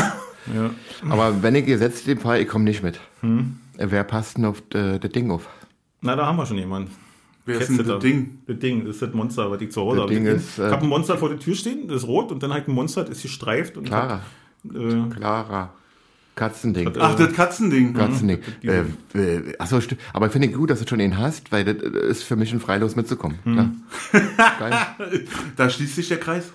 [0.53, 0.69] Ja.
[1.09, 2.99] Aber wenn ich ihr setzt den Fall, ich komme nicht mit.
[3.21, 3.57] Hm.
[3.77, 5.47] Äh, Wer passt denn auf äh, das Ding auf?
[6.05, 6.91] Na, da haben wir schon jemanden.
[7.45, 8.39] wer ist denn das Ding?
[8.47, 10.13] Das Ding, das ist das Monster, was ich zu Hause Das habe.
[10.13, 12.31] Ding Das ist, ich äh, habe ein Monster vor der Tür stehen, das ist rot,
[12.31, 13.75] und dann halt ein Monster, das ist gestreift.
[13.77, 14.21] Und Clara.
[14.65, 15.73] Äh, Clara.
[16.35, 16.85] Katzending.
[16.87, 17.93] Hat, Ach, das Katzending.
[17.93, 18.39] Katzending.
[18.61, 18.69] Mhm.
[19.15, 20.01] Äh, äh, achso, stimmt.
[20.11, 22.51] Aber finde ich gut, dass du schon ihn hast, weil das äh, ist für mich
[22.51, 23.39] ein Freilos mitzukommen.
[23.45, 23.81] Mhm.
[25.55, 26.51] Da schließt sich der Kreis.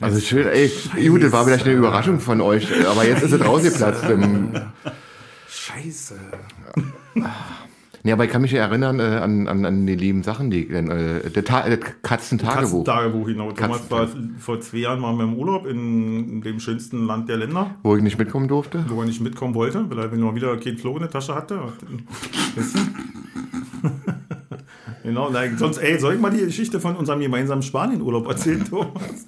[0.00, 0.70] Also schön, ey,
[1.08, 4.04] gut, das war vielleicht eine Überraschung von euch, aber jetzt ist es rausgeplatzt.
[4.10, 4.52] Im,
[5.48, 6.16] Scheiße.
[8.04, 10.68] Nee, aber ich kann mich ja erinnern äh, an, an, an die lieben Sachen, die
[10.68, 13.52] äh, das Ta das Katzentagebuch, Katzentagebuch, genau.
[13.52, 17.74] Thomas war vor zwei Jahren waren wir im Urlaub in dem schönsten Land der Länder,
[17.82, 18.84] wo ich nicht mitkommen durfte.
[18.88, 21.58] wo er nicht mitkommen wollte, weil er nur wieder kein Floh in der Tasche hatte.
[21.80, 22.62] Du?
[25.02, 29.26] genau, nein, sonst, ey, soll ich mal die Geschichte von unserem gemeinsamen Spanien-Urlaub erzählen, Thomas?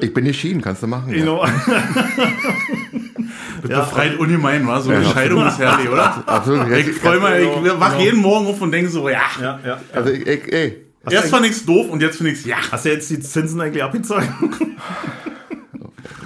[0.00, 1.10] Ich bin geschieden, kannst du machen.
[1.12, 1.18] Ja.
[1.18, 1.44] Genau.
[3.62, 5.10] Das Ja, befreit ungemein, war so eine Ja.
[5.10, 6.22] Scheidung ist herrlich, oder?
[6.26, 6.70] Absolut.
[6.72, 8.02] Ich freu mich, ich Genau, wach genau.
[8.04, 9.22] jeden Morgen auf und denke so, ja.
[9.40, 9.80] ja, ja.
[9.92, 12.56] Also ich, ich, ey, Erst fand ich's doof und jetzt finde ich's ja.
[12.70, 14.28] Hast du jetzt die Zinsen eigentlich abgezahlt?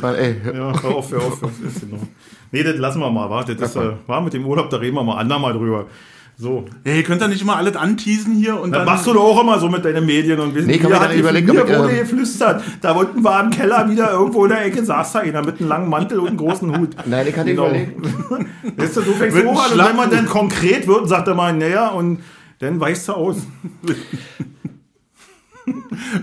[0.01, 1.41] Mann, ey, Ja, hör auf, hör auf.
[1.41, 2.03] Das ist genau.
[2.51, 3.29] Nee, das lassen wir mal.
[3.31, 5.87] Warte, das äh, war mit dem Urlaub, da reden wir mal andermal drüber.
[6.41, 6.67] So.
[6.85, 8.87] Ja, ihr könnt da nicht immer alles anteasen hier und Das dann.
[8.87, 11.25] machst du doch auch immer so mit deinen Medien und wir Nee, kann hat mir
[11.25, 12.63] ob ich, wurde ähm, geflüstert.
[12.81, 15.69] Da unten war im Keller wieder irgendwo in der Ecke saß da einer mit einem
[15.69, 16.95] langen Mantel und einem großen Hut.
[17.07, 17.67] nein, ich kann nicht Genau.
[17.69, 18.03] überlegen.
[18.77, 21.27] Weißt du, so fängst Mit du auch an und wenn man dann konkret wird, sagt
[21.27, 22.21] er mal, naja, und
[22.61, 23.39] dann weichst du aus.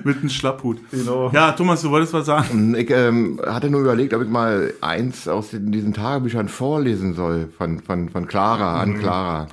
[0.03, 0.78] Mit einem Schlapphut.
[0.91, 1.30] Genau.
[1.34, 2.74] Ja, Thomas, du wolltest was sagen.
[2.76, 7.47] Ich ähm, hatte nur überlegt, ob ich mal eins aus den, diesen Tagebüchern vorlesen soll,
[7.55, 8.93] von, von, von Clara Mhm.
[8.93, 9.47] an Clara.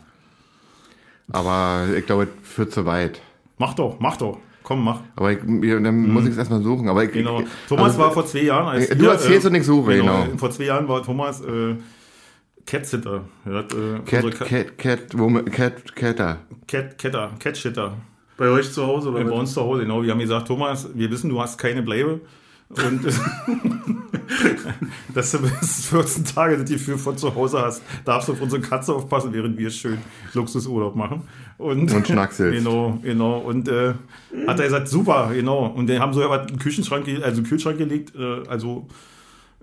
[1.33, 3.21] Aber ich glaube, es führt zu weit.
[3.59, 4.39] Mach doch, mach doch.
[4.63, 5.01] Komm, mach.
[5.17, 6.89] Aber ich, dann muss ich es erstmal suchen.
[6.89, 7.43] Aber ich, Genau.
[7.69, 8.69] Thomas also, war vor zwei Jahren.
[8.69, 10.27] Als Du wir, erzählst und ich suche, genau.
[10.37, 11.75] Vor zwei Jahren war Thomas äh,
[12.65, 13.25] Catsitter.
[13.45, 16.39] Er hat, äh, Cat, Cat, Cat, Woman, Cat, Catter.
[16.69, 17.95] Cat, Catter, Catshitter.
[18.37, 19.39] Bei euch zu Hause oder Bei was?
[19.39, 20.03] uns zu Hause, genau.
[20.03, 22.21] Wir haben gesagt, Thomas, wir wissen, du hast keine Bleibe.
[22.73, 23.05] Und
[25.15, 28.41] dass du bis 14 Tage, die du für von zu Hause hast, darfst du auf
[28.41, 29.99] unsere Katze aufpassen, während wir schön
[30.33, 31.23] Luxusurlaub machen.
[31.59, 32.59] Und, Und schnackselst.
[32.65, 33.39] Genau, genau.
[33.39, 33.95] Und äh,
[34.47, 35.67] hat er gesagt, super, genau.
[35.67, 38.87] Und den haben was in den Küchenschrank, also in den Kühlschrank gelegt, äh, also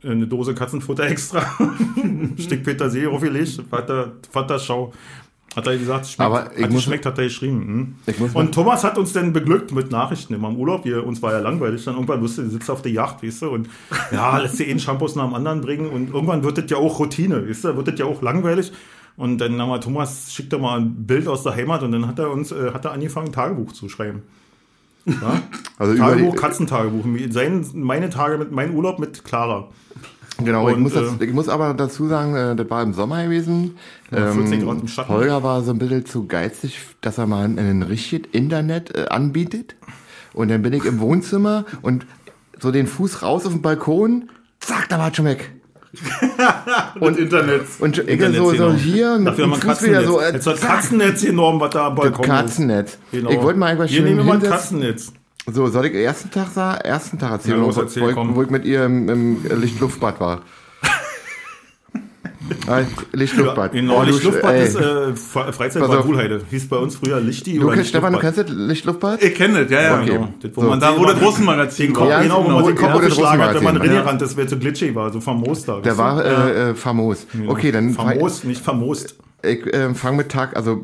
[0.03, 1.43] eine Dose Katzenfutter extra,
[1.97, 4.93] ein Stück Petersilie aufgelegt, er, fand das Schau.
[5.55, 7.95] Hat er gesagt, schmeckt, Aber ich hat muss- geschmeckt, hat er geschrieben.
[8.05, 8.25] Hm?
[8.35, 10.85] Und Thomas hat uns dann beglückt mit Nachrichten immer im Urlaub.
[10.85, 11.83] Wir, uns war ja langweilig.
[11.85, 13.67] Dann irgendwann wusste, du sitzt auf der Yacht, weißt du, und
[14.11, 15.89] ja, lässt dir einen Shampoos nach dem anderen bringen.
[15.89, 18.71] Und irgendwann wird das ja auch Routine, weißt du, wird das ja auch langweilig.
[19.17, 22.07] Und dann haben wir, Thomas schickt er mal ein Bild aus der Heimat und dann
[22.07, 24.21] hat er uns, äh, hat er angefangen, Tagebuch zu schreiben.
[25.05, 25.41] Ja?
[25.79, 27.05] Also über Tagebuch, Katzentagebuch.
[27.31, 29.69] Sein, meine Tage mit, mein Urlaub mit Clara.
[30.45, 32.93] Genau, ich und, muss, das, äh, ich muss aber dazu sagen, äh, das war im
[32.93, 33.77] Sommer gewesen.
[34.11, 35.13] Ja, 14 Grad im Schatten.
[35.13, 39.75] Holger war so ein bisschen zu geizig, dass er mal ein richtiges Internet äh, anbietet.
[40.33, 42.05] Und dann bin ich im Wohnzimmer und
[42.59, 44.29] so den Fuß raus auf den Balkon,
[44.59, 45.51] zack, da war es schon weg.
[46.99, 47.63] Und Internet.
[47.79, 50.07] Und ich Internet, so, so hier mit Dafür dem wir Fuß wieder Katzennetz.
[50.07, 52.29] so, äh, Jetzt hat Katzennetz enorm, was da am das Balkon ist.
[52.29, 52.97] Katzennetz.
[53.11, 53.29] Genau.
[53.31, 54.43] Ich wollte mal einfach Wir schön nehmen mal ein.
[54.43, 55.13] Katzennetz.
[55.51, 56.81] So, soll ich ersten Tag sagen?
[56.81, 60.41] Ersten Tag erzählen, Ja, wo, erzähl, wo, wo ich mit ihr im, im Lichtluftbad war.
[63.13, 63.71] Lichtluftbad.
[63.73, 64.63] Genau, Oh, Lichtluftbad ey.
[64.67, 64.79] ist äh,
[65.13, 66.05] Fre- Freizeitbad.
[66.07, 66.41] Wuhlheide.
[66.49, 68.45] Hieß bei uns früher Lichti Du oder kennst, Stefan, du Lichtluftbad.
[68.47, 69.23] kennst das Lichtluftbad?
[69.23, 69.95] Ich kenne das, ja, ja.
[70.01, 70.05] Okay.
[70.13, 70.67] Genau, das, wo So.
[70.69, 72.01] man Da, Russenmagazin den war.
[72.01, 74.01] Kopf, Ja, genau, wo genau, man den wo Kopf geschlagen hat, wenn man ja.
[74.01, 75.79] gerannt ist, wer zu glitschig war, so famos da.
[75.79, 77.27] Der war äh, äh, famos.
[77.47, 79.15] Okay, dann Famos, nicht famost.
[79.41, 80.83] Ich äh, fange mit Tag, also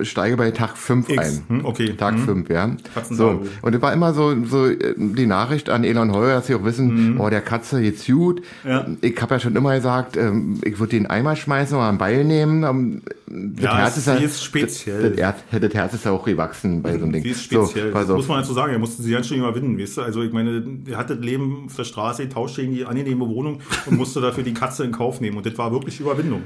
[0.00, 1.18] äh, steige bei Tag 5 X.
[1.18, 1.42] ein.
[1.58, 1.94] Hm, okay.
[1.94, 2.24] Tag Hm.
[2.24, 2.70] 5, ja.
[2.94, 3.44] Katzensauger.
[3.44, 3.50] So.
[3.62, 6.64] Und es war immer so, so äh, die Nachricht an Elon Heuer, dass sie auch
[6.64, 8.42] wissen, oh, der Katze geht's gut.
[8.64, 8.86] Ja.
[9.00, 12.24] Ich habe ja schon immer gesagt, ähm, ich würde den Eimer schmeißen oder einen Beil
[12.24, 13.02] nehmen.
[13.26, 15.02] Das Ja, Herz sie ist speziell.
[15.02, 17.22] Das, das, Herz- das Herz ist ja auch gewachsen bei so einem Ding.
[17.22, 17.92] Sie ist speziell.
[18.06, 18.72] So, muss man dazu sagen.
[18.72, 20.02] Er musste sie ganz schön überwinden, weißt du?
[20.02, 23.60] Also, ich meine, er hatte das Leben auf der Straße getauscht gegen die angenehme Wohnung
[23.86, 25.36] und musste dafür die Katze in Kauf nehmen.
[25.36, 26.42] Und das war wirklich Überwindung.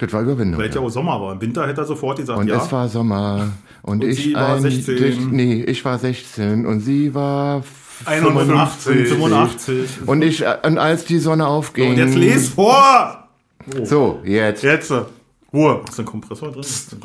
[0.00, 0.58] Das war Überwindung.
[0.58, 1.32] Weil es ja auch Sommer war.
[1.34, 2.56] Im Winter hätte er sofort gesagt, Und ja.
[2.56, 3.52] es war Sommer.
[3.82, 4.96] Und, Und ich sie war ein, 16.
[4.96, 7.62] Dich- Nee, ich war 16 und sie war
[8.06, 9.08] 51.
[9.08, 9.90] 85.
[10.06, 11.90] Und ich, äh, und als die Sonne aufging.
[11.90, 13.28] Und jetzt les vor!
[13.84, 14.62] So, jetzt.
[14.62, 15.02] Jetzt, äh,
[15.52, 15.82] Ruhe.
[15.86, 16.62] Ist ein Kompressor drin?
[16.62, 16.96] Psst.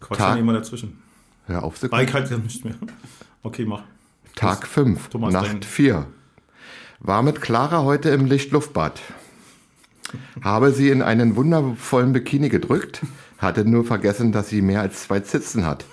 [0.00, 0.38] Quatsch Tag.
[0.38, 0.98] immer dazwischen.
[1.46, 2.04] Hör auf, Sekunde.
[2.04, 2.74] Bike halt ja nicht mehr.
[3.42, 3.80] Okay, mach.
[4.34, 5.42] Tag 5, Thomas Dein.
[5.54, 6.06] Nacht 4.
[7.00, 9.00] War mit Clara heute im Lichtluftbad.
[10.42, 13.02] Habe sie in einen wundervollen Bikini gedrückt,
[13.38, 15.84] hatte nur vergessen, dass sie mehr als zwei Zitzen hat.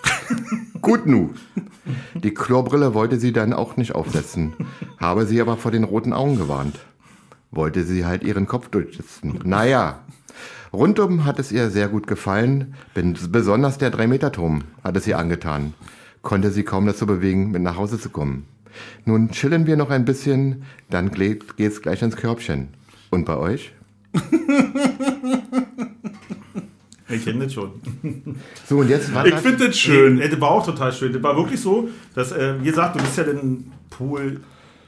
[0.81, 1.31] Gut nu.
[2.15, 4.53] Die Chlorbrille wollte sie dann auch nicht aufsetzen,
[4.97, 6.79] habe sie aber vor den roten Augen gewarnt.
[7.51, 9.39] Wollte sie halt ihren Kopf durchsitzen.
[9.43, 9.99] Naja,
[10.71, 15.73] rundum hat es ihr sehr gut gefallen, besonders der 3-Meter-Turm hat es ihr angetan.
[16.21, 18.47] Konnte sie kaum dazu bewegen, mit nach Hause zu kommen.
[19.05, 22.69] Nun chillen wir noch ein bisschen, dann geht's gleich ins Körbchen.
[23.09, 23.73] Und bei euch?
[27.09, 27.71] Ich kenne das schon.
[28.67, 30.19] So, und jetzt war Ich finde das schön.
[30.19, 31.13] Das war auch total schön.
[31.13, 34.41] Das war wirklich so, dass, äh, wie gesagt, du bist ja den Pool,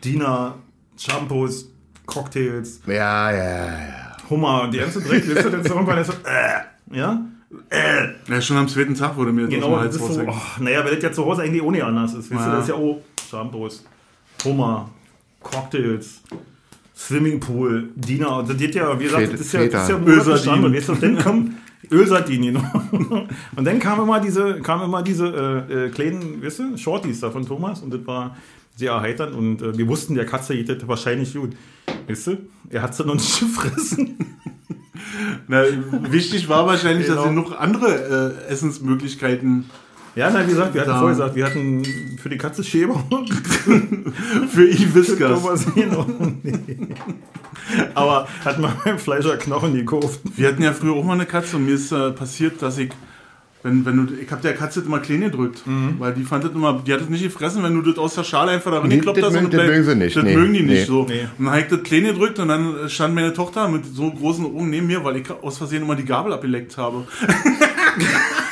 [0.03, 0.55] Diener,
[0.97, 1.69] Shampoos,
[2.05, 4.17] Cocktails, Ja, ja, ja.
[4.29, 7.25] Hummer und die ganze Dreck, weißt du, dann ist irgendwann so, äh, ja?
[7.69, 10.15] Äh, Ja, schon am zweiten Tag wurde mir das aus genau, dem das Hals ist
[10.15, 12.51] so, oh, naja, weil das ja zu Hause eigentlich ohne anders ist, weißt du, Ja.
[12.55, 13.83] das ist ja, oh, Shampoos,
[14.43, 14.89] Hummer,
[15.41, 16.21] Cocktails,
[16.95, 20.73] Swimmingpool, Diener, und das geht ja, wie gesagt, das ist ja, das ist ja Ölsardinen.
[20.73, 21.57] Weißt du, und dann kommen
[21.91, 23.27] Ölsardinen, genau.
[23.55, 25.27] Und dann kam immer diese, kam immer diese
[25.69, 28.35] äh, äh, kleinen, weißt du, Shorties da von Thomas und das war
[28.75, 31.51] sehr erheiternd und äh, wir wussten, der Katze geht das wahrscheinlich gut.
[32.07, 32.37] Weißt du,
[32.69, 34.15] er hat sie noch nicht gefressen.
[35.47, 35.63] Na,
[36.09, 37.29] wichtig war wahrscheinlich, dass Genau.
[37.29, 39.65] sie noch andere äh, Essensmöglichkeiten
[40.15, 40.97] Ja, na, wie gesagt, wir hatten Da.
[40.99, 41.83] vorher gesagt, wir hatten
[42.21, 43.03] für die Katze Schäber.
[44.49, 45.41] für Iviskas.
[45.41, 45.65] Thomas.
[45.75, 46.77] Nee.
[47.93, 50.19] Aber hat man beim Fleischer Knochen gekauft.
[50.35, 52.91] Wir hatten ja früher auch mal eine Katze und mir ist äh, passiert, dass ich,
[53.63, 55.95] wenn, wenn du, ich habe der Katze immer klein gedrückt, Mhm.
[55.99, 58.23] weil die fand das immer, die hat es nicht gefressen, wenn du das aus der
[58.23, 59.33] Schale einfach da Nee, reingekloppt das hast.
[59.33, 60.35] mögen- und das mögen sie nicht, Das nee.
[60.35, 60.85] mögen die nicht Nee.
[60.85, 61.05] so.
[61.09, 61.21] Nee.
[61.37, 64.45] Und dann habe ich das klein gedrückt und dann stand meine Tochter mit so großen
[64.45, 67.05] Augen neben mir, weil ich aus Versehen immer die Gabel abgeleckt habe.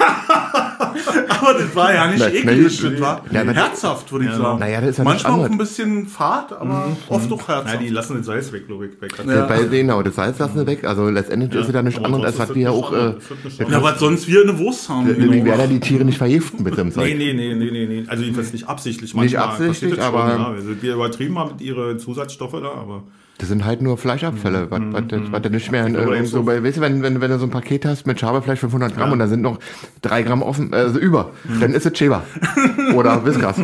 [1.29, 4.59] aber das war ja nicht eklig, das war ja, herzhaft, würde ich Ja, sagen.
[4.59, 7.81] naja, das ist ja Manchmal auch ein bisschen fad, aber oft auch Ja, herzhaft.
[7.81, 9.29] die lassen das Salz weg, glaube ich, bei Katzen.
[9.29, 9.45] Ja.
[9.45, 10.83] Bei genau, das Salz lassen sie weg.
[10.83, 12.91] Also letztendlich ist es ja nichts aber anderes, als was wir das auch.
[12.91, 15.07] nicht Äh, nicht ja, was sonst wir eine Wurst haben.
[15.07, 15.45] die genau.
[15.45, 17.17] werden ja die Tiere nicht vergiften mit dem Nee, Zeug.
[17.17, 18.03] nee, nee, nee, nee, nee.
[18.07, 19.13] Also jedenfalls nicht absichtlich.
[19.13, 20.47] Nicht Manchmal absichtlich, passiert das aber- Schon, ja.
[20.49, 23.03] Also wir übertrieben haben mit ihre Zusatzstoffe da, aber
[23.39, 26.25] Das sind halt nur Fleischabfälle, was, was, was, was du nicht mehr in, äh, eben
[26.27, 28.95] so bei, weißt du, wenn, wenn, wenn du so ein Paket hast mit Schabefleisch 500
[28.95, 29.57] Gramm und da sind noch
[30.03, 32.23] drei Gramm offen, also über, dann ist es Cheba.
[32.95, 33.59] Oder Whiskas.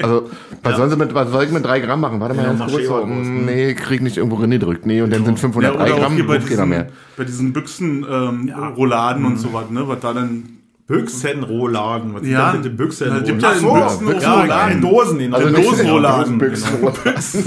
[0.00, 0.30] Also,
[0.62, 2.20] was sollen sie mit, was soll ich mit drei Gramm machen?
[2.20, 2.86] Warte mal Ja, ganz kurz.
[2.86, 4.86] So, mm, nee, krieg nicht irgendwo reingedrückt.
[4.86, 6.86] Nee, und dann sind Ja, 503 oder auch Gramm, hier bei diesen, mehr.
[7.16, 10.59] bei diesen Büchsen-Rouladen ähm, Rouladen und so was, ne, was da dann
[10.90, 12.14] Büchsenrohladen.
[12.14, 12.50] Was Ja.
[12.52, 13.26] sind denn die Ja, Büchsenrohladen?
[13.26, 14.72] gibt ja so, Büchsen- ja, Rouladen.
[14.72, 15.18] in Dosen.
[15.18, 15.36] genau.
[15.36, 16.38] Also In nicht- Dosenrouladen.
[16.38, 17.44] Büchsen, Büchsen-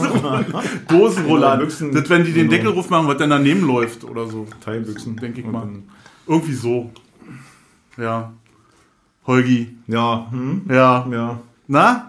[0.87, 1.67] Dosenrouladen.
[1.67, 2.49] Büchsen- das, wenn die den.
[2.49, 4.47] Deckel machen, was dann daneben läuft oder so.
[4.63, 5.17] Teilbüchsen.
[5.17, 5.67] Denke ich mal.
[6.27, 6.89] Irgendwie so.
[7.97, 8.31] Ja.
[9.27, 9.75] Holgi.
[9.87, 10.61] Ja, hm?
[10.69, 11.05] Ja.
[11.11, 11.39] ja.
[11.67, 12.07] Na?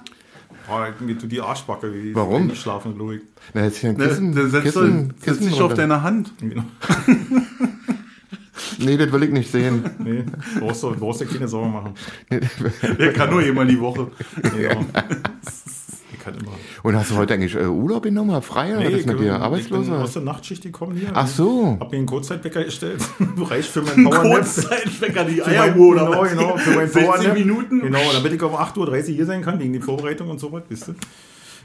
[0.71, 1.93] Oh, mir tut die Arschbacke.
[1.93, 2.49] Wie Warum?
[2.49, 3.21] Die schlafen, glaube ich.
[3.53, 6.33] Na, jetzt hier ein Ne, Kissen, der setzt, Kissen, setzt Kissen sich auf deine Hand.
[6.41, 6.63] Genau.
[8.79, 9.91] Nee, das will ich nicht sehen.
[9.99, 10.25] Nee,
[10.61, 11.95] brauchst du, brauchst du keine Sorgen machen.
[12.99, 14.11] Der kann nur einmal die Woche.
[14.61, 14.77] Ja.
[16.27, 16.53] Immer.
[16.83, 18.41] Und hast du heute eigentlich äh, Urlaub genommen?
[18.41, 19.53] Frei oder was ist mit dir?
[19.59, 21.11] Ich bin aus der Nachtschicht gekommen hier.
[21.13, 21.77] Ach so.
[21.79, 23.03] Hab mir einen Kurzzeitwecker gestellt.
[23.37, 24.37] Reicht für mein Powernap.
[24.37, 26.31] Kurzzeitwecker, die Eieruhr oder genau, was?
[26.31, 27.35] genau, für mein 16 Powernap.
[27.35, 27.81] Minuten?
[27.83, 30.63] Genau, damit ich um 8.30 Uhr hier sein kann, wegen die Vorbereitung und so was,
[30.69, 30.95] wisst ihr?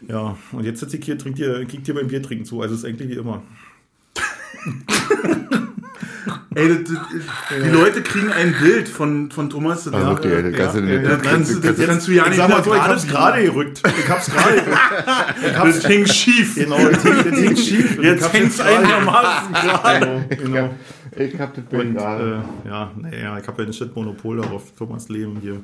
[0.10, 2.62] Ja, und jetzt sitze ich hier, trinkt ihr, kriegt ihr beim Bier trinken zu.
[2.62, 3.44] Also ist eigentlich wie immer.
[6.60, 9.84] Ey, das, das, die Leute kriegen ein Bild von, von Thomas.
[9.86, 12.24] Das, Also ja, wirklich, das kannst du ja, nicht- das, kannst, das kannst du ja
[12.24, 13.82] Ich nicht sag mal so, ich hab's gerade gerückt.
[14.00, 14.80] Ich hab's gerade gerückt.
[15.56, 16.56] Das hing schief.
[16.56, 17.98] Genau, das hing, das schief.
[18.00, 20.26] Ich Jetzt hängt's einigermaßen gerade.
[20.30, 20.70] Genau, genau.
[21.16, 22.44] Ich hab das Bild gerade.
[22.66, 25.56] äh, ja, naja, ich habe ja ein Shit-Monopol darauf, Thomas Leben hier.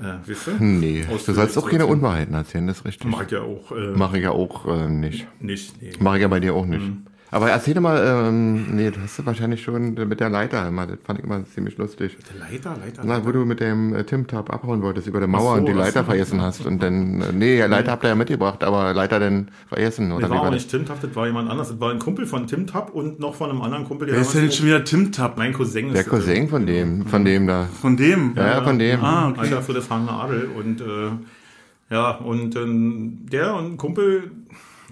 [0.00, 0.54] Äh, wisst ihr?
[0.58, 3.08] Nee, Aus- du sollst auch keine Unwahrheiten erzählen, das ist richtig.
[3.10, 5.26] Mag ja auch äh, Mache ich ja auch äh, nicht.
[5.40, 5.80] nicht.
[5.80, 5.92] Nee.
[6.00, 6.80] Mache ich ja bei dir auch nicht.
[6.82, 7.06] Mhm.
[7.32, 10.86] Aber erzähl doch mal, ähm, nee, das hast du wahrscheinlich schon mit der Leiter immer.
[10.86, 12.18] Das fand ich immer ziemlich lustig.
[12.38, 13.02] Leiter, Leiter.
[13.06, 15.72] Na, wo du mit dem äh, Tim-Tab abhauen wolltest über der Mauer so, und die
[15.72, 16.04] Leiter so.
[16.04, 16.66] vergessen hast.
[16.66, 20.28] Und dann, äh, nee, Leiter habt ihr ja mitgebracht, aber Leiter dann vergessen, oder Das
[20.28, 20.70] wie war auch war nicht das?
[20.72, 21.70] Tim Tapp, das war jemand anders.
[21.70, 24.22] Das war ein Kumpel von Tim Tapp und noch von einem anderen Kumpel, der Wer
[24.22, 25.38] ist denn schon wieder Tim Tapp?
[25.38, 25.94] mein Cousin ist.
[25.94, 27.66] Der Cousin von dem, von dem da.
[27.80, 28.34] Von dem?
[28.36, 29.02] Ja, ja, von dem.
[29.02, 29.40] Ah, okay.
[29.40, 30.50] Alter für das Hangene Adel.
[30.54, 34.30] Und äh, ja, und ähm, der und ein Kumpel,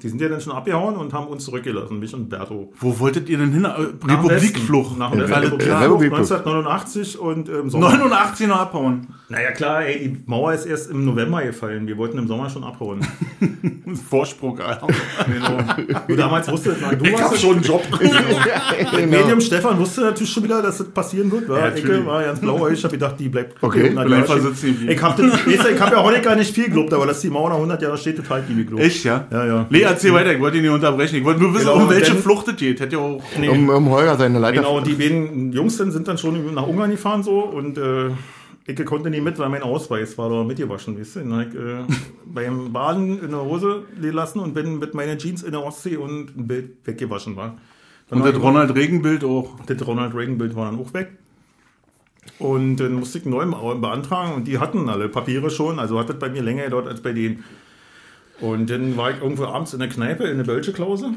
[0.03, 2.73] die sind ja dann schon abgehauen und haben uns zurückgelassen, mich und Berto.
[2.79, 3.65] Wo wolltet ihr denn hin?
[3.65, 4.91] Äh, Republikflucht.
[4.91, 4.99] Westen.
[4.99, 5.83] Nach Republikflucht klar.
[5.83, 6.33] Republikflucht.
[6.33, 7.91] 1989 und im Sommer.
[7.91, 9.07] 89 noch abhauen.
[9.29, 11.87] Naja klar, ey, die Mauer ist erst im November gefallen.
[11.87, 13.01] Wir wollten im Sommer schon abhauen.
[14.09, 14.87] Vorsprung, Alter.
[15.27, 15.59] Genau.
[16.09, 17.83] Du damals wusstest, na, du warst schon einen Job.
[18.97, 21.49] Mit Medium Stefan wusste natürlich schon wieder, dass das passieren wird.
[21.49, 22.79] Ja, Ecke war ganz blauäugig.
[22.79, 23.63] Ich habe gedacht, die bleibt.
[23.63, 23.89] Okay.
[23.89, 24.31] 100 Bleibt.
[24.89, 27.99] Ich habe hab ja Honecker nicht viel gelobt, aber dass die Mauer nach 100 Jahren
[27.99, 28.83] steht, total viel gelobt.
[28.83, 29.27] Echt, ja?
[29.31, 29.67] Ja, ja.
[29.71, 31.17] Nee, erzähl weiter, ich wollte ihn nicht unterbrechen.
[31.17, 32.81] Ich wollte nur wissen, Genau, um welche denn- Flucht es geht.
[32.81, 33.23] Hätte ja auch.
[33.39, 33.49] Nee.
[33.49, 34.59] Um, um Holger seine Leiter.
[34.63, 38.11] Genau, die beiden Jungs sind dann schon nach Ungarn gefahren so und äh,
[38.67, 41.21] ich konnte nicht mit, weil mein Ausweis war da mitgewaschen, weißt du.
[41.21, 41.85] Dann ich äh,
[42.27, 46.37] beim Baden in der Hose lassen und bin mit meinen Jeans in der Ostsee und
[46.37, 47.57] ein Bild weggewaschen war.
[48.09, 49.57] Dann Und das Ronald Reagan-Bild auch.
[49.67, 51.11] Das Ronald Reagan-Bild war dann auch weg.
[52.39, 56.09] Und dann musste ich einen neuen beantragen und die hatten alle Papiere schon, also hat
[56.09, 57.45] das bei mir länger gedauert als bei denen.
[58.41, 61.13] Und dann war ich irgendwo abends in der Kneipe in der Bölsche-Klause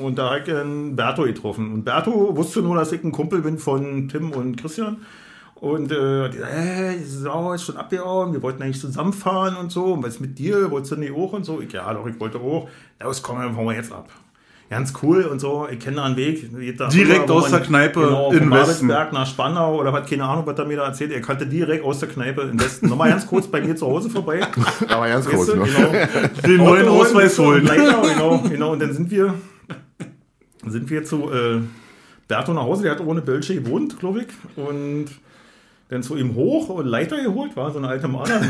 [0.00, 1.72] und da habe ich einen Berto getroffen.
[1.72, 4.98] Und Berto wusste nur, dass ich ein Kumpel bin von Tim und Christian.
[5.54, 9.92] Und äh, die hey, die Sau ist schon abgehauen, wir wollten eigentlich zusammenfahren und so.
[9.92, 10.70] Und was ist mit dir?
[10.70, 11.60] Wolltest du nicht auch und so?
[11.60, 12.68] Ich, ja, doch, ich wollte auch.
[13.00, 14.08] Ja, was kommen, dann wir jetzt ab.
[14.72, 15.68] Ganz cool und so.
[15.70, 16.50] Ich kenne da einen Weg.
[16.50, 18.48] Direkt wo aus der Kneipe genau, in.
[18.48, 21.12] Babelsberg nach Spandau oder hat keine Ahnung, was er mir da erzählt.
[21.12, 22.88] Er kannte direkt aus der Kneipe in Westen.
[22.88, 24.40] Nochmal ganz kurz bei mir zu Hause vorbei.
[24.88, 25.66] Aber ganz Weißt kurz du, noch.
[25.66, 25.92] genau.
[26.46, 27.66] Den neuen Auto Ausweis und holen.
[27.66, 28.72] Leiter, genau, genau.
[28.72, 29.34] Und dann sind wir,
[30.66, 31.60] sind wir zu äh,
[32.26, 32.84] Berto nach Hause.
[32.84, 34.28] Der hat ohne Bölsche gewohnt, glaube ich.
[34.56, 35.08] Und
[35.90, 38.40] dann zu ihm hoch und Leiter geholt, war so eine alte Maler.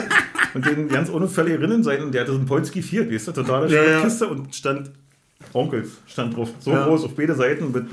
[0.54, 2.04] und den ganz unauffällig erinnern sein.
[2.04, 4.00] Und der hatte so einen Polski Fiat, weißt du, totale Ja, ja.
[4.00, 4.92] Kiste und stand
[5.54, 6.50] Onkels stand drauf.
[6.60, 6.86] So Ja.
[6.86, 7.84] groß auf beide Seiten mit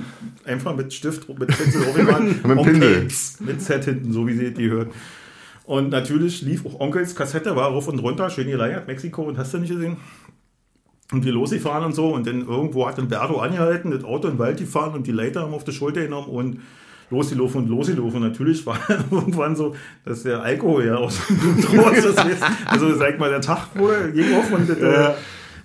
[0.46, 1.82] einfach mit Stift, mit Pinsel.
[2.44, 2.58] Mit.
[2.58, 4.90] Onkels Mit Z hinten, so wie sie die hört.
[5.66, 9.54] Und natürlich lief auch Onkels Kassette, war rauf und runter, schön geleiert, Mexiko und hast
[9.54, 9.98] du nicht gesehen.
[11.12, 14.36] Und wir losgefahren und so und dann irgendwo hat dann Berto angehalten, das Auto in
[14.36, 16.60] den Wald gefahren und die Leiter haben auf die Schulter genommen und
[17.10, 18.18] losgelaufen und losgelaufen.
[18.22, 18.80] Und natürlich war
[19.12, 22.20] irgendwann so, dass der Alkohol ja aus dem Blut raus ist.
[22.68, 25.14] Also sag mal, der Tag wurde, ging auf und das, äh,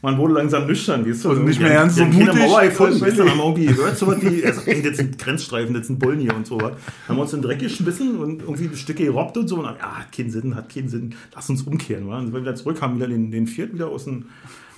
[0.04, 1.30] man wurde langsam nüchtern, weißt du.
[1.30, 3.98] Und nicht mehr die so mutig, Mauer gefunden, als weißt du, wenn haben irgendwie gehört,
[3.98, 6.72] so was wie, also, ey, das sind Grenzstreifen, das sind Bullen hier und so was.
[7.08, 9.98] Haben uns in den Dreck geschmissen und irgendwie Stücke gerobbt und so und dann, ja,
[9.98, 12.06] hat keinen Sinn, hat keinen Sinn, lass uns umkehren.
[12.08, 12.18] Wa?
[12.18, 14.26] Und sind wir wieder zurück, haben wieder den, den Fiat wieder aus dem,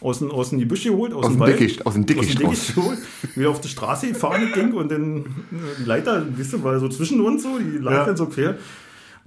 [0.01, 1.59] aus dem, aus dem Gebüsch geholt, aus, Aus dem Wald.
[1.59, 2.72] Dickicht, aus dem Dickicht raus.
[2.74, 2.99] geholt,
[3.35, 5.24] wieder auf die Straße gefahren, Ding, und dann
[5.81, 8.05] die Leiter, weißt du, war so zwischen uns so, die lag Ja.
[8.05, 8.57] dann so quer.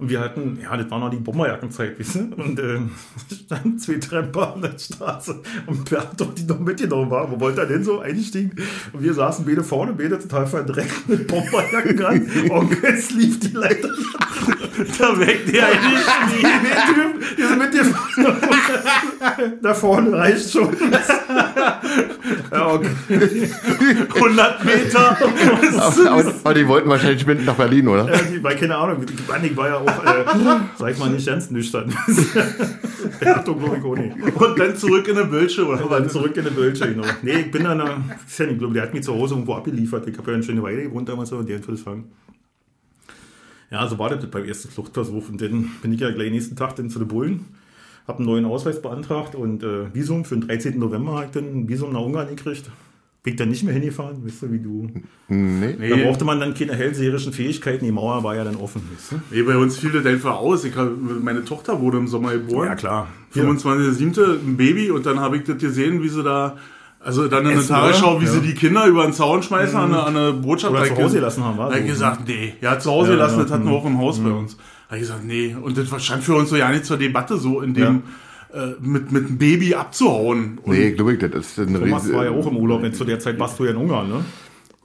[0.00, 2.20] Und wir hatten, ja, das war noch die Bomberjackenzeit, du?
[2.42, 2.80] Und äh,
[3.44, 7.66] standen zwei Tramper an der Straße und Berto, die noch mitgenommen waren, wo wollte er
[7.66, 8.52] denn so einstiegen?
[8.94, 12.30] Und wir saßen beide vorne, beide total verdreckt mit Bomberjacken an.
[12.50, 13.90] Und jetzt lief die Leiter.
[14.98, 16.00] Da weckt der eigentlich
[16.30, 17.84] Die, die die sind mit dir.
[19.62, 20.76] Da vorne reicht schon.
[22.52, 22.88] Ja, okay.
[24.14, 25.16] 100 Meter.
[25.78, 28.12] Aber, aber, aber die wollten wahrscheinlich mit nach Berlin, oder?
[28.12, 30.24] Ja, die, weil keine Ahnung, Bannig war ja auch, äh,
[30.76, 31.92] sag ich mal, nicht ganz nüchtern.
[33.24, 34.16] Auch nicht.
[34.34, 35.84] Und dann zurück in der Bölsche, oder?
[35.84, 37.06] Und dann zurück in den Bölsche, genau.
[37.22, 37.84] Nee, ich bin dann, äh,
[38.26, 40.06] ist ja nicht, glaube der hat mich zu Hause irgendwo abgeliefert.
[40.08, 42.10] Ich habe ja eine schöne Weile gewohnt damals so, und die hat das fangen.
[43.70, 45.28] Ja, so war das beim ersten Fluchtversuch.
[45.28, 47.44] Und dann bin ich ja gleich nächsten Tag dann zu den Bullen,
[48.06, 50.78] habe einen neuen Ausweis beantragt und äh, Visum für den 13.
[50.78, 52.70] November habe ich dann ein Visum nach Ungarn gekriegt.
[53.22, 54.90] Bin ich dann nicht mehr hingefahren, weißt du, wie du.
[55.28, 55.90] Nee.
[55.90, 59.20] Da brauchte man dann keine hellseherischen Fähigkeiten, die Mauer war ja dann offen, weißt du?
[59.30, 60.64] Nee, bei uns fiel das einfach aus.
[60.64, 62.68] Ich hab, meine Tochter wurde im Sommer geboren.
[62.68, 63.08] Ja, klar.
[63.34, 64.40] 25.07.
[64.42, 66.56] ein Baby und dann habe ich das gesehen, wie sie da,
[67.02, 68.30] also dann in der Tagesschau, wie Ja.
[68.32, 70.72] sie die Kinder über den Zaun schmeißen an eine, an eine Botschaft.
[70.72, 71.84] Oder zu Hause gelassen haben, war Da so.
[71.84, 73.76] gesagt, nee, ja, zu Hause Ja, gelassen, ja, das hatten wir mhm.
[73.76, 74.56] auch im Haus bei uns.
[74.88, 75.56] Da ich gesagt, nee.
[75.60, 78.02] Und das stand für uns so ja nicht zur Debatte, so in dem,
[78.52, 80.58] äh, mit, mit einem Baby abzuhauen.
[80.62, 82.92] Und Nee, glaube ich, das ist eine Thomas riesige- war ja auch im Urlaub, denn
[82.92, 84.24] zu der Zeit warst du ja in Ungarn, ne?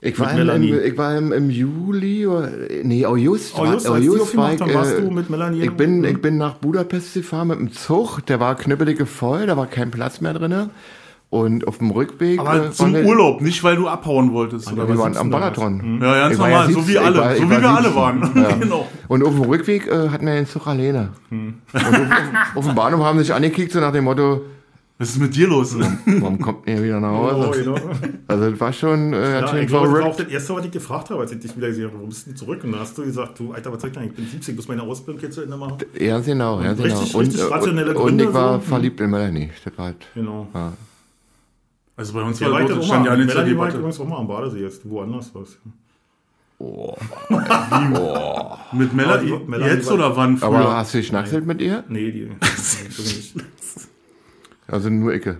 [0.02, 2.50] Ich war, im, ich war im, im Juli, oder,
[2.84, 3.56] nee, August.
[3.58, 6.20] August, war- August war haben, ich, warst äh, du mit Melanie Ich in- bin, ich
[6.20, 10.20] bin nach Budapest gefahren mit dem Zug, der war knüppelige voll, da war kein Platz
[10.20, 10.70] mehr drinne.
[11.28, 12.38] Und auf dem Rückweg.
[12.38, 14.72] Aber äh, zum wir- Urlaub, nicht weil du abhauen wolltest.
[14.72, 15.40] Oder Wir waren am 17 oder was?
[15.56, 15.98] Balaton.
[16.00, 17.82] Ja, ganz Ich war ja normal, so 17, wie alle, war- so wie wir alle
[17.88, 17.94] 17.
[17.96, 18.60] waren.
[18.60, 18.88] genau.
[19.08, 21.08] Und auf dem Rückweg äh, hatten wir den Zug alleine.
[21.30, 21.54] Hm.
[21.72, 24.42] Und auf, auf, auf dem Bahnhof haben sie sich angekickt, so nach dem Motto,
[24.98, 25.76] Was ist mit dir los?
[26.06, 27.60] warum kommt ihr wieder nach Oh, Hause?
[27.64, 27.76] genau.
[28.28, 30.70] Also das war schon äh, Ja, ich glaube, das war auch das erste, was ich
[30.70, 32.60] gefragt habe, als ich dich wieder gesehen habe, warum bist du denn zurück?
[32.62, 34.06] Und dann hast du gesagt, du, Alter, was soll ich denn?
[34.06, 35.78] Ich bin 70, muss meine Ausbildung jetzt zu Ende machen.
[35.98, 36.84] Ja, genau, ja, genau.
[36.84, 38.60] richtig- und, richtig äh, rationelle und, und Gründe ich war so.
[38.60, 39.50] verliebt in Melanie.
[39.76, 40.46] Halt, Genau.
[40.54, 40.72] ja.
[41.96, 43.78] Also bei uns Ja, war das stand ja nicht zur Debatte.
[43.78, 45.56] übrigens auch mal am Badesee jetzt, woanders was.
[48.72, 50.48] Mit Melanie, Aber die- Melanie jetzt oder wann früher?
[50.48, 51.84] Aber hast du geschnackselt mit ihr?
[51.88, 52.30] Nee, die.
[54.68, 55.38] Also nur Icke.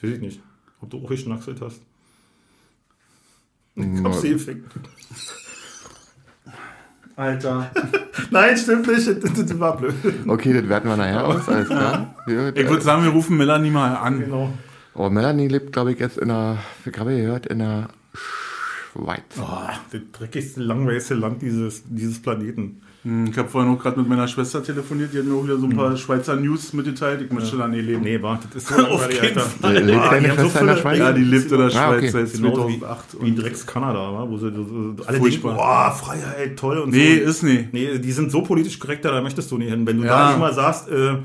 [0.00, 0.40] Weiß ich nicht.
[0.80, 1.80] Ob du auch geschnackselt hast.
[3.74, 4.70] Gefickt.
[7.16, 7.72] Alter.
[8.30, 9.04] Nein, stimmt nicht.
[9.08, 9.94] Das, das war blöd.
[10.28, 12.14] Okay, das werten wir nachher aus, alles klar.
[12.28, 14.20] Ja, Ich würde sagen, wir rufen Melanie mal an.
[14.20, 14.52] Genau.
[14.96, 17.88] Oh, Melanie lebt, glaube ich, jetzt in der, ich habe gehört, in der
[18.92, 19.22] Schweiz.
[19.40, 19.44] Oh,
[19.92, 22.80] das dreckigste, langweiligste Land dieses, dieses Planeten.
[23.02, 25.58] Hm, Ich habe vorhin auch gerade mit meiner Schwester telefoniert, die hat mir auch wieder
[25.58, 27.20] so ein paar Schweizer News mitgeteilt.
[27.22, 28.02] Ich möchte da nie leben.
[28.02, 29.74] Nee, war, das ist so langweilig, jeden Alter.
[29.76, 30.98] Äh, Lebt Ah, deine die haben so Schwester in der viele- Schweiz?
[30.98, 32.08] Ja, die lebt in der Ah, Schweiz okay.
[32.10, 33.16] seit Genauso wie, 2008.
[33.20, 34.26] wie Drecks Kanada, wa?
[34.28, 35.50] wo sie so, so, alle Furchtbar.
[35.52, 37.30] denken, boah, Freiheit, toll und Nee, so.
[37.30, 37.68] ist nie.
[37.72, 39.86] Nee, die sind so politisch korrekt, da möchtest du nicht hin.
[39.86, 40.30] Wenn du Ja.
[40.30, 41.16] da immer sagst, äh,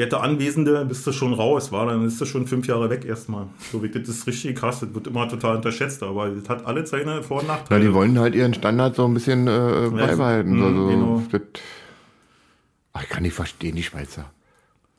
[0.00, 3.46] werte Anwesende, bist du schon raus, war, dann ist du schon fünf Jahre weg erstmal.
[3.70, 6.84] So, wie- das ist richtig krass, das wird immer total unterschätzt, aber das hat alle
[6.86, 7.84] seine Vor- und Na, Nachteile.
[7.84, 10.58] die wollen halt ihren Standard so ein bisschen äh, beibehalten.
[10.58, 11.22] mm, also, genau.
[11.30, 11.40] das,
[12.92, 14.24] Ach, ich kann nicht verstehen, die Schweizer.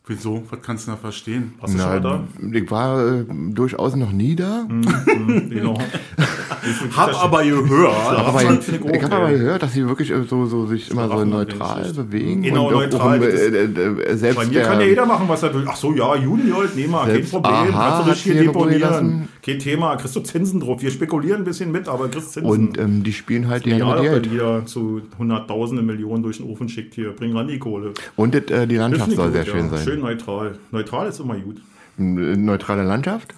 [0.08, 0.44] Wieso?
[0.50, 1.54] Was kannst du da verstehen?
[1.60, 2.24] Warst du schon mal da?
[2.52, 4.68] ich war äh, durchaus noch nie da.
[4.68, 5.78] Genau.
[6.96, 8.18] Hab aber gehört.
[8.20, 11.08] Aber ich, ich ich habe aber gehört, dass sie wirklich äh, so, so sich immer
[11.08, 12.42] so neutral bewegen.
[12.44, 14.86] Genau, und auch- neutral, Auch, ist- äh, äh, äh, selbst Bei mir der, kann ja
[14.86, 15.66] jeder machen, was er will.
[15.68, 17.54] Ach so, ja, Juni halt, nehmen wir, kein Problem.
[17.54, 19.28] Aha Kannst du richtig hier deponieren.
[19.44, 20.82] Kein Thema, kriegst du Zinsen drauf.
[20.82, 22.50] Wir spekulieren ein bisschen mit, aber kriegst Zinsen.
[22.50, 24.32] Und ähm, die spielen halt mit wenn Geld.
[24.32, 27.94] wieder zu hunderttausende Millionen durch den Ofen schickt hier, bring ran die Kohle.
[28.16, 29.80] Und äh, die Landschaft soll sehr schön sein.
[29.92, 30.58] Schön neutral.
[30.72, 31.62] Neutral ist immer gut.
[31.98, 33.34] Eine neutrale Landschaft?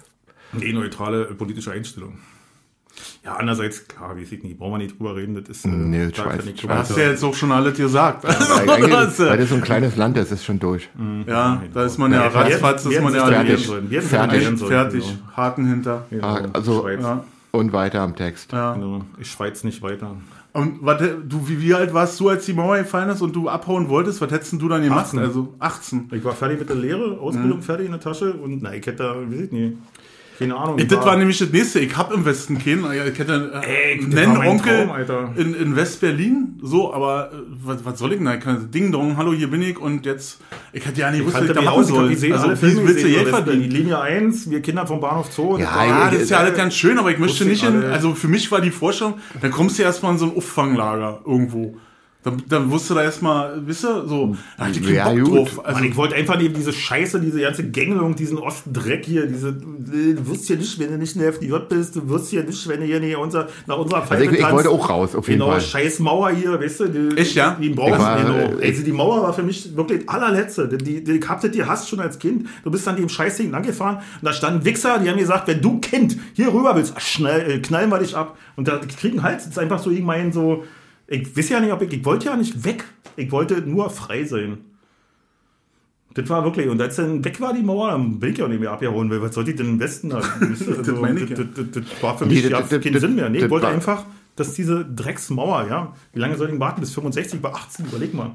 [0.52, 2.18] Nee, neutrale äh, politische Einstellung.
[3.24, 5.64] Ja, andererseits, klar, weiß ich nicht, brauchen wir nicht drüber reden, das ist...
[5.64, 8.22] äh, Nee, da Schweiz- kann ich Schweiz- Hast du ja jetzt auch schon alles gesagt.
[8.22, 10.88] Das, äh, weil das so ein kleines Land ist, ist schon durch.
[11.26, 13.66] ja, da ist man ja Ja, ratzfatz, ist man ja fertig.
[13.66, 13.66] Fertig.
[13.66, 15.04] sollen, fertig.
[15.04, 15.36] Genau.
[15.36, 16.06] Haken hinter.
[16.10, 16.38] Genau.
[16.52, 16.88] Also-.
[16.88, 17.24] Ja.
[17.50, 18.52] Und weiter am Text.
[18.52, 18.74] Ja.
[18.74, 19.04] Genau.
[19.18, 20.16] Ich schweiz nicht weiter.
[20.56, 23.48] Und warte, du, wie, wie alt warst du, als die Mauer gefallen ist und du
[23.48, 24.20] abhauen wolltest?
[24.20, 25.06] Was hättest du dann gemacht?
[25.06, 25.18] 18.
[25.18, 26.10] Also 18.
[26.12, 29.02] Ich war fertig mit der Lehre, Ausbildung fertig in der Tasche und nein, ich hätte
[29.02, 29.76] da, weiß ich nicht,
[30.38, 30.78] keine Ahnung.
[30.78, 31.80] Ich, das war nämlich das nächste.
[31.80, 32.84] Ich hab im Westen keinen.
[32.84, 36.58] Ich hätte äh, einen Onkel Traum, in, in West-Berlin.
[36.62, 38.28] So, aber äh, was, was soll ich denn?
[38.28, 39.78] Ich kann- Ding dong, hallo, hier bin ich.
[39.78, 40.40] Und jetzt,
[40.72, 42.08] ich hätte ja nicht ich gewusst, was ich da machen soll.
[42.08, 43.62] Also, wie willst du Geld verdienen?
[43.62, 45.58] Die Linie 1, wir Kinder vom Bahnhof Zoo.
[45.58, 47.84] Ja, das Ja, das ist ja alles ganz schön, aber ich möchte nicht ich in,
[47.84, 51.76] also für mich war die Vorstellung, dann kommst du erstmal in so ein Auffanglager irgendwo.
[52.24, 55.36] Dann, dann du da erstmal, wisst ihr, so, da hatte ich keinen Ja, Bock gut.
[55.36, 55.66] drauf.
[55.66, 59.52] Also, Mann, ich wollte einfach neben diese Scheiße, diese ganze Gängelung, diesen Ostendreck hier, diese,
[59.52, 62.66] du wirst hier nicht, wenn du nicht in der FDJ bist, du wirst hier nicht,
[62.66, 64.54] wenn du hier nicht unser, nach unserer Also Pfeife ich, ich tanzt.
[64.54, 65.60] wollte auch raus, auf jeden Genau, Fall.
[65.60, 66.86] scheiß Mauer hier, weißt du?
[66.88, 67.58] Die, Echt, ja?
[67.60, 68.58] Die brauchst Ich war, genau.
[68.58, 70.66] äh, Also die Mauer war für mich wirklich das allerletzte.
[70.68, 72.46] Die, die, die habt ihr die hast schon als Kind.
[72.64, 75.78] Du bist dann dem Scheißding langgefahren und da standen Wichser, die haben gesagt, wenn du
[75.78, 78.38] Kind hier rüber willst, schnell, äh, knallen wir dich ab.
[78.56, 80.64] Und da die kriegen halt jetzt einfach so irgendwann so,
[81.06, 82.84] ich weiß ja nicht, ob ich, ich wollte ja nicht weg.
[83.16, 84.58] Ich wollte nur frei sein.
[86.14, 88.48] Das war wirklich, und als dann weg war die Mauer, dann bin ich ja auch
[88.48, 92.48] nicht mehr abgehauen, weil was sollte ich denn im Westen also, das, war für mich
[92.48, 93.28] ja keinen Sinn mehr.
[93.28, 94.04] Nee, ich wollte einfach,
[94.36, 96.80] dass diese Drecksmauer, ja, wie lange soll ich warten?
[96.80, 98.30] Bis 65, bei 18, überleg mal.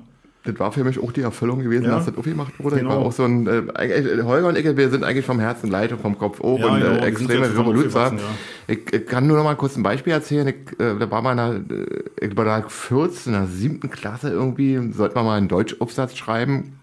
[0.45, 1.95] Das war für mich auch die Erfüllung gewesen, Ja.
[1.97, 2.77] dass das aufgemacht wurde.
[2.77, 2.89] Genau.
[2.91, 5.69] Ich war auch so ein, äh, eigentlich- Holger und ich, wir sind eigentlich vom Herzen
[5.69, 8.05] leicht und vom Kopf auch Ja, und genau, äh, extreme Revoluzer.
[8.05, 8.19] aufgewachsen,
[8.67, 10.47] Ich, ich kann nur noch mal kurz ein Beispiel erzählen.
[10.47, 13.89] Ich, äh, da war mal in der, äh, ich war da 14, in der siebten
[13.89, 16.79] Klasse irgendwie, sollte man mal einen Deutschaufsatz schreiben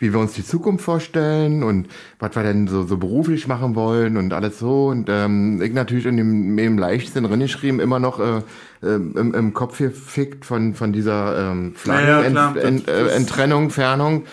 [0.00, 1.86] wie wir uns die Zukunft vorstellen und
[2.18, 4.86] was wir denn so, so beruflich machen wollen und alles so.
[4.86, 8.38] Und ähm, ich natürlich in dem, mit dem Leichtsinn reingeschrieben, immer noch äh,
[8.82, 12.20] äh, im, im Kopf gefickt von, von dieser ähm, Ja, ja.
[12.22, 14.24] Flaggenentrennung, Das- das- Entrennung, Fernung.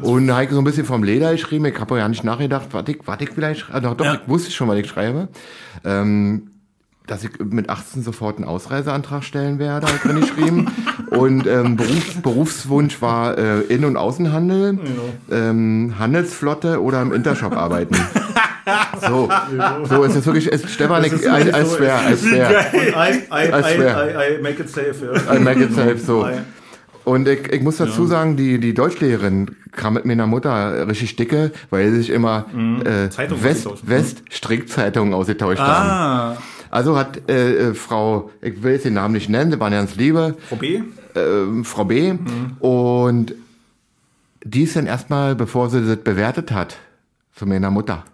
[0.00, 1.66] Und ich so ein bisschen vom Leder geschrieben.
[1.66, 3.82] Ich habe ja nicht nachgedacht, was ich, was ich vielleicht schreibe.
[3.82, 4.14] Doch, doch Ja.
[4.14, 5.28] ich wusste schon, was ich schreibe.
[5.84, 6.50] Ähm,
[7.06, 10.68] dass ich mit 18 sofort einen Ausreiseantrag stellen werde, habe ich drin geschrieben.
[11.16, 14.78] Und ähm, Beruf, Berufswunsch war äh, In- und Außenhandel,
[15.30, 17.96] ähm, Handelsflotte oder im Intershop arbeiten.
[19.06, 19.28] So,
[19.90, 22.64] so ist es wirklich, ist Stefan, Das ist als so, fair, als fair.
[22.72, 23.82] Und I, I, I.
[23.82, 24.94] I, I make it safe.
[25.28, 25.34] Ja.
[25.34, 26.26] I make it safe, so.
[26.26, 26.38] I-
[27.04, 31.50] Und ich, ich muss dazu sagen, die, die Deutschlehrerin kam mit meiner Mutter richtig dicke,
[31.68, 32.46] weil sie sich immer
[32.86, 33.82] äh, Zeitung West, ausgetauscht.
[33.86, 35.90] West Strickzeitungen ausgetauscht haben.
[35.90, 36.36] Ah,
[36.70, 39.94] Also hat äh, äh, Frau, ich will jetzt den Namen nicht nennen, sie waren ganz
[39.96, 40.80] liebe, Frau B?
[41.14, 42.14] Ähm, Frau B.
[42.60, 43.34] Und
[44.44, 46.78] die ist dann erstmal, bevor sie das bewertet hat,
[47.34, 48.04] zu meiner Mutter.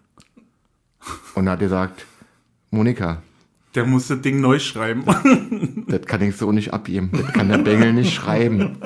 [1.35, 2.07] Und hat gesagt,
[2.71, 3.23] Monika,
[3.75, 5.05] der muss das Ding neu schreiben.
[5.89, 7.11] das kann ich so nicht abgeben.
[7.13, 8.79] Das kann der Bengel nicht schreiben.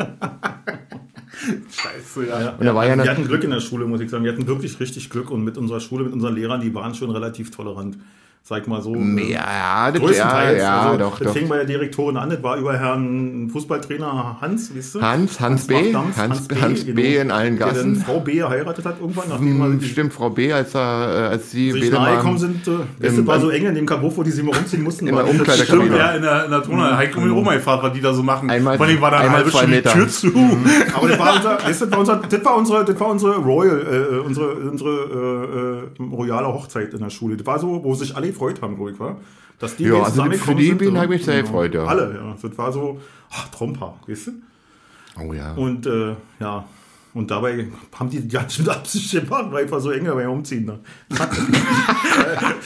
[1.70, 2.50] Scheiße, ja.
[2.50, 4.24] Und da war ja wir hatten Glück in der Schule, muss ich sagen.
[4.24, 7.10] Wir hatten wirklich richtig Glück und mit unserer Schule, mit unseren Lehrern, die waren schon
[7.10, 7.98] relativ tolerant.
[8.46, 8.94] Sag mal so.
[8.94, 9.40] äh, ja,
[9.86, 10.60] ja, Größtenteils.
[10.60, 11.32] ja, also, doch, das doch.
[11.34, 15.00] fing bei der Direktorin an, das war über Herrn Fußballtrainer Hans, weißt du?
[15.00, 17.96] Hans, Hans B, Bachdampf, Hans, Hans B in allen Der Gassen.
[17.96, 21.52] Frau B geheiratet hat irgendwann, nachdem er Hm, Stimmt, Frau B, als, er, äh, als
[21.52, 22.68] sie sich beide nahe gekommen sind.
[22.68, 22.72] Äh,
[23.02, 25.06] weißt du, war so eng in dem Kabuff, wo die sich mal rumziehen mussten.
[25.14, 25.84] War das Umkleidekabine.
[25.86, 26.96] stimmt, Ja, in der, in der Tonhalle.
[26.98, 28.50] Heiko und Oma gefragt, was die da so machen.
[28.50, 29.88] Einmal- Vor allem war da eine halbe Stunde die.
[29.88, 30.28] Tür zu.
[30.94, 34.18] Aber das war, unser, das, war unser, das, war unsere, das war unsere Royal, äh,
[34.18, 37.38] unsere, unsere äh, äh, royale Hochzeit in der Schule.
[37.38, 39.16] Das war so, wo sich alle gefreut haben, ich war.
[39.58, 41.00] Dass die Ja, also für die ja.
[41.00, 41.84] habe ich sehr gefreut, ja.
[41.84, 42.36] Alle, ja.
[42.40, 43.00] Das war so,
[43.30, 44.32] ach, Tromper, weißt du?
[45.20, 45.52] Oh ja.
[45.52, 46.64] Und äh, ja,
[47.14, 50.64] und dabei haben die ganz Absicht gemacht, weil einfach so eng beim Umziehen.
[50.64, 50.80] Ne?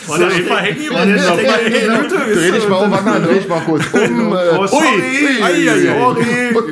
[0.06, 1.90] War der einfach hängen War der geblieben?
[1.90, 2.34] hängen geblieben?
[2.34, 4.32] Dreh dich mal um, mal, dreh dich mal kurz um.
[4.32, 4.86] Äh, Oh, sorry.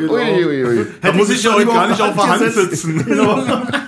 [0.09, 0.87] Ui, ui, ui, ui.
[1.03, 3.05] Da muss ich ja heute gar nicht auf der Hand sitzen.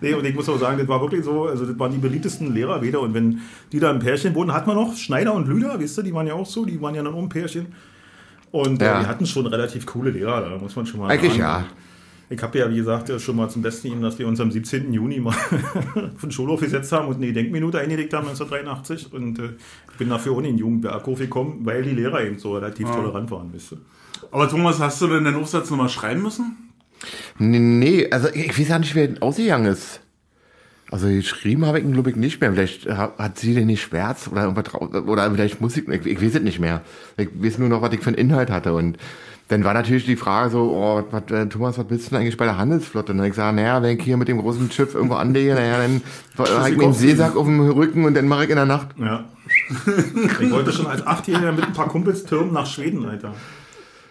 [0.00, 2.54] Nee, und ich muss auch sagen, das war wirklich so, also das waren die beliebtesten
[2.54, 3.00] Lehrer wieder.
[3.00, 3.40] Und wenn
[3.72, 6.26] die da im Pärchen wohnen, hat man noch Schneider und Lüder, wisst ihr, die waren
[6.26, 7.66] ja auch so, die waren ja dann auch ein Pärchen.
[8.50, 8.98] Und Ja.
[8.98, 11.40] äh, die hatten schon relativ coole Lehrer, da muss man schon mal Eigentlich sagen.
[11.40, 11.66] ja.
[12.32, 14.52] Ich habe ja, wie gesagt, ja schon mal zum Besten gegeben, dass wir uns am
[14.52, 14.92] 17.
[14.92, 15.34] Juni mal
[16.16, 19.12] von Schulhof gesetzt haben und eine Denkminute eingelegt haben 1983.
[19.12, 19.50] Und äh,
[19.90, 23.30] ich bin dafür ohne in den Jugendwerkhof gekommen, weil die Lehrer eben so relativ tolerant
[23.32, 23.78] waren, wisst ihr.
[24.30, 26.69] Aber Thomas, hast du denn den Aufsatz nochmal schreiben müssen?
[27.38, 30.00] Nee, nee, also ich weiß ja nicht, wer ausgegangen ist.
[30.90, 32.52] Also geschrieben habe ich ihn, glaube ich, nicht mehr.
[32.52, 36.34] Vielleicht ha- hat sie den nicht schwärz oder irgendwas oder vielleicht Musik, ich, ich weiß
[36.34, 36.82] es nicht mehr.
[37.16, 38.74] Ich weiß nur noch, was ich für einen Inhalt hatte.
[38.74, 38.98] Und
[39.48, 42.36] dann war natürlich die Frage so, oh, was, äh, Thomas, was willst du denn eigentlich
[42.36, 43.12] bei der Handelsflotte?
[43.12, 45.54] Und dann hab ich gesagt, naja, wenn ich hier mit dem großen Schiff irgendwo anlege,
[45.54, 46.02] naja, dann
[46.38, 48.88] habe ich mir einen Seesack auf dem Rücken und dann mache ich in der Nacht.
[48.98, 49.24] Ja.
[50.40, 53.34] ich wollte schon als Achtjähriger mit ein paar Kumpels türmen nach Schweden, Alter.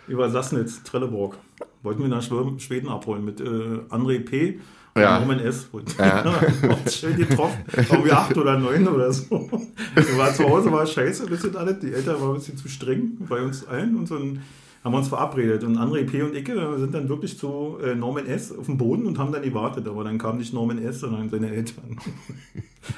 [0.09, 1.37] Über Sassnitz, Trelleborg.
[1.83, 3.43] Wollten wir nach Schweden abholen mit äh,
[3.89, 4.59] André P.
[4.95, 5.19] und Ja.
[5.19, 5.69] Norman S.
[5.97, 6.25] Ja.
[6.89, 7.63] Schön getroffen.
[7.73, 9.49] Irgendwie acht oder neun oder so.
[9.95, 11.79] Wir waren zu Hause, war scheiße, ein bisschen alles.
[11.79, 14.41] Die Eltern waren ein bisschen zu streng bei uns allen und dann
[14.83, 15.63] haben wir uns verabredet.
[15.63, 16.21] Und André P.
[16.21, 18.51] und ich äh, sind dann wirklich zu äh, Norman S.
[18.51, 19.87] auf dem Boden und haben dann gewartet.
[19.87, 21.97] Aber dann kam nicht Norman S., sondern seine Eltern.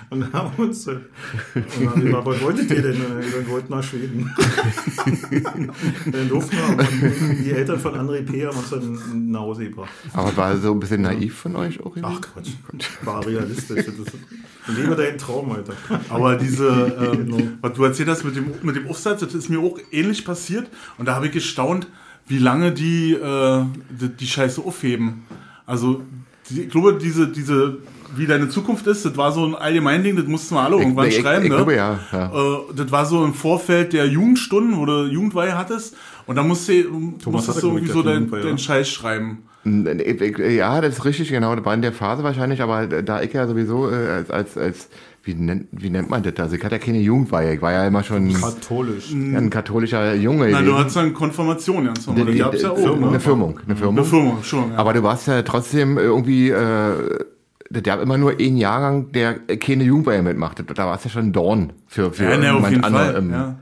[0.10, 0.88] Und dann haben wir uns.
[0.88, 1.00] Äh,
[1.56, 3.02] und dann gesagt, was wolltet ihr denn?
[3.02, 4.32] Und wir wollten nach Schweden.
[6.12, 7.30] dann durften wir.
[7.30, 8.46] Und die Eltern von André P.
[8.46, 9.90] haben uns dann nach Hause gebracht.
[10.14, 11.98] Aber war so ein bisschen naiv von euch auch.
[12.04, 12.52] Ach Quatsch.
[13.04, 13.86] War realistisch.
[14.76, 15.74] Lebe deinen Traum, Alter.
[16.10, 17.38] Aber diese, ähm, Genau.
[17.62, 20.68] was du erzählt hast mit dem, mit dem Aufsatz, das ist mir auch ähnlich passiert.
[20.98, 21.88] Und da habe ich gestaunt,
[22.28, 25.24] wie lange die, äh, die, die Scheiße aufheben.
[25.66, 26.02] Also,
[26.50, 27.78] die, ich glaube, diese, diese,
[28.16, 31.18] wie deine Zukunft ist, das war so ein Allgemeinding, das mussten wir alle irgendwann ich,
[31.18, 31.56] schreiben, ich, ne?
[31.56, 32.00] glaube ja.
[32.12, 32.32] ja.
[32.32, 35.96] Äh, das war so im Vorfeld der Jugendstunden, wo du Jugendweihe hattest.
[36.26, 38.64] Und da musstest hatte, du glaub ich, irgendwie so deinen Jugendweihe, deinen ja.
[38.64, 39.44] Scheiß schreiben.
[39.64, 41.56] Ja, das ist richtig, genau.
[41.56, 44.90] Das war in der Phase wahrscheinlich, aber da ich ja sowieso äh, als, als, als
[45.24, 46.34] wie, nennt, wie nennt man das?
[46.40, 47.54] Also ich hatte ja keine Jugendweihe.
[47.54, 49.12] Ich war ja immer schon Katholisch.
[49.12, 50.50] ein katholischer Junge.
[50.50, 52.26] Nein, du hattest dann Konfirmation ganz normal.
[52.26, 52.78] Die- Die die- gab's ja auch.
[52.78, 53.20] eine ne?
[53.20, 53.60] Firmung.
[53.66, 53.98] Eine Firmung.
[54.00, 54.72] Eine Firma, schon.
[54.72, 54.78] Ja.
[54.78, 56.94] Aber du warst ja trotzdem irgendwie, äh,
[57.70, 60.64] der gab immer nur einen Jahrgang, der keine Jugendweihe mitmacht.
[60.76, 63.30] Da warst du ja schon ein Dorn für, für Ja, ne, auf jeden andere, Fall.
[63.32, 63.56] ja.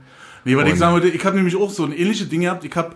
[0.46, 2.64] Nee, weil ich sagen wollte, ich habe nämlich auch so ein ähnliche Ding gehabt.
[2.64, 2.92] Ich habe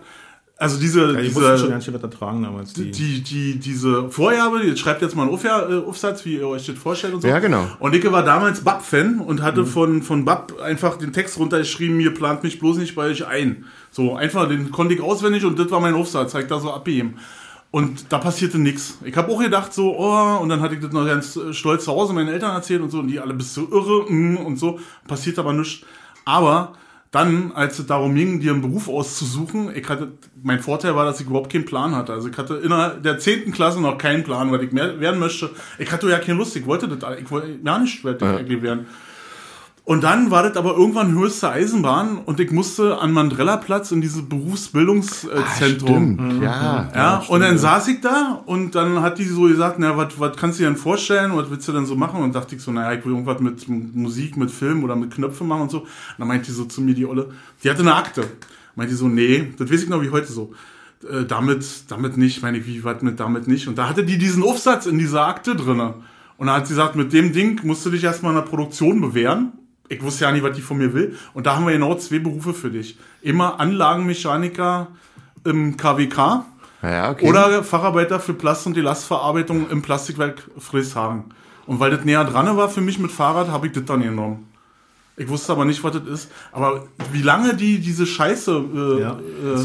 [0.57, 2.73] also diese, Ja, die mussten schon diese, ganz schön was ertragen damals.
[2.73, 6.47] Die, die, die, diese Vorgabe, jetzt schreibt jetzt mal einen Auf äh, Aufsatz, wie ihr
[6.47, 7.27] euch das vorstellt und so.
[7.27, 7.67] Ja, genau.
[7.79, 12.13] Und ich war damals Bab-Fan und hatte von, von Bab einfach den Text runtergeschrieben, mir
[12.13, 13.65] plant mich bloß nicht bei euch ein.
[13.91, 16.71] So, einfach, den konnte ich auswendig und das war mein Aufsatz, hab ich da so
[16.71, 17.15] abgegeben.
[17.71, 18.99] Und da passierte nichts.
[19.03, 21.83] Ich habe auch gedacht so, oh, und dann hatte ich das noch ganz äh, stolz
[21.83, 24.57] zu Hause meinen Eltern erzählt und so, und die alle bist du irre mm, und
[24.57, 25.85] so, passiert aber nichts.
[26.23, 26.71] Aber
[27.15, 30.11] dann, als es darum ging, dir einen Beruf auszusuchen, ich hatte,
[30.43, 32.11] mein Vorteil war, dass ich überhaupt keinen Plan hatte.
[32.11, 33.53] Also ich hatte innerhalb der 10.
[33.53, 35.49] Klasse noch keinen Plan, was ich mehr werden möchte.
[35.79, 38.87] Ich hatte ja keine Lust, ich wollte das, ich wollte gar nicht eigentlich werden.
[39.85, 44.27] Und dann war das aber irgendwann höchste Eisenbahn und ich musste an Mandrella-Platz in dieses
[44.27, 46.17] Berufsbildungszentrum.
[46.17, 46.89] Stimmt, ja.
[46.93, 50.35] Ja, und dann saß ich da und dann hat die so gesagt, na, was was
[50.37, 52.23] kannst du dir denn vorstellen, was willst du denn so machen?
[52.23, 55.47] Und dachte ich so, naja, ich will irgendwas mit Musik, mit Film oder mit Knöpfen
[55.47, 55.81] machen und so.
[55.81, 57.29] Und dann meinte die so zu mir, die Olle,
[57.63, 58.25] die hatte eine Akte.
[58.73, 60.51] Meinte die so, nee, das weiß ich noch wie heute so.
[61.07, 63.67] Äh, damit, damit nicht, meine ich, wie, was mit damit nicht?
[63.67, 65.93] Und da hatte die diesen Aufsatz in dieser Akte drinne.
[66.37, 68.99] Und dann hat sie gesagt, mit dem Ding musst du dich erstmal in der Produktion
[68.99, 69.51] bewähren.
[69.87, 71.17] Ich wusste ja nicht, was die von mir will.
[71.33, 72.97] Und da haben wir genau zwei Berufe für dich.
[73.21, 74.87] Immer Anlagenmechaniker
[75.43, 76.45] im KWK
[76.81, 77.29] Ja, okay.
[77.29, 81.25] oder Facharbeiter für Plast- und die Lastverarbeitung im Plastikwerk Frieshagen.
[81.67, 84.47] Und weil das näher dran war für mich mit Fahrrad, habe ich das dann genommen.
[85.17, 86.31] Ich wusste aber nicht, was das ist.
[86.51, 88.65] Aber wie lange die diese Scheiße
[88.97, 89.17] äh, Ja,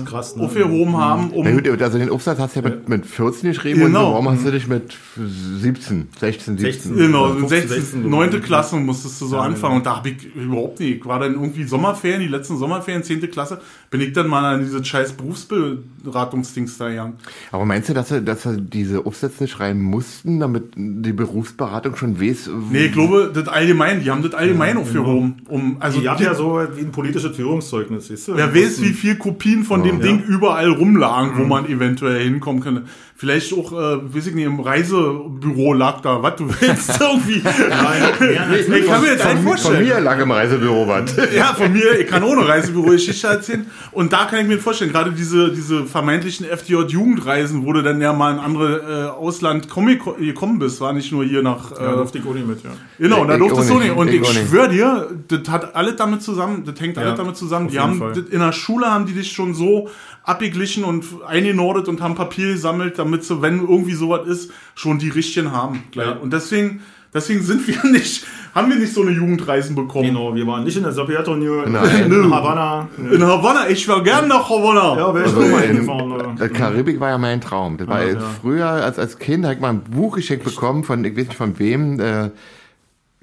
[0.04, 0.44] krass, ne?
[0.44, 3.80] aufgehoben haben, um Na gut, also den Aufsatz hast du ja mit, mit 14 geschrieben
[3.80, 4.06] Genau.
[4.08, 6.58] und warum hast du dich mit 17, 16, 17?
[6.58, 6.96] 16.
[6.96, 8.10] Genau, 15, 16, 16 9.
[8.30, 8.42] geworden.
[8.44, 9.60] Klasse musstest du so Ja, anfangen.
[9.62, 9.76] genau.
[9.78, 10.98] Und da habe ich überhaupt nicht.
[10.98, 13.28] Ich war dann irgendwie Sommerferien, die letzten Sommerferien, 10.
[13.32, 13.60] Klasse,
[13.90, 17.14] bin ich dann mal an diese scheiß Berufsberatungsdings da gegangen.
[17.52, 22.20] Aber meinst du, dass sie, dass sie diese Aufsätze schreiben mussten, damit die Berufsberatung schon
[22.20, 22.50] weiß?
[22.70, 25.39] Nee, ich glaube, das allgemein, die haben das allgemein aufgehoben.
[25.48, 28.36] Um, also Die hat die- ja so wie ein politisches Führungszeugnis, siehst du?
[28.36, 30.02] Wer weiß, wie viel Kopien von dem Ja.
[30.06, 32.84] Ding überall rumlagen, wo man eventuell hinkommen könnte.
[33.20, 37.42] Vielleicht auch, äh, weiß ich nicht, im Reisebüro lag da, was du willst, irgendwie.
[37.42, 39.84] ich kann mir jetzt Von vorstellen.
[39.86, 41.14] mir lag im Reisebüro was.
[41.36, 43.66] Ja, von mir, ich kann ohne Reisebüro-Geschichte erzählen.
[43.92, 48.14] Und da kann ich mir vorstellen, gerade diese, diese vermeintlichen FDJ-Jugendreisen, wo du dann ja
[48.14, 49.86] mal in andere äh, Ausland komm-
[50.18, 51.72] gekommen bist, war nicht nur hier nach.
[51.72, 52.70] Äh, Ja, durfte ich auch nicht mit, ja.
[52.98, 53.94] Genau, da Ich durftest auch nicht.
[53.94, 57.36] Und Ich ich, schwöre dir, das hat alles damit zusammen, das hängt alles Ja, damit
[57.36, 57.68] zusammen.
[57.68, 59.88] Die haben das, in der Schule haben die dich schon so
[60.22, 65.08] abgeglichen und eingenordet und haben Papier gesammelt, damit sie, wenn irgendwie sowas ist, schon die
[65.08, 65.82] richtigen haben.
[65.94, 66.12] Ja.
[66.12, 66.82] Und deswegen,
[67.14, 68.24] deswegen sind wir nicht,
[68.54, 70.08] haben wir nicht so eine Jugendreisen bekommen.
[70.08, 72.12] Genau, wir waren nicht in der Sowjetunion, Nein.
[72.12, 72.88] in Havanna.
[72.98, 74.98] In Havanna, ich war gern nach Havanna.
[74.98, 76.38] Ja, wäre ich Also mal in, hingefahren.
[76.40, 77.76] äh, Karibik war ja mein Traum.
[77.78, 78.20] Das war Ja, ja.
[78.40, 81.36] früher als, als Kind, habe ich mal ein Buch geschenkt bekommen von, ich weiß nicht
[81.36, 82.30] von wem, äh,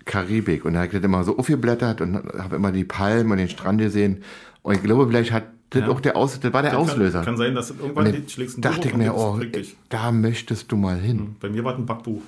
[0.05, 0.65] Karibik.
[0.65, 3.49] Und da habe ich das immer so aufgeblättert und habe immer die Palmen und den
[3.49, 4.23] Strand gesehen.
[4.61, 5.89] Und ich glaube, vielleicht hat das Ja.
[5.89, 7.19] auch der Aus, das war der Auslöser.
[7.19, 10.11] Kann, kann sein, dass irgendwann die schlägst ein dachte Buch ich mir, oh, das da
[10.11, 11.35] möchtest du mal hin.
[11.39, 12.21] Bei mir war es ein Backbuch.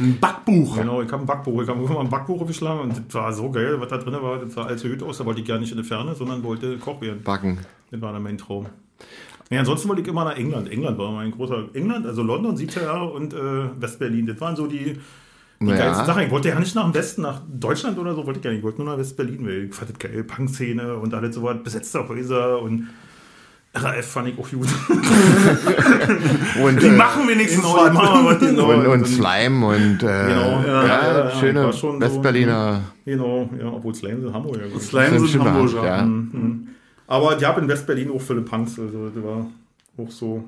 [0.00, 0.76] Ein Backbuch.
[0.76, 1.62] Genau, ich habe ein Backbuch.
[1.62, 4.38] Ich habe mal ein Backbuch aufgeschlagen und das war so geil, was da drin war.
[4.38, 5.18] Das sah allzu hüt aus.
[5.18, 7.22] Da wollte ich gar nicht in die Ferne, sondern wollte Koch werden.
[7.22, 7.58] Backen.
[7.90, 8.66] Das war dann mein Traum.
[9.50, 10.70] Nee, ansonsten wollte ich immer nach England.
[10.72, 11.68] England war mein großer.
[11.74, 13.38] England, also London, 17 Jahre und äh,
[13.80, 14.26] West-Berlin.
[14.26, 14.98] Das waren so die,
[15.66, 15.84] die Naja.
[15.86, 16.22] geilsten Sachen.
[16.24, 18.58] Ich wollte ja nicht nach dem Westen, nach Deutschland oder so, wollte ich gar nicht.
[18.58, 20.24] Ich wollte nur nach West-Berlin, weil ich fand das geil.
[20.24, 22.88] Punk-Szene und alles so was, besetzte Häuser und
[23.74, 24.68] RAF fand ich auch gut.
[26.62, 28.38] Und, Die äh, machen wenigstens Genau, die machen was.
[28.38, 28.70] genau.
[28.70, 30.62] und, und Slime und äh, Genau.
[30.66, 32.80] ja, Ja, ja, schöne schon so- Westberliner.
[33.04, 34.58] Genau, ja, obwohl Slime sind Hamburg.
[34.60, 34.82] Ja, gut.
[34.82, 35.84] Slime Sind sind Hamburger.
[35.86, 36.02] ja.
[36.02, 36.68] Mhm.
[37.06, 39.46] Aber ich habe in West-Berlin auch viele Punks, also das war
[39.98, 40.44] auch so.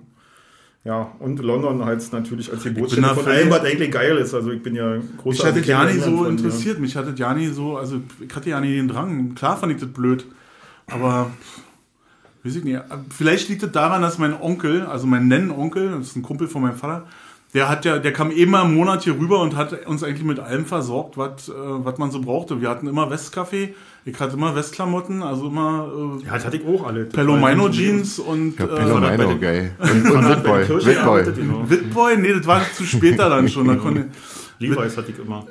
[0.84, 4.34] Ja, und London halt natürlich als Geburtsstätte von allem, was eigentlich geil ist.
[4.34, 6.78] Also ich bin ja großer Mich hat das ja nicht so von, interessiert.
[6.78, 9.34] Mich hat das ja nicht so, also ich hatte ja nicht den Drang.
[9.34, 10.26] Klar fand ich das blöd.
[10.86, 11.30] Aber
[12.42, 12.78] weiß ich nicht.
[13.16, 16.60] Vielleicht liegt es daran, dass mein Onkel, also mein Nennonkel, das ist ein Kumpel von
[16.60, 17.06] meinem Vater,
[17.54, 20.40] der hat ja, der kam immer im Monat hier rüber und hat uns eigentlich mit
[20.40, 22.60] allem versorgt, was, äh, was man so brauchte.
[22.60, 23.70] Wir hatten immer Westcafé,
[24.04, 27.04] ich hatte immer Westklamotten, also immer äh, Ja, das hatte ich auch alle.
[27.04, 29.70] Das Pelomino Jeans und Ja, äh, Pelomino, den- geil.
[29.80, 30.68] Und, Witboy.
[30.68, 31.70] Witboy.
[31.70, 33.66] Witboy, nee, das war zu später dann schon.
[33.68, 34.08] Da konnte,
[34.58, 35.46] Levi's hatte ich immer.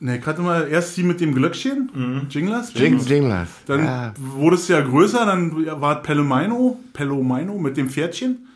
[0.00, 2.72] ne, ich hatte mal erst die mit dem Glöckchen, Jinglers.
[2.74, 3.48] Jinx Jinglers.
[3.66, 4.12] Dann Ja.
[4.18, 8.46] wurde es ja größer, dann war Pelomino, Pelomino mit dem Pferdchen.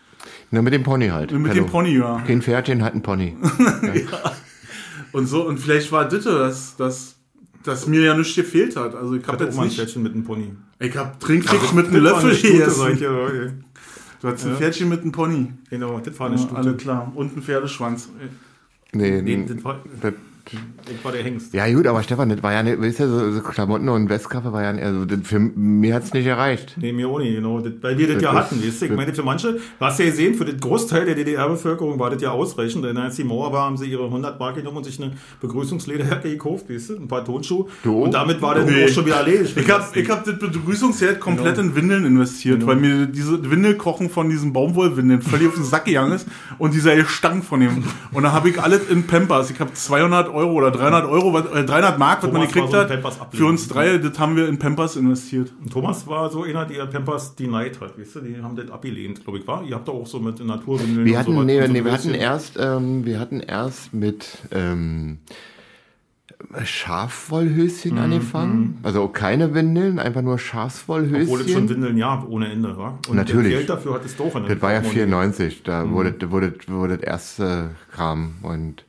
[0.50, 1.32] Nur mit dem Pony halt.
[1.32, 1.64] Mit Pello.
[1.64, 2.20] dem Pony, ja.
[2.26, 3.36] Kein Pferdchen hat ein Pony.
[5.12, 7.16] Und so, und vielleicht war das, dass,
[7.64, 8.94] dass, mir ja nichts gefehlt hat.
[8.94, 9.76] Also ich habe hatte auch jetzt mal ein nicht.
[9.78, 10.52] Pferdchen mit einem Pony.
[10.78, 13.54] Ich habe Trinkfix mit einem Löffel gegessen.
[14.20, 15.52] Du hattest ein Pferdchen mit einem Pony.
[15.70, 16.56] Genau, das war eine Ja, Stute.
[16.56, 17.12] alle klar.
[17.14, 18.08] Und ein Pferdeschwanz.
[18.92, 19.80] Nee, Nee, das war,
[20.84, 21.54] das war der Hengst.
[21.54, 24.52] ja gut, aber Stefan, das war ja nicht, weißt du, so, so Klamotten und Westkappe
[24.52, 26.76] war ja nicht, also das, für mir hat's nicht erreicht.
[26.80, 27.60] Nee, mir auch nicht, genau.
[27.60, 28.62] Das, weil wir das, Das ja hatten.
[28.66, 28.86] Weißt du?
[28.86, 32.20] Ich meine, für manche, du hast ja gesehen, für den Großteil der DDR-Bevölkerung war das
[32.22, 32.84] ja ausreichend.
[32.84, 36.30] Denn als die Mauer war, haben sie ihre 100 Mark genommen und sich eine Begrüßungslederjacke
[36.30, 36.96] gekauft, weißt du?
[36.96, 37.66] ein paar Tonschuhe.
[37.82, 38.04] Du?
[38.04, 38.84] Und damit war das Nee.
[38.84, 39.56] auch schon wieder erledigt.
[39.56, 41.68] Ich habe ich hab das Begrüßungsgeld komplett Genau.
[41.68, 46.12] in Windeln investiert, weil mir diese Windelkochen von diesen Baumwollwindeln völlig auf den Sack gegangen
[46.12, 46.26] ist
[46.58, 47.84] und dieser Gestank von dem.
[48.12, 49.50] Und da habe ich alles in Pampers.
[49.50, 52.90] Ich habe 200 Euro oder 300 Euro, äh, 300 Mark, was man gekriegt so hat.
[53.34, 55.52] Für uns drei, das haben wir in Pampers investiert.
[55.62, 58.20] Und Thomas war so einer, der Pampers denied hat, weißt du?
[58.20, 59.62] Die haben das abgelehnt, glaube ich, war.
[59.64, 62.14] Ihr habt doch auch so mit Naturwindeln Wir hatten, sowas nee, so nee, wir hatten
[62.14, 65.18] erst, ähm, wir hatten erst mit, ähm,
[66.64, 68.78] Schafwollhöschen Mhm, angefangen.
[68.82, 71.68] Also keine Windeln, einfach nur Obwohl es schon Schafswollhöschen.
[71.68, 72.98] Windeln ja ohne Ende war.
[73.08, 73.52] Und Natürlich.
[73.52, 75.32] das Geld dafür hattest du auch in Das war ja Portemonnaie.
[75.32, 75.92] 94, da Mhm.
[75.92, 78.34] wurde, wurde, wurde das erste Kram.
[78.42, 78.84] Und,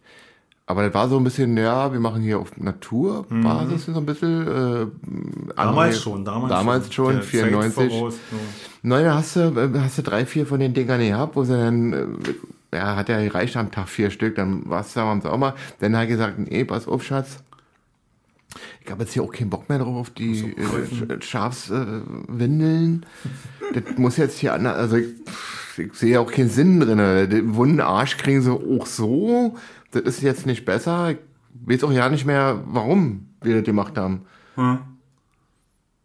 [0.71, 4.47] aber das war so ein bisschen, ja, wir machen hier auf Naturbasis so ein bisschen.
[4.47, 5.51] Äh, andere- Mhm.
[5.55, 7.89] Damals schon, damals, damals schon, Zeit 94.
[7.93, 8.37] voraus, so.
[8.83, 11.55] Nein, da hast du, äh, hast du drei, vier von den Dingern gehabt, wo sie
[11.57, 12.05] dann, äh,
[12.75, 15.55] ja, hat ja gereicht am Tag vier Stück, dann warst du da am Sommer.
[15.79, 17.37] Dann hat er gesagt, nee, pass auf, Schatz.
[18.83, 22.03] Ich habe jetzt hier auch keinen Bock mehr drauf auf die äh, Schafswindeln.
[22.27, 23.05] Äh, Windeln.
[23.73, 25.07] das muss jetzt hier anders, also ich,
[25.77, 26.97] ich sehe auch keinen Sinn drin.
[27.29, 29.55] Den wunden Arsch kriegen sie auch so.
[29.91, 31.11] Das ist jetzt nicht besser.
[31.11, 31.17] Ich
[31.65, 34.21] weiß auch ja nicht mehr, warum wir das gemacht haben.
[34.57, 34.81] Ja.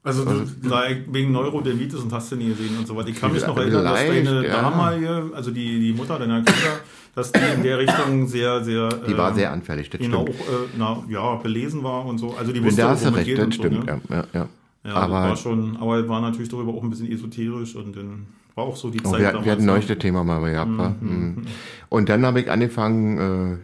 [0.02, 3.08] Also, du, Da wegen Neurodermitis und hast du nie gesehen und so weiter.
[3.08, 4.62] Ich kann mich noch erinnern, dass deine ja.
[4.62, 6.78] damalige, also die, die Mutter deiner Kinder,
[7.16, 8.88] dass die in der Richtung sehr, sehr.
[8.88, 10.40] Die war ähm, sehr anfällig, das Genau, auch, stimmt.
[10.40, 12.36] äh, na, ja, belesen war und so.
[12.38, 13.84] Also die wusste, da hast du recht, das und so, stimmt.
[13.86, 14.00] ne?
[14.08, 14.48] Ja, ja,
[14.84, 14.94] ja.
[14.94, 18.76] Aber war schon, aber war natürlich darüber auch ein bisschen esoterisch und dann war auch
[18.76, 19.44] so die Oh, Zeit wir, damals.
[19.44, 19.72] wir hatten ne?
[19.72, 20.78] neulich das Thema mal gehabt.
[20.78, 20.94] wa?
[21.00, 21.42] Mhm.
[21.88, 23.56] Und dann habe ich angefangen, äh,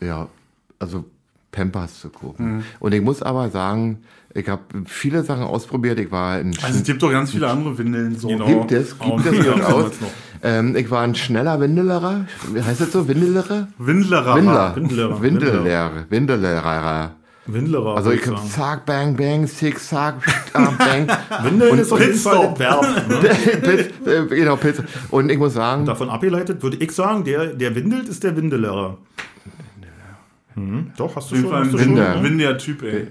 [0.00, 0.28] ja,
[0.78, 1.04] also
[1.52, 2.64] Pampers zu gucken.
[2.78, 3.98] Und ich muss aber sagen,
[4.34, 5.98] ich habe viele Sachen ausprobiert.
[5.98, 8.16] Ich war in also es gibt doch ganz viele andere Windeln.
[8.16, 8.28] So.
[8.28, 8.46] Genau.
[8.46, 9.92] Gibt es, gibt Und es durchaus.
[10.42, 12.26] Ähm, ich war ein schneller Windelerer.
[12.52, 13.08] Wie heißt das so?
[13.08, 13.68] Windelerer?
[13.78, 14.36] Windlerer.
[14.36, 14.76] Windler.
[14.76, 15.22] Windlerer.
[15.22, 16.04] Windelerer.
[16.08, 17.10] Windelerer.
[17.46, 17.96] Windlerer.
[17.96, 18.38] Also ich sagen.
[18.48, 20.16] zack, bang, bang, zick, zack,
[20.52, 21.08] ah, bang.
[21.42, 22.14] Windeln ist auf jeden.
[22.14, 22.86] Fall Verb.
[23.08, 24.12] Ne?
[24.12, 24.84] Äh, genau, Pizza.
[25.10, 28.98] Und ich muss sagen, Davon abgeleitet würde ich sagen, der, der windelt, ist der Windelerer.
[30.54, 30.92] Mhm.
[30.96, 31.48] Doch, hast du schon.
[31.50, 32.16] Fall Hast ein du schon Winder.
[32.16, 32.22] ne?
[32.24, 33.08] windiger Typ, ey.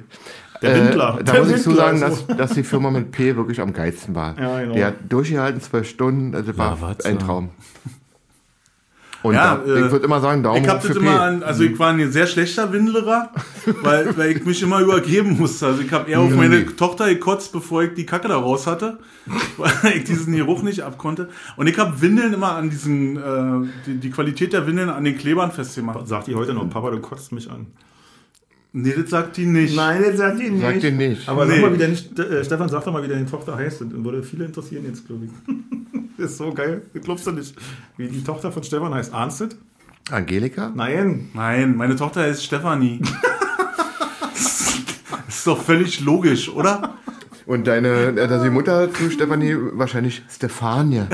[0.61, 1.17] Der Windler.
[1.19, 2.25] Äh, da der muss ich zu sagen, ist so.
[2.27, 4.37] dass, dass die Firma mit P wirklich am geilsten war.
[4.39, 4.73] Ja, genau.
[4.73, 7.25] Die hat durchgehalten, zwölf Stunden, also war was, ein ja.
[7.25, 7.49] Traum.
[9.21, 11.03] Und Ja, da, ich äh, würde immer sagen, Daumen Ich hoch hab für das P.
[11.03, 13.31] immer an, also ich war ein sehr schlechter Windlerer,
[13.81, 15.67] weil, weil ich mich immer übergeben musste.
[15.67, 18.99] Also ich habe eher auf meine Tochter gekotzt, bevor ich die Kacke da raus hatte,
[19.57, 21.29] weil ich diesen Geruch nicht abkonnte.
[21.57, 25.17] Und ich habe Windeln immer an diesen, äh, die, die Qualität der Windeln an den
[25.17, 26.07] Klebern festgemacht.
[26.07, 27.67] Sagt die heute noch, Papa, du kotzt mich an.
[28.71, 29.75] Nee, das sagt die nicht.
[29.75, 30.61] Nein, das sagt die nicht.
[30.61, 31.27] Sagt die nicht.
[31.27, 31.53] Aber Nee.
[31.55, 33.81] sag mal, wie deine, St- äh, Stefan, sag doch mal, wie deine Tochter heißt.
[33.81, 35.31] Das würde viele interessieren jetzt, glaube ich.
[36.17, 36.81] Das ist so geil.
[36.93, 37.55] Das glaubst du nicht.
[37.95, 39.13] Wie die Tochter von Stefan heißt.
[39.13, 39.47] Ahnst du?
[40.11, 40.69] Angelika?
[40.75, 41.29] Nein.
[41.33, 42.99] Nein, meine Tochter heißt Stefanie.
[44.33, 44.75] das
[45.29, 46.95] ist doch völlig logisch, oder?
[47.49, 51.07] Und deine, äh, also die Mutter zu Stefanie wahrscheinlich Stefania.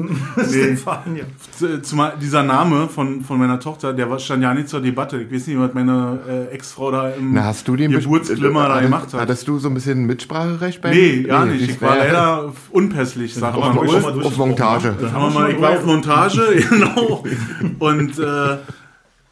[0.48, 1.24] Stefania.
[1.58, 5.20] Z- Zumal dieser Name von, von meiner Tochter, der war- stand ja nicht zur Debatte.
[5.20, 6.18] Ich weiß nicht, was meine
[6.50, 9.20] äh, Ex-Frau da im Na, hast du den Geburtsglimmer da hattest- gemacht hat.
[9.20, 11.62] Hattest du so ein bisschen Mitspracherecht bei Nee, gar nicht.
[11.62, 14.00] das Ich war leider unpässlich, sagt haben wir man ruhig wohl.
[14.02, 14.96] schon mal auf Montage.
[14.98, 16.40] Das Haben wir mal, ich war auf Montage,
[16.70, 17.22] genau.
[17.80, 18.56] Und äh,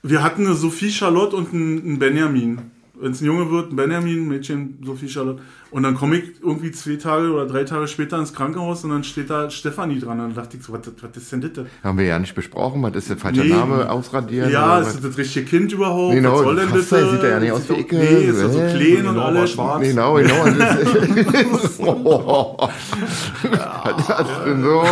[0.02, 2.58] wir hatten eine Sophie Charlotte und einen, einen Benjamin.
[3.00, 5.40] Wenn es ein Junge wird, ein Benjamin, ein Mädchen, Sophie Charlotte.
[5.70, 9.04] Und dann komme ich irgendwie zwei Tage oder drei Tage später ins Krankenhaus und dann
[9.04, 10.20] steht da Stefanie dran.
[10.20, 11.64] Und dann dachte ich so, was, was ist denn das?
[11.82, 13.50] Haben wir ja nicht besprochen, was ist der falsche Nee.
[13.50, 14.50] Name, ausradieren?
[14.50, 16.14] Ja, ist das das richtige Kind überhaupt?
[16.14, 16.88] Genau, was soll denn das?
[16.88, 17.96] sieht er ja nicht aus wie Icke.
[17.96, 19.40] Nee, ist er so klein und genau, alles.
[19.40, 19.82] war schwarz.
[19.82, 20.44] Genau, genau.
[20.44, 20.78] und das-.
[20.80, 21.76] Das ist
[24.62, 24.82] so,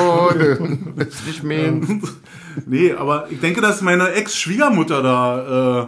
[0.97, 1.73] das ist nicht mehr.
[2.67, 5.87] Nee, aber ich denke, dass meine Ex-Schwiegermutter da äh,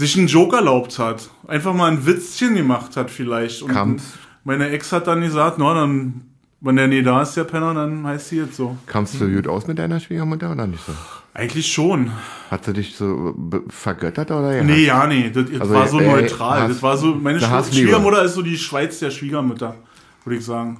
[0.00, 1.28] sich einen Joke erlaubt hat.
[1.46, 3.62] Einfach mal ein Witzchen gemacht hat vielleicht.
[3.62, 4.02] Und Kam's.
[4.44, 6.22] meine Ex hat dann gesagt, na dann,
[6.60, 8.76] wenn der nie da ist, der Penner, dann heißt sie jetzt so.
[8.86, 10.92] Kamst du gut aus mit deiner Schwiegermutter oder nicht so?
[11.32, 12.10] Eigentlich schon.
[12.50, 13.34] Hat sie dich so
[13.68, 14.64] vergöttert oder ja?
[14.64, 16.62] Nee, ja, nee, das, das Also, war so ey, neutral.
[16.62, 17.62] Hass- das war so, meine Schw.
[17.72, 19.76] Schwiegermutter ist so die Schweiz der Schwiegermütter,
[20.24, 20.76] würde ich sagen.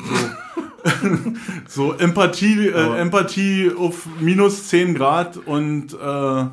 [1.69, 6.45] So, so Empathie, äh, Empathie auf minus 10 Grad und äh,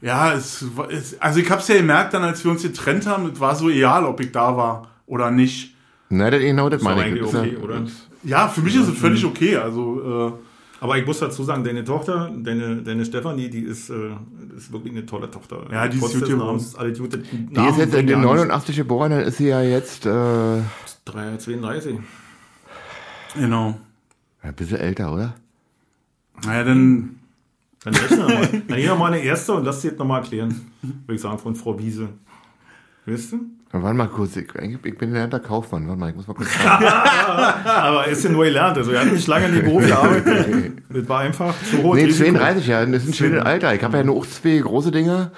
[0.00, 3.30] ja, es, war- es, also ich hab's ja gemerkt dann, als wir uns getrennt haben,
[3.32, 5.74] es war so egal, ob ich da war oder nicht.
[6.10, 7.22] Nein, das, genau das Ist meine ich.
[7.22, 7.82] ist okay, ja- oder?
[8.24, 9.56] Ja, für mich ist es völlig okay.
[9.56, 10.32] Also, äh,
[10.80, 14.10] Aber ich muss dazu sagen, deine Tochter, deine, deine Stefanie, die ist, äh,
[14.56, 15.66] ist wirklich eine tolle Tochter.
[15.70, 16.38] Ja, die ist Trotz geworden.
[16.38, 17.18] Namens, alles Gute.
[17.18, 20.10] Die ist jetzt in den 89 geboren, dann ist sie ja jetzt äh,
[20.58, 20.64] ein
[21.38, 21.96] 32.
[23.34, 23.78] genau.
[24.56, 25.34] bisschen älter, oder?
[26.44, 27.17] Naja, dann,
[27.84, 28.62] Dann rechne mal.
[28.68, 30.72] Dann hier nochmal eine erste und lass sie jetzt nochmal erklären.
[30.82, 32.08] Würde ich sagen, von Frau Wiese.
[33.06, 33.40] Weißt du?
[33.70, 35.86] Warte mal kurz, ich, ich bin gelernter Kaufmann.
[35.86, 36.48] Warte mal, ich muss mal kurz.
[36.64, 38.78] Aber er ist ja nur gelernt.
[38.78, 40.72] Also er hat nicht lange in die Beruf gearbeitet.
[40.88, 41.94] Das war einfach zu hoch.
[41.94, 43.74] nee, 32 Jahre, das ist ein schönes Alter.
[43.74, 45.32] Ich habe ja nur auch zwei große Dinger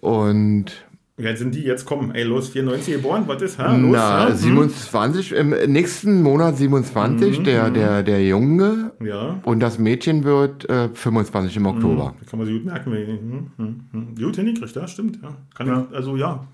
[0.00, 0.72] und
[1.18, 2.12] Ja, sind die jetzt kommen?
[2.14, 3.58] Ey, los, 94 geboren, was ist?
[3.58, 4.34] Ha, los, na, ja?
[4.34, 9.06] 27, im nächsten Monat 27, der, der, der Junge Hm?
[9.06, 12.14] Ja, und das Mädchen wird äh, 25 im Oktober.
[12.18, 12.92] da kann man sich gut merken.
[12.92, 14.14] Hm, hm, hm.
[14.16, 15.18] Gut hingekriegt, ja, stimmt.
[15.22, 15.36] Ja.
[15.54, 15.86] Kann Ja.
[15.90, 16.46] Ich, also ja.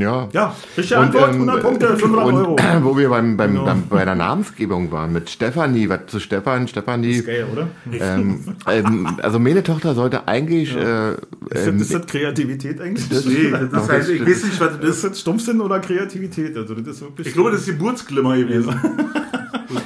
[0.00, 0.28] Ja.
[0.32, 2.56] Ja, richtige Antwort, 100 Punkte, 500 und, Euro.
[2.82, 3.64] Wo wir beim, beim, Genau.
[3.64, 7.12] beim, bei der Namensgebung waren, mit Stefanie, was zu Stefan, Stefanie.
[7.12, 7.68] Ist geil, oder?
[8.00, 11.18] Ähm, ähm, also meine Tochter sollte eigentlich äh, Ist
[11.50, 13.10] das, ähm, ist das Kreativität eigentlich?
[13.10, 14.96] Nee, das heißt, ich weiß nicht, was das ist.
[14.96, 16.56] ist das Stumpfsinn oder Kreativität?
[16.56, 17.26] Also das ist wirklich.
[17.28, 18.74] Ich glaube, das ist Geburtsglimmer gewesen.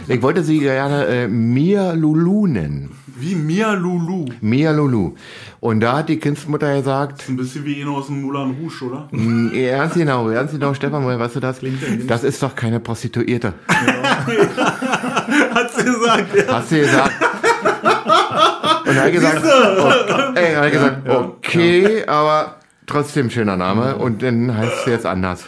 [0.07, 2.91] ich wollte sie gerne äh, Mia Lulu nennen.
[3.17, 4.25] Wie Mia Lulu.
[4.41, 5.15] Mia Lulu.
[5.61, 9.09] Und da hat die Kindsmutter gesagt, Ein bisschen wie einer aus dem Moulin Rouge, oder?
[9.13, 11.61] "Mm, ernst genau, ernst genau, Stefan, woher weißt du das?
[12.07, 13.55] Das ist doch keine Prostituierte.
[13.69, 14.27] Hat
[15.73, 16.55] sie gesagt, ja.
[16.55, 17.13] Hast du gesagt?
[18.87, 22.57] Und er hat gesagt, oh, ey, er hat gesagt, okay, aber
[22.87, 23.97] trotzdem schöner Name.
[23.97, 25.45] Und dann heißt sie jetzt anders.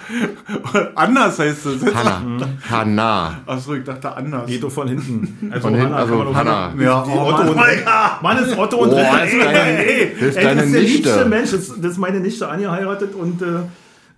[0.95, 1.95] Anders heißt es.
[1.95, 2.23] Hanna.
[2.71, 3.41] Hanna.
[3.47, 4.47] Achso, ich dachte anders.
[4.47, 5.51] Geht doch von hinten.
[5.53, 6.73] Also Von hinten, Hanna, also doch Hanna.
[6.79, 7.69] Ja, oh, Otto Mann.
[7.71, 9.19] und Mann ist Otto und Oh, Rita.
[9.19, 9.77] das ist deine-
[10.19, 10.97] das ist ey, deine das ist der Nichte.
[11.09, 11.51] liebste Mensch.
[11.51, 13.47] Das, das ist meine Nichte angeheiratet und äh,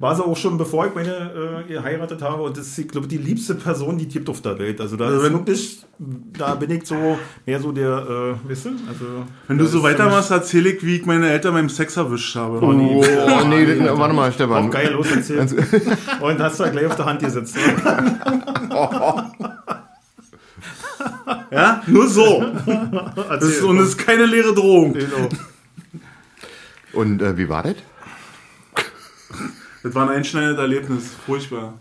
[0.01, 2.43] war sie auch schon, bevor ich meine äh, geheiratet habe.
[2.45, 4.81] Und das ist, ich glaube, die liebste Person, die gibt auf der Welt.
[4.81, 5.83] Also da Also ist wirklich,
[6.39, 8.69] da bin ich so mehr so der, äh, weißt du?
[8.89, 9.05] Also,
[9.49, 12.61] Wenn du so weitermachst, erzähle ich, wie ich meine Eltern beim Sex erwischt habe.
[12.65, 14.69] Oh, nee, das- warte mal, Stefan.
[14.69, 15.41] Auch geil, los, erzähl.
[16.21, 17.57] Und hast du da gleich auf der Hand gesetzt.
[21.51, 22.45] Ja, nur so.
[23.27, 24.93] Das ist, und es ist keine leere Drohung.
[24.95, 25.29] Genau.
[26.93, 27.77] Und äh, wie war das?
[29.83, 31.11] Das war ein einschneidendes Erlebnis.
[31.27, 31.75] Furchtbar.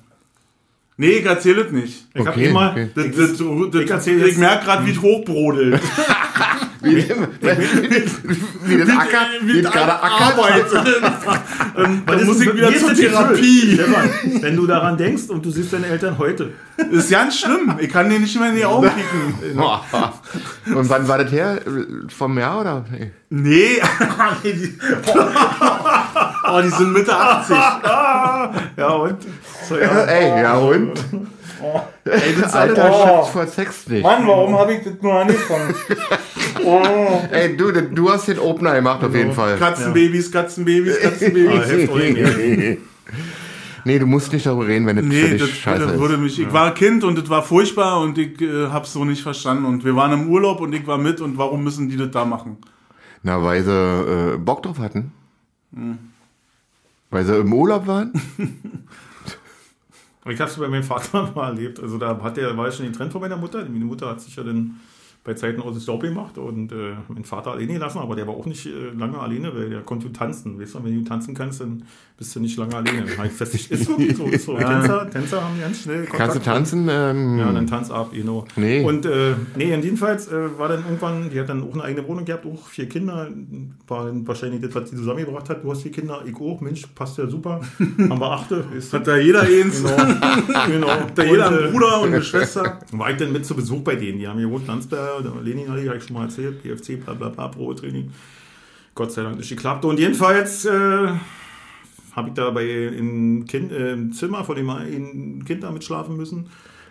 [0.97, 2.07] Nee, ich erzähle es nicht.
[2.13, 2.89] Ich hab Okay, immer, okay.
[2.95, 5.79] Das, ich, das, das, ich ich merke gerade, wie es hochbrodelt.
[6.81, 7.07] Wie, wie,
[8.65, 10.37] wie das Acker, wie das gerade ackert.
[11.77, 12.93] Ähm, Was da ist muss denn- ich wieder zur?
[12.93, 13.73] Therapie.
[13.73, 14.09] Stefan,
[14.41, 16.51] wenn du daran denkst und du siehst deine Eltern heute.
[16.77, 17.73] Das ist ganz schlimm.
[17.79, 19.59] Ich kann dir nicht mehr in die Augen kicken.
[20.75, 21.59] Und wann war das her?
[22.15, 22.85] Vom Jahr oder?
[22.91, 23.11] Nee.
[23.29, 23.81] Nee.
[26.49, 27.55] oh, die sind Mitte 80.
[28.77, 29.17] Ja, und?
[29.67, 29.87] So, ja.
[30.05, 30.93] Ey, ja und?
[32.05, 34.03] Ey, das ist Alter, alles- schützt vor Sex nicht.
[34.03, 35.73] Mann, warum habe ich das nur angefangen?
[37.31, 39.57] Ey, du, du hast den Opener gemacht auf jeden Fall.
[39.57, 42.37] Katzenbabys, Katzenbabys, Ah, Katzenbabys.
[42.37, 42.77] mehr.
[43.85, 45.99] nee, du musst nicht darüber reden, wenn für Nee, dich das, scheiße das ist.
[45.99, 46.39] würde mich.
[46.39, 49.65] Ich war Kind und das war furchtbar und ich äh, hab's so nicht verstanden.
[49.65, 52.25] Und wir waren im Urlaub und ich war mit und warum müssen die das da
[52.25, 52.57] machen?
[53.23, 55.11] Na, weil sie äh, Bock drauf hatten.
[55.73, 55.97] Hm.
[57.09, 58.11] Weil sie im Urlaub waren.
[60.29, 61.79] Ich habe es bei meinem Vater mal erlebt.
[61.79, 63.59] Also da hat der, war ja schon getrennt von meiner Mutter.
[63.63, 64.79] Meine Mutter hat sich ja dann
[65.27, 68.33] bei Zeiten aus dem Staub gemacht und äh, meinen Vater alleine gelassen, aber der war
[68.33, 70.57] auch nicht äh, lange alleine, weil der konnte tanzen.
[70.59, 71.83] Weißt du, wenn du tanzen kannst, dann
[72.17, 73.05] bist du nicht lange alleine.
[73.05, 74.23] Festgestellt, ist wirklich so.
[74.23, 74.55] Ist so.
[74.55, 76.17] Tänzer, Tänzer haben ganz schnell Kontakt.
[76.17, 76.87] Kannst du tanzen?
[76.89, 78.45] Ähm, Ja, dann tanz ab, genau.
[78.55, 78.85] Nee.
[78.85, 82.07] Und äh, nee, und jedenfalls äh, war dann irgendwann, die hat dann auch eine eigene
[82.07, 83.29] Wohnung gehabt, auch vier Kinder.
[83.85, 85.61] War dann wahrscheinlich das, was sie zusammengebracht hat.
[85.61, 87.59] Du hast vier Kinder, ich auch, Mensch, passt ja super.
[87.79, 88.63] Haben wir achte.
[88.75, 89.83] Ist Hat da jeder eins.
[89.83, 89.97] genau.
[90.67, 90.87] genau.
[90.87, 92.79] Hat da jeder Und, einen äh, Bruder und eine Schwester.
[92.93, 94.19] war ich dann mit zu Besuch bei denen.
[94.19, 97.29] Die haben hier gewohnt, Landsberg, Lenin hatte ich eigentlich schon mal erzählt, PFC, bla bla
[97.29, 98.11] bla, Pro-Training.
[98.95, 99.85] Gott sei Dank nicht geklappt.
[99.85, 101.07] Und jedenfalls äh,
[102.15, 106.17] habe ich da bei im, kind, äh, im Zimmer von dem einen Kind da mitschlafen
[106.17, 106.39] müssen.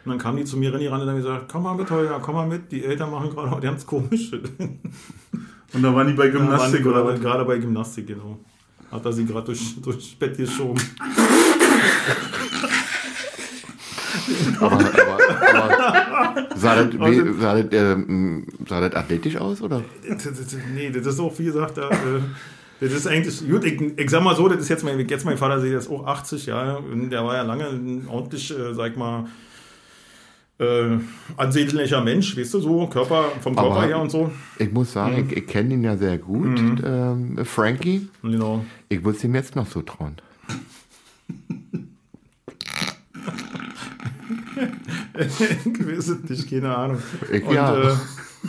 [0.04, 2.36] Und dann kamen die zu mir ran und haben gesagt, komm mal mit, Holger, komm
[2.36, 2.70] mal mit.
[2.70, 4.30] Die Eltern machen gerade ganz komisch.
[5.72, 8.38] Und da waren die bei Gymnastik die oder gerade- bei Gymnastik, genau.
[8.90, 10.80] Hat er sie gerade durch, durchs Bett geschoben.
[14.60, 14.80] aber, aber,
[15.14, 15.25] aber
[16.56, 19.82] sah das, wie, sah, das, ähm, sah das athletisch aus, oder?
[20.74, 22.20] Nee, das ist auch, wie gesagt, da, äh,
[22.80, 25.38] das ist eigentlich, gut, ich, ich sag mal so, das ist jetzt mein, jetzt mein
[25.38, 28.92] Vater, der ist auch 80 Jahre, und der war ja lange ein ordentlich, äh, sag
[28.92, 29.26] ich mal,
[30.58, 30.98] äh,
[31.36, 34.30] ansehnlicher Mensch, weißt du, so, Körper, vom Körper Aber- her und so.
[34.58, 36.78] Ich muss sagen, ich, ich kenne ihn ja sehr gut, Mhm.
[36.84, 38.08] ähm, Frankie.
[38.22, 38.64] Genau.
[38.88, 40.16] Ich würde es ihm jetzt noch so trauen.
[45.18, 46.98] ich weiß es nicht, keine Ahnung.
[47.32, 47.74] Ich- und, ja.
[47.76, 47.94] äh,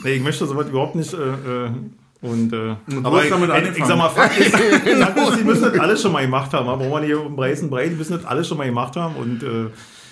[0.04, 1.14] nee, ich möchte sowas überhaupt nicht.
[1.14, 1.70] Äh, äh,
[2.22, 5.44] und, äh, du aber ich, damit ich, ich sag mal, Fakt ist, Fakt ist, die
[5.44, 6.68] müssen das alles schon mal gemacht haben.
[6.68, 9.16] Aber man hier um Preisen breit, die müssen das alles schon mal gemacht haben.
[9.16, 9.68] Und, äh,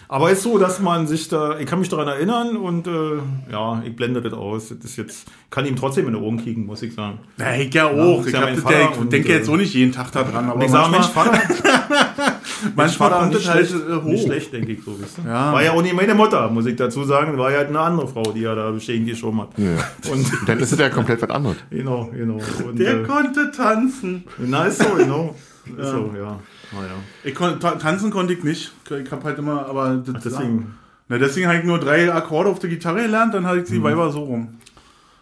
[0.08, 3.18] aber es ist so, dass man sich da, ich kann mich daran erinnern und äh,
[3.52, 4.70] ja, ich blende das aus.
[4.70, 7.20] Das ist jetzt, kann ihm trotzdem in die Ohren kriegen, muss ich sagen.
[7.38, 8.22] Ja, ich ja auch.
[8.22, 10.24] ist ich ja hab ja, ich und, denke äh, jetzt auch nicht jeden Tag da
[10.24, 10.46] dran.
[10.46, 11.42] Aber Und ich sage, Mensch, Vater,
[12.76, 14.26] manchmal Vater kommt nicht das halt schlecht, äh, nicht hoch.
[14.26, 15.26] schlecht, denke ich so, ihr?
[15.30, 15.54] Ja.
[15.54, 17.38] War ja auch nicht meine Mutter, muss ich dazu sagen.
[17.38, 19.50] War ja halt eine andere Frau, die ja da bestehen geschoben hat.
[19.58, 20.12] Ja.
[20.12, 21.58] Und Dann ist es ja komplett was anderes.
[21.70, 22.40] genau, genau.
[22.68, 24.24] Und, Der äh, konnte tanzen.
[24.38, 25.36] na, ist so, genau.
[25.66, 26.40] Ist so, ja.
[26.74, 26.92] Naja.
[27.24, 28.72] Ich kon, ta tanzen konnte ich nicht.
[29.04, 30.76] Ich hab halt immer, aber das, Deswegen.
[31.08, 33.74] Na, deswegen habe ich nur drei Akkorde auf der Gitarre gelernt, dann hatte ich Mhm.
[33.74, 34.60] die Weiber so rum.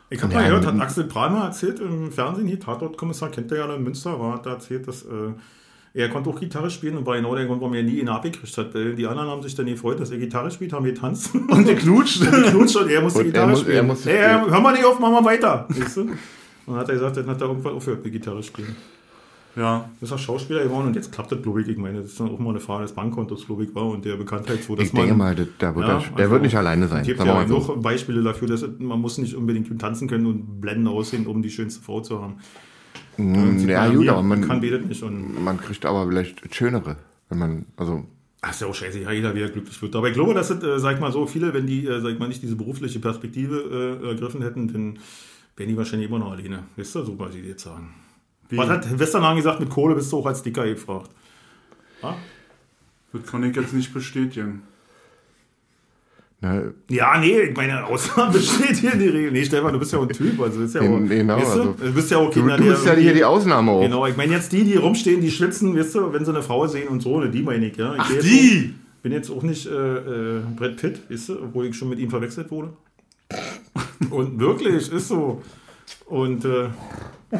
[0.09, 3.57] Ich habe Ja, mal gehört, hat Axel Prahlmer erzählt im Fernsehen, hier, Tatortkommissar, kennt er
[3.59, 5.31] ja in Münster, war, hat da erzählt, dass äh,
[5.95, 8.57] er konnte auch Gitarre spielen und war genau der Grund, warum er nie ihn abgekriegt
[8.57, 8.73] hat.
[8.73, 11.33] Weil Die anderen haben sich dann gefreut, dass er Gitarre spielt, haben getanzt.
[11.49, 12.21] Und geknutscht.
[12.21, 13.75] geknutscht und er musste Und er Gitarre muss- spielen.
[13.77, 14.51] er musste Ey, spielen.
[14.51, 15.67] hör mal nicht auf, mach mal weiter.
[15.69, 16.01] Weißt du?
[16.01, 16.17] Und
[16.65, 18.75] dann hat er gesagt, dann hat er irgendwann aufgehört mit Gitarre spielen.
[19.55, 19.87] Ja.
[20.01, 21.67] Das ist auch Schauspieler geworden und jetzt klappt das, glaube ich.
[21.67, 24.03] Ich meine, das ist dann auch mal eine Frage des Bankkontos, glaube ich, war und
[24.03, 26.87] der Bekanntheit, so dass Ich denke mal, das- da wird er, der wird nicht alleine
[26.87, 27.01] sein.
[27.01, 30.59] Es gibt wir ja genug Beispiele dafür, dass man muss nicht unbedingt tanzen können und
[30.59, 32.37] blenden aussehen, um die schönste Frau zu haben.
[33.17, 36.97] Sieht Ja, man gut, aber man kann betet nicht und man kriegt aber vielleicht schönere.
[37.29, 38.05] Wenn man, also,
[38.41, 39.95] Ach, ist ja auch scheiße, ja, jeder wieder glücklich wird.
[39.95, 42.11] Aber ich glaube, dass es, äh, sag ich mal so, viele, wenn die, äh, sag
[42.11, 44.99] ich mal, nicht diese berufliche Perspektive äh, ergriffen hätten, dann
[45.55, 46.63] wären die wahrscheinlich immer noch alleine.
[46.75, 47.93] Wisst ihr, so was ich jetzt sagen.
[48.51, 51.09] Was hat Westernhagen gesagt, mit Kohle bist du auch als Dicker gefragt.
[52.01, 52.17] Ja?
[53.13, 54.63] Das kann ich jetzt nicht bestätigen.
[56.43, 59.31] Na, Ja, nee, ich meine, Ausnahme besteht hier in die Regel.
[59.31, 61.55] Nee, Stefan, du bist ja auch ein Typ, also du bist ja auch, Genau, weißt
[61.55, 63.71] du, also- du bist ja auch du, keiner, du der bist ja hier die Ausnahme
[63.71, 63.81] auch.
[63.81, 66.67] Genau, ich meine jetzt die, die rumstehen, die schwitzen, weißt du, wenn sie eine Frau
[66.67, 67.93] sehen und so, ne, die meine ich, ja.
[67.95, 68.73] Ich Ach, bin jetzt die!
[68.75, 71.99] Auch, bin jetzt auch nicht äh, äh, Brad Pitt, weißt du, obwohl ich schon mit
[71.99, 72.73] ihm verwechselt wurde.
[74.09, 75.41] Und wirklich, ist so.
[76.05, 76.67] Und äh,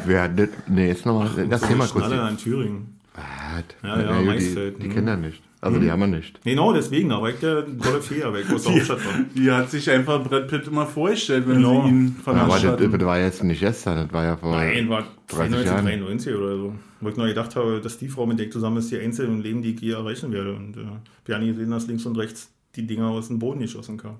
[0.06, 2.06] Wer, das, nee, jetzt nochmal das Thema kurz.
[2.06, 2.98] Schnalle in Thüringen.
[3.14, 3.64] Was?
[3.82, 4.92] Ja, ja, gut, Maisfeld, die, die mhm.
[4.92, 5.42] kennen das nicht.
[5.64, 6.42] Also, die haben wir nicht.
[6.44, 9.12] Genau, deswegen, aber ich der tolle Fee, aber ich aus der Hauptstadt war.
[9.34, 11.82] Die hat sich einfach Brad Pitt immer vorgestellt, wenn Genau.
[11.82, 12.92] sie ihn Aber vernascht das, hatten.
[12.92, 14.54] das war jetzt nicht gestern, das war ja vor.
[14.54, 15.84] Nein, war 30 93, Jahren.
[15.86, 16.74] 93 oder so.
[17.00, 19.28] Wo ich noch gedacht habe, dass die Frau, mit der ich zusammen ist, die einzige
[19.28, 20.54] im Leben, die ich je erreichen werde.
[20.54, 20.80] Und äh,
[21.24, 24.18] wir haben gesehen, dass links und rechts die Dinger aus dem Boden geschossen kamen.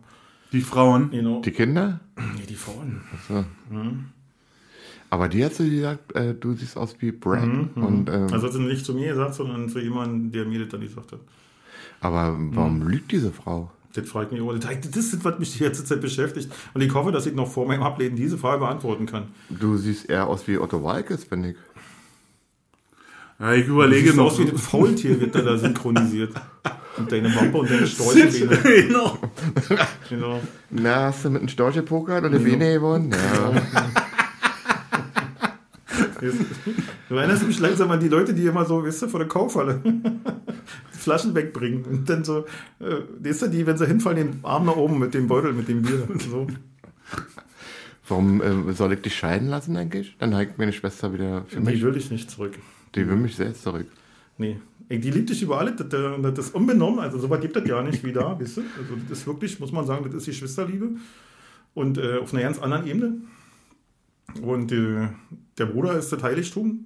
[0.53, 1.11] Die Frauen.
[1.11, 1.41] Genau.
[1.41, 2.01] Die Kinder?
[2.17, 3.01] Nee, die Frauen.
[3.29, 3.45] So.
[5.15, 7.45] Aber die hat so gesagt, äh, du siehst aus wie Brad.
[7.45, 10.71] Und, ähm, Also hat sie nicht zu mir gesagt, sondern zu jemandem, der mir das
[10.71, 11.21] dann gesagt hat.
[12.01, 13.71] aber warum lügt diese Frau?
[13.93, 14.55] Das fragt mich immer.
[14.59, 16.53] Das ist, was mich die ganze Zeit beschäftigt.
[16.75, 19.27] Und ich hoffe, dass ich noch vor meinem Ableben diese Frage beantworten kann.
[19.51, 21.57] Du siehst eher aus wie Otto Walkes, finde ich.
[23.39, 24.27] Ja, ich Du überlege siehst noch.
[24.33, 26.33] aus wie das Faultier wird da, da synchronisiert.
[26.97, 28.57] Und deine Wampe und deine Storchenbeine.
[28.87, 29.19] genau.
[30.09, 30.41] Genau.
[30.71, 33.11] Na, hast du mit einem Storch gepokert und eine Vene gewonnen?
[33.11, 33.63] Ja.
[37.09, 39.81] Du erinnerst mich langsam an die Leute, die immer so, weißt du, vor der Kaufhalle
[39.85, 40.03] die
[40.99, 41.85] Flaschen wegbringen.
[41.85, 42.47] Und dann so,
[42.81, 45.69] äh, weißt du, die, wenn sie hinfallen, den Arm nach oben mit dem Beutel, mit
[45.69, 46.09] dem Bier.
[46.31, 46.47] So.
[48.09, 50.17] Warum äh, soll ich dich scheiden lassen eigentlich?
[50.19, 51.83] Dann ich meine Schwester wieder für Die mich.
[51.83, 52.53] will ich nicht zurück.
[52.95, 53.87] Die will mich selbst zurück.
[54.37, 54.59] Nee.
[54.91, 55.77] Ey, die liebt dich über alles.
[55.77, 56.99] Das, äh, das ist unbenommen.
[57.01, 58.61] Also, so weit gibt das ja nicht wie da, weißt du?
[58.61, 60.91] Also, das ist wirklich, muss man sagen, das ist die Schwesterliebe.
[61.73, 63.15] Und äh, auf einer ganz anderen Ebene.
[64.43, 65.09] Und äh,
[65.59, 66.85] der Bruder ist das Heiligtum.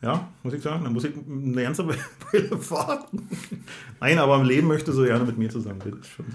[0.00, 0.84] Ja, muss ich sagen.
[0.84, 3.28] Da muss ich eine ganze Weile warten.
[4.00, 5.80] Nein, aber im Leben möchte sie gerne mit mir zusammen.
[5.84, 6.26] Das ist schon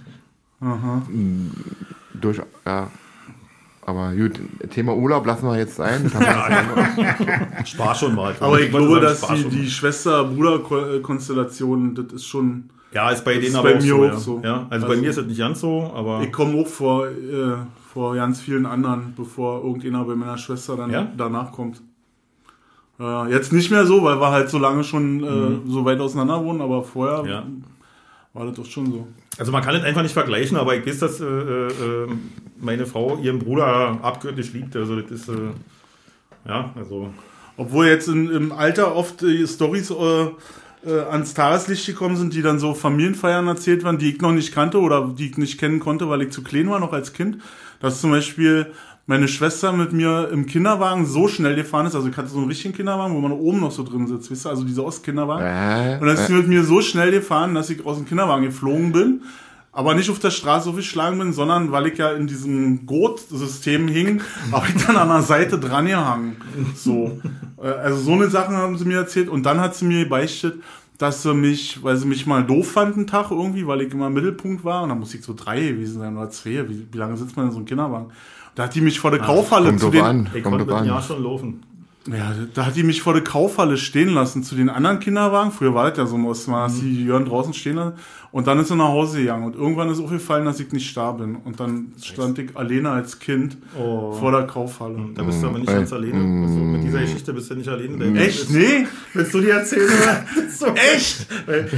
[0.62, 1.02] so.
[2.20, 2.92] Durch, ja.
[3.86, 5.78] Aber gut, Thema Urlaub lassen wir jetzt.
[5.80, 8.34] Das haben wir Spaß schon mal.
[8.40, 9.70] Aber ich wollte glaube, sagen, dass die, die.
[9.70, 12.70] Schwester-Bruder-Konstellation, das ist schon.
[12.94, 14.18] Ja, ist bei denen ist aber bei auch mir so, auch ja.
[14.18, 14.40] so.
[14.44, 16.22] Ja, also, bei Also- mir ist das nicht ganz so, aber.
[16.22, 17.56] Ich komme auch vor, äh,
[17.94, 21.08] vor ganz vielen anderen, bevor irgendjemand bei meiner Schwester dann Ja?
[21.16, 21.82] danach kommt.
[23.00, 26.44] Äh, jetzt nicht mehr so, weil wir halt so lange schon äh, so weit auseinander
[26.44, 27.30] wohnen, aber vorher Mhm.
[27.30, 27.44] Ja.
[28.34, 29.08] war das doch schon so.
[29.38, 32.08] Also man kann es einfach nicht vergleichen, aber ich weiß, dass äh, äh,
[32.60, 34.76] meine Frau ihren Bruder abgöttisch liebt.
[34.76, 35.34] Also das ist, äh,
[36.48, 37.10] ja, also
[37.58, 40.28] Obwohl jetzt in, im Alter oft Stories äh,
[40.86, 44.54] äh, ans Tageslicht gekommen sind, die dann so Familienfeiern erzählt waren, die ich noch nicht
[44.54, 47.38] kannte oder die ich nicht kennen konnte, weil ich zu klein war, noch als Kind.
[47.84, 48.72] Dass zum Beispiel
[49.06, 52.48] meine Schwester mit mir im Kinderwagen so schnell gefahren ist, also ich hatte so einen
[52.48, 55.46] richtigen Kinderwagen, wo man oben noch so drin sitzt, wisst ihr, also diese Ostkinderwagen.
[55.46, 58.46] Äh, Und dann ist sie mit mir so schnell gefahren, dass ich aus dem Kinderwagen
[58.46, 59.22] geflogen bin.
[59.74, 63.88] Aber nicht auf der Straße so geschlagen bin, sondern weil ich ja in diesem Gurt-System
[63.90, 66.38] hing, habe ich dann an der Seite dran gehangen.
[66.76, 67.20] So.
[67.62, 69.28] Äh, Also so eine Sachen haben sie mir erzählt.
[69.30, 70.62] Und dann hat sie mir beichtet,
[71.04, 74.08] dass sie mich, weil sie mich mal doof fand einen Tag irgendwie, weil ich immer
[74.08, 74.84] im Mittelpunkt war.
[74.84, 76.68] Und dann muss ich so drei gewesen sein oder zwei.
[76.70, 78.08] Wie, wie lange sitzt man in so einem Kinderwagen?
[78.56, 80.30] Da hat die mich vor der Kaufhalle kommt zu den, an.
[80.34, 81.64] ich konnte mit Jahr schon laufen.
[82.08, 85.52] ja, da hat die mich vor der Kaufhalle stehen lassen zu den anderen Kinderwagen.
[85.52, 87.98] Früher war das ja so, muss man hast die Jörn draußen stehen lassen.
[88.34, 89.44] Und dann ist sie nach Hause gegangen.
[89.46, 91.36] Und irgendwann ist aufgefallen, dass ich nicht da bin.
[91.36, 94.12] Und dann stand ich alleine als Kind Oh.
[94.12, 94.98] vor der Kaufhalle.
[95.14, 96.44] Da bist du aber nicht Äh, ganz alleine.
[96.44, 98.20] Also mit dieser Geschichte bist du nicht alleine.
[98.20, 98.50] Echt?
[98.50, 98.88] Willst, Nee?
[99.14, 99.88] willst du die erzählen?
[100.50, 100.66] So.
[100.96, 101.28] Echt?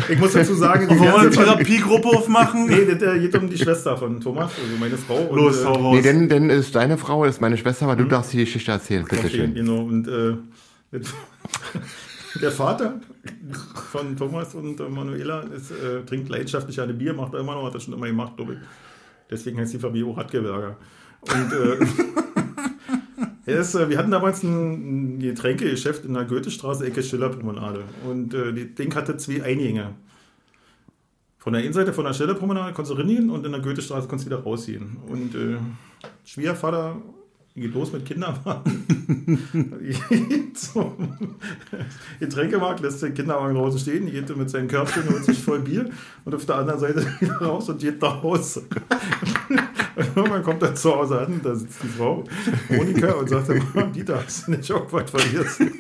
[0.10, 2.68] Ich muss dazu sagen, die Wollen wir eine Therapiegruppe aufmachen?
[2.68, 5.18] Nee, das äh, geht um die Schwester von Thomas, also meine Frau.
[5.26, 5.96] Und, Los, äh, hau raus.
[5.98, 9.04] Nee, denn, denn ist deine Frau, ist meine Schwester, aber du darfst die Geschichte erzählen,
[9.04, 9.54] Okay, bitteschön.
[9.54, 9.82] genau.
[9.84, 10.36] Und äh,
[12.42, 13.00] der Vater
[13.92, 17.74] von Thomas und Manuela ist, äh, trinkt leidenschaftlich eine Bier, macht er immer noch, hat
[17.76, 18.60] er schon immer gemacht, glaube ich.
[19.30, 20.78] Deswegen heißt die Familie auch Radgewerger.
[21.22, 21.54] Und
[23.46, 27.84] äh, ist, äh, wir hatten damals ein, ein Getränkegeschäft in der Goethestraße, Ecke Schillerpromenade.
[28.08, 29.96] Und äh, das Ding hatte zwei Eingänge.
[31.38, 34.36] Von der Innenseite von der Schillerpromenade konntest du reingehen und in der Goethestraße konntest du
[34.36, 34.98] wieder rausgehen.
[35.08, 35.58] Und äh,
[36.24, 37.02] Schwiegervater
[37.62, 38.86] geht los mit Kinderwagen.
[40.54, 41.18] Zum
[42.20, 45.90] Getränkemarkt, lässt den Kinderwagen draußen stehen, geht mit seinem Körbchen, holt sich voll Bier
[46.26, 48.64] und auf der anderen Seite wieder raus und geht nach Hause.
[49.96, 52.26] Und irgendwann kommt er zu Hause an, da sitzt die Frau,
[52.70, 55.72] Monika, und sagt immer, Dieter, hast du nicht irgendwas vergessen?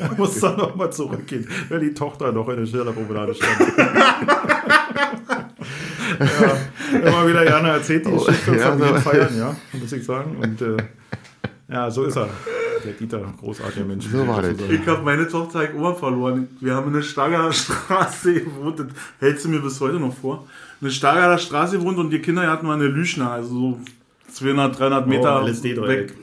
[0.00, 3.72] Er muss dann nochmal zurückgehen, weil die Tochter noch in der Schillerpromenade stand.
[6.18, 10.36] ja, immer wieder gerne erzählt die Geschichte Oh, ja, von feiern, ja, muss ich sagen.
[10.40, 10.76] Und äh,
[11.70, 12.28] ja, so ist er.
[12.84, 14.06] Der Dieter, großartiger Mensch.
[14.06, 14.54] So war das.
[14.70, 16.48] Ich habe meine Tochter halt immer verloren.
[16.60, 18.80] Wir haben in der Stargarder Straße gewohnt.
[18.80, 18.86] Das
[19.18, 20.46] hält sie mir bis heute noch vor.
[20.80, 23.80] In der Stargarder Straße gewohnt und die Kinder hatten wir eine Lüschner, also so
[24.32, 25.46] 200, 300 Meter Oh,
[25.86, 26.14] weg.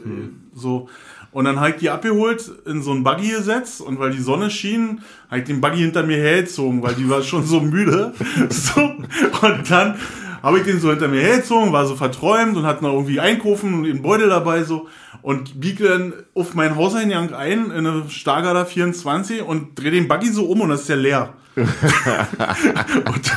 [0.56, 0.90] So.
[1.38, 4.50] Und dann habe ich die abgeholt, in so ein Buggy gesetzt und weil die Sonne
[4.50, 8.12] schien, habe ich den Buggy hinter mir hergezogen, weil die war schon so müde.
[8.50, 8.82] So.
[8.82, 10.00] Und dann
[10.48, 13.74] habe ich den so hinter mir hergezogen, war so verträumt und hatte noch irgendwie einkaufen
[13.74, 14.88] und den Beutel dabei so.
[15.22, 20.30] Und biege dann auf meinen Hauseingang ein, in eine Stargarder 24 und drehe den Buggy
[20.32, 21.34] so um und das ist ja leer.
[21.58, 21.66] und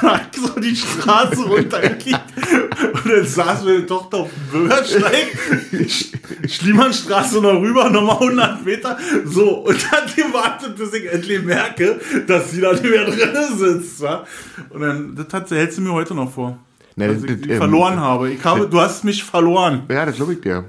[0.03, 2.21] dann so die Straße runtergekickt
[2.93, 5.27] und dann saß meine Tochter auf dem Bürgersteig,
[5.73, 6.13] Sch-
[6.49, 12.51] Schliemannstraße noch rüber, nochmal 100 Meter, so, und hat gewartet, bis ich endlich merke, dass
[12.51, 14.25] sie da nicht mehr drin sitzt, wa?
[14.69, 16.59] Und dann, das hat, hält sie mir heute noch vor.
[17.01, 18.31] Ne, dass ich das- die ähm, verloren habe.
[18.31, 19.83] Ich habe, du hast mich verloren.
[19.91, 20.65] Ja, das glaube ich dir.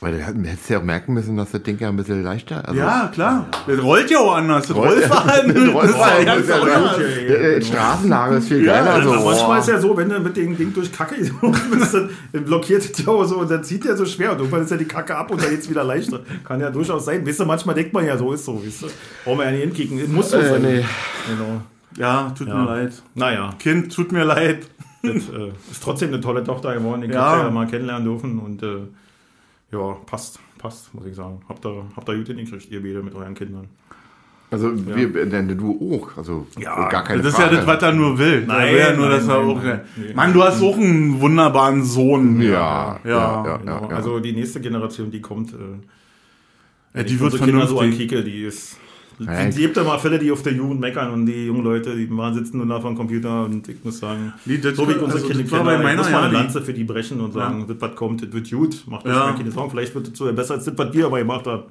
[0.00, 2.78] Weil du hättest ja auch merken müssen, dass das Ding ja ein bisschen leichter also
[2.78, 3.46] Ja, klar.
[3.66, 4.68] Das rollt ja auch anders.
[4.68, 8.94] Das Rollverhalten Das ist ja Rollverhalten ganz ja Straßenlage ist viel Ja, geiler.
[8.94, 9.58] also so, Manchmal boah.
[9.58, 11.16] ist ja so, wenn du mit dem Ding durch Kacke
[11.72, 12.10] bist, dann
[12.44, 14.76] blockiert es ja auch so und dann zieht der so schwer und irgendwann ist ja
[14.76, 16.20] die Kacke ab und dann geht's wieder leichter.
[16.46, 17.26] Kann ja durchaus sein.
[17.26, 18.86] Weißt du, manchmal denkt man ja, so ist so, weißt du.
[19.24, 20.14] Brauchen wir ja nicht hinkicken.
[20.14, 20.62] Muss so Äh, sein.
[20.62, 20.84] nee.
[21.28, 21.60] Genau.
[21.96, 22.54] Ja, tut Ja.
[22.56, 23.02] mir leid.
[23.14, 24.68] Naja, Kind, tut mir leid.
[25.02, 27.02] das äh, ist trotzdem eine tolle Tochter geworden.
[27.02, 27.44] Ich Ja.
[27.44, 28.80] ja mal kennenlernen dürfen und äh,
[29.72, 31.40] ja, passt, passt, muss ich sagen.
[31.48, 33.68] Habt ihr, habt ihr gut hingekriegt, ihr beide mit euren Kindern.
[34.50, 36.16] Also wir, denn du auch.
[36.16, 37.56] Also Ja, gar keine Das ist Frage.
[37.56, 38.46] ja das, was er nur will.
[38.46, 39.62] Nein, er will ja nur, nein, dass er nein, auch.
[39.62, 39.80] nein.
[39.96, 40.14] Nee.
[40.14, 42.40] Mann, du hast auch einen wunderbaren Sohn.
[42.40, 43.44] Ja, ja, Ja.
[43.46, 43.56] ja.
[43.58, 43.88] Genau.
[43.90, 43.96] ja.
[43.96, 45.56] Also die nächste Generation, die kommt, äh,
[46.94, 48.08] Ja, die wird unsere Kinder so an vernünftig.
[48.08, 48.78] Kike, die ist.
[49.20, 51.96] Ja, Es gibt ja mal Fälle, die auf der Jugend meckern und die jungen Leute,
[51.96, 54.92] die waren sitzen nur da vom Computer und ich muss sagen, Nee, das so wie
[54.92, 56.72] ich unsere also Kinder das bei ich meiner muss mal eine ja, die- Lanze für
[56.72, 59.30] die brechen und sagen, das was kommt, das wird gut, macht euch Ja.
[59.30, 59.32] ja.
[59.36, 61.64] keine Sorgen, vielleicht wird es sogar besser als das, was wir aber gemacht haben.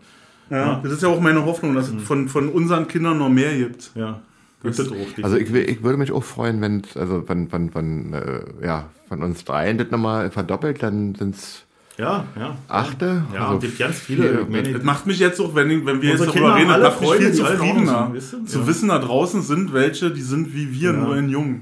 [0.50, 1.98] Ja, das ist ja auch meine Hoffnung, dass Mhm.
[2.00, 3.92] es von, von unseren Kindern noch mehr gibt.
[3.96, 4.22] Ja,
[4.64, 5.24] auch.
[5.24, 9.24] Also ich, ich würde mich auch freuen, wenn also von, von, von, äh, ja, von
[9.24, 11.64] uns dreien das nochmal verdoppelt, dann sind es
[11.98, 12.56] ja, ja.
[12.68, 13.24] achte.
[13.34, 14.46] Ja, also und gibt ganz viele.
[14.50, 17.02] meine, Das macht mich jetzt auch, wenn, wenn wir Unsere jetzt Kinder darüber reden, das
[17.02, 18.14] macht mich viel zufriedener.
[18.46, 18.68] Zu Ja.
[18.68, 20.98] wissen, da draußen sind welche, die sind wie wir, Ja.
[20.98, 21.62] nur in jung.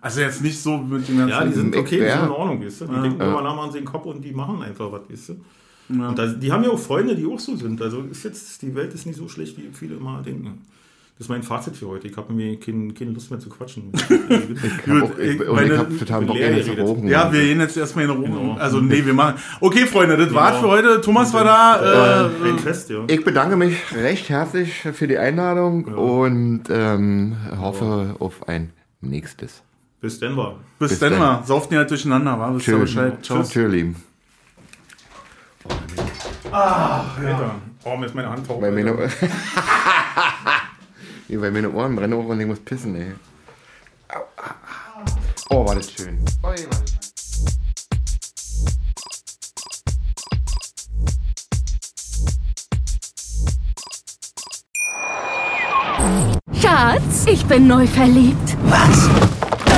[0.00, 1.30] Also jetzt nicht so mit den ganzen...
[1.30, 2.16] Ja, die sind okay, die Ja.
[2.18, 2.86] sind in Ordnung, weißt du?
[2.86, 5.34] Die denken immer nach an den Kopf und die machen einfach was, weißt du?
[5.88, 6.08] Ja.
[6.08, 7.80] Und das, die haben ja auch Freunde, die auch so sind.
[7.80, 10.58] Also ist jetzt, die Welt ist nicht so schlecht, wie viele immer denken.
[11.18, 12.08] Das ist mein Fazit für heute.
[12.08, 13.90] Ich habe mir kein, keine Lust mehr zu quatschen.
[14.00, 16.36] Ich habe auch, ich, ich- meine- ich hab total Bock,
[16.78, 17.08] rauchen.
[17.08, 18.24] Ja, wir gehen jetzt erstmal in Ruhe.
[18.24, 18.56] Genau.
[18.58, 19.36] Also nee, wir machen...
[19.60, 20.72] Okay, Freunde, das war's für Genau.
[20.74, 21.00] heute.
[21.00, 22.28] Thomas war da.
[22.44, 22.98] Äh, ein Fest, ja.
[23.08, 29.62] Ich bedanke mich recht herzlich für die Einladung und ähm, hoffe auf ein nächstes.
[30.02, 30.58] Bis dann war.
[30.78, 31.18] bis, bis dann dann.
[31.20, 31.42] mal.
[31.44, 32.54] Sauft nicht halt durcheinander, wa?
[32.54, 32.94] Wisst ihr Tschüss.
[32.94, 33.24] Bescheid.
[33.24, 33.42] Ciao.
[33.42, 33.96] Tschüss, Lieben.
[36.52, 37.54] Alter.
[37.84, 38.60] Oh, mir ist meine Hand taub.
[38.60, 38.94] Bei mir, ne
[41.28, 43.12] Nee, bei mir ne Ohren brennen auch und ich muss pissen, ey.
[44.08, 44.50] Au, au,
[45.00, 45.62] au.
[45.62, 46.18] Oh, war das schön.
[46.44, 47.06] Oi, war das schön.
[56.60, 58.56] Schatz, ich bin neu verliebt.
[58.66, 59.45] Was?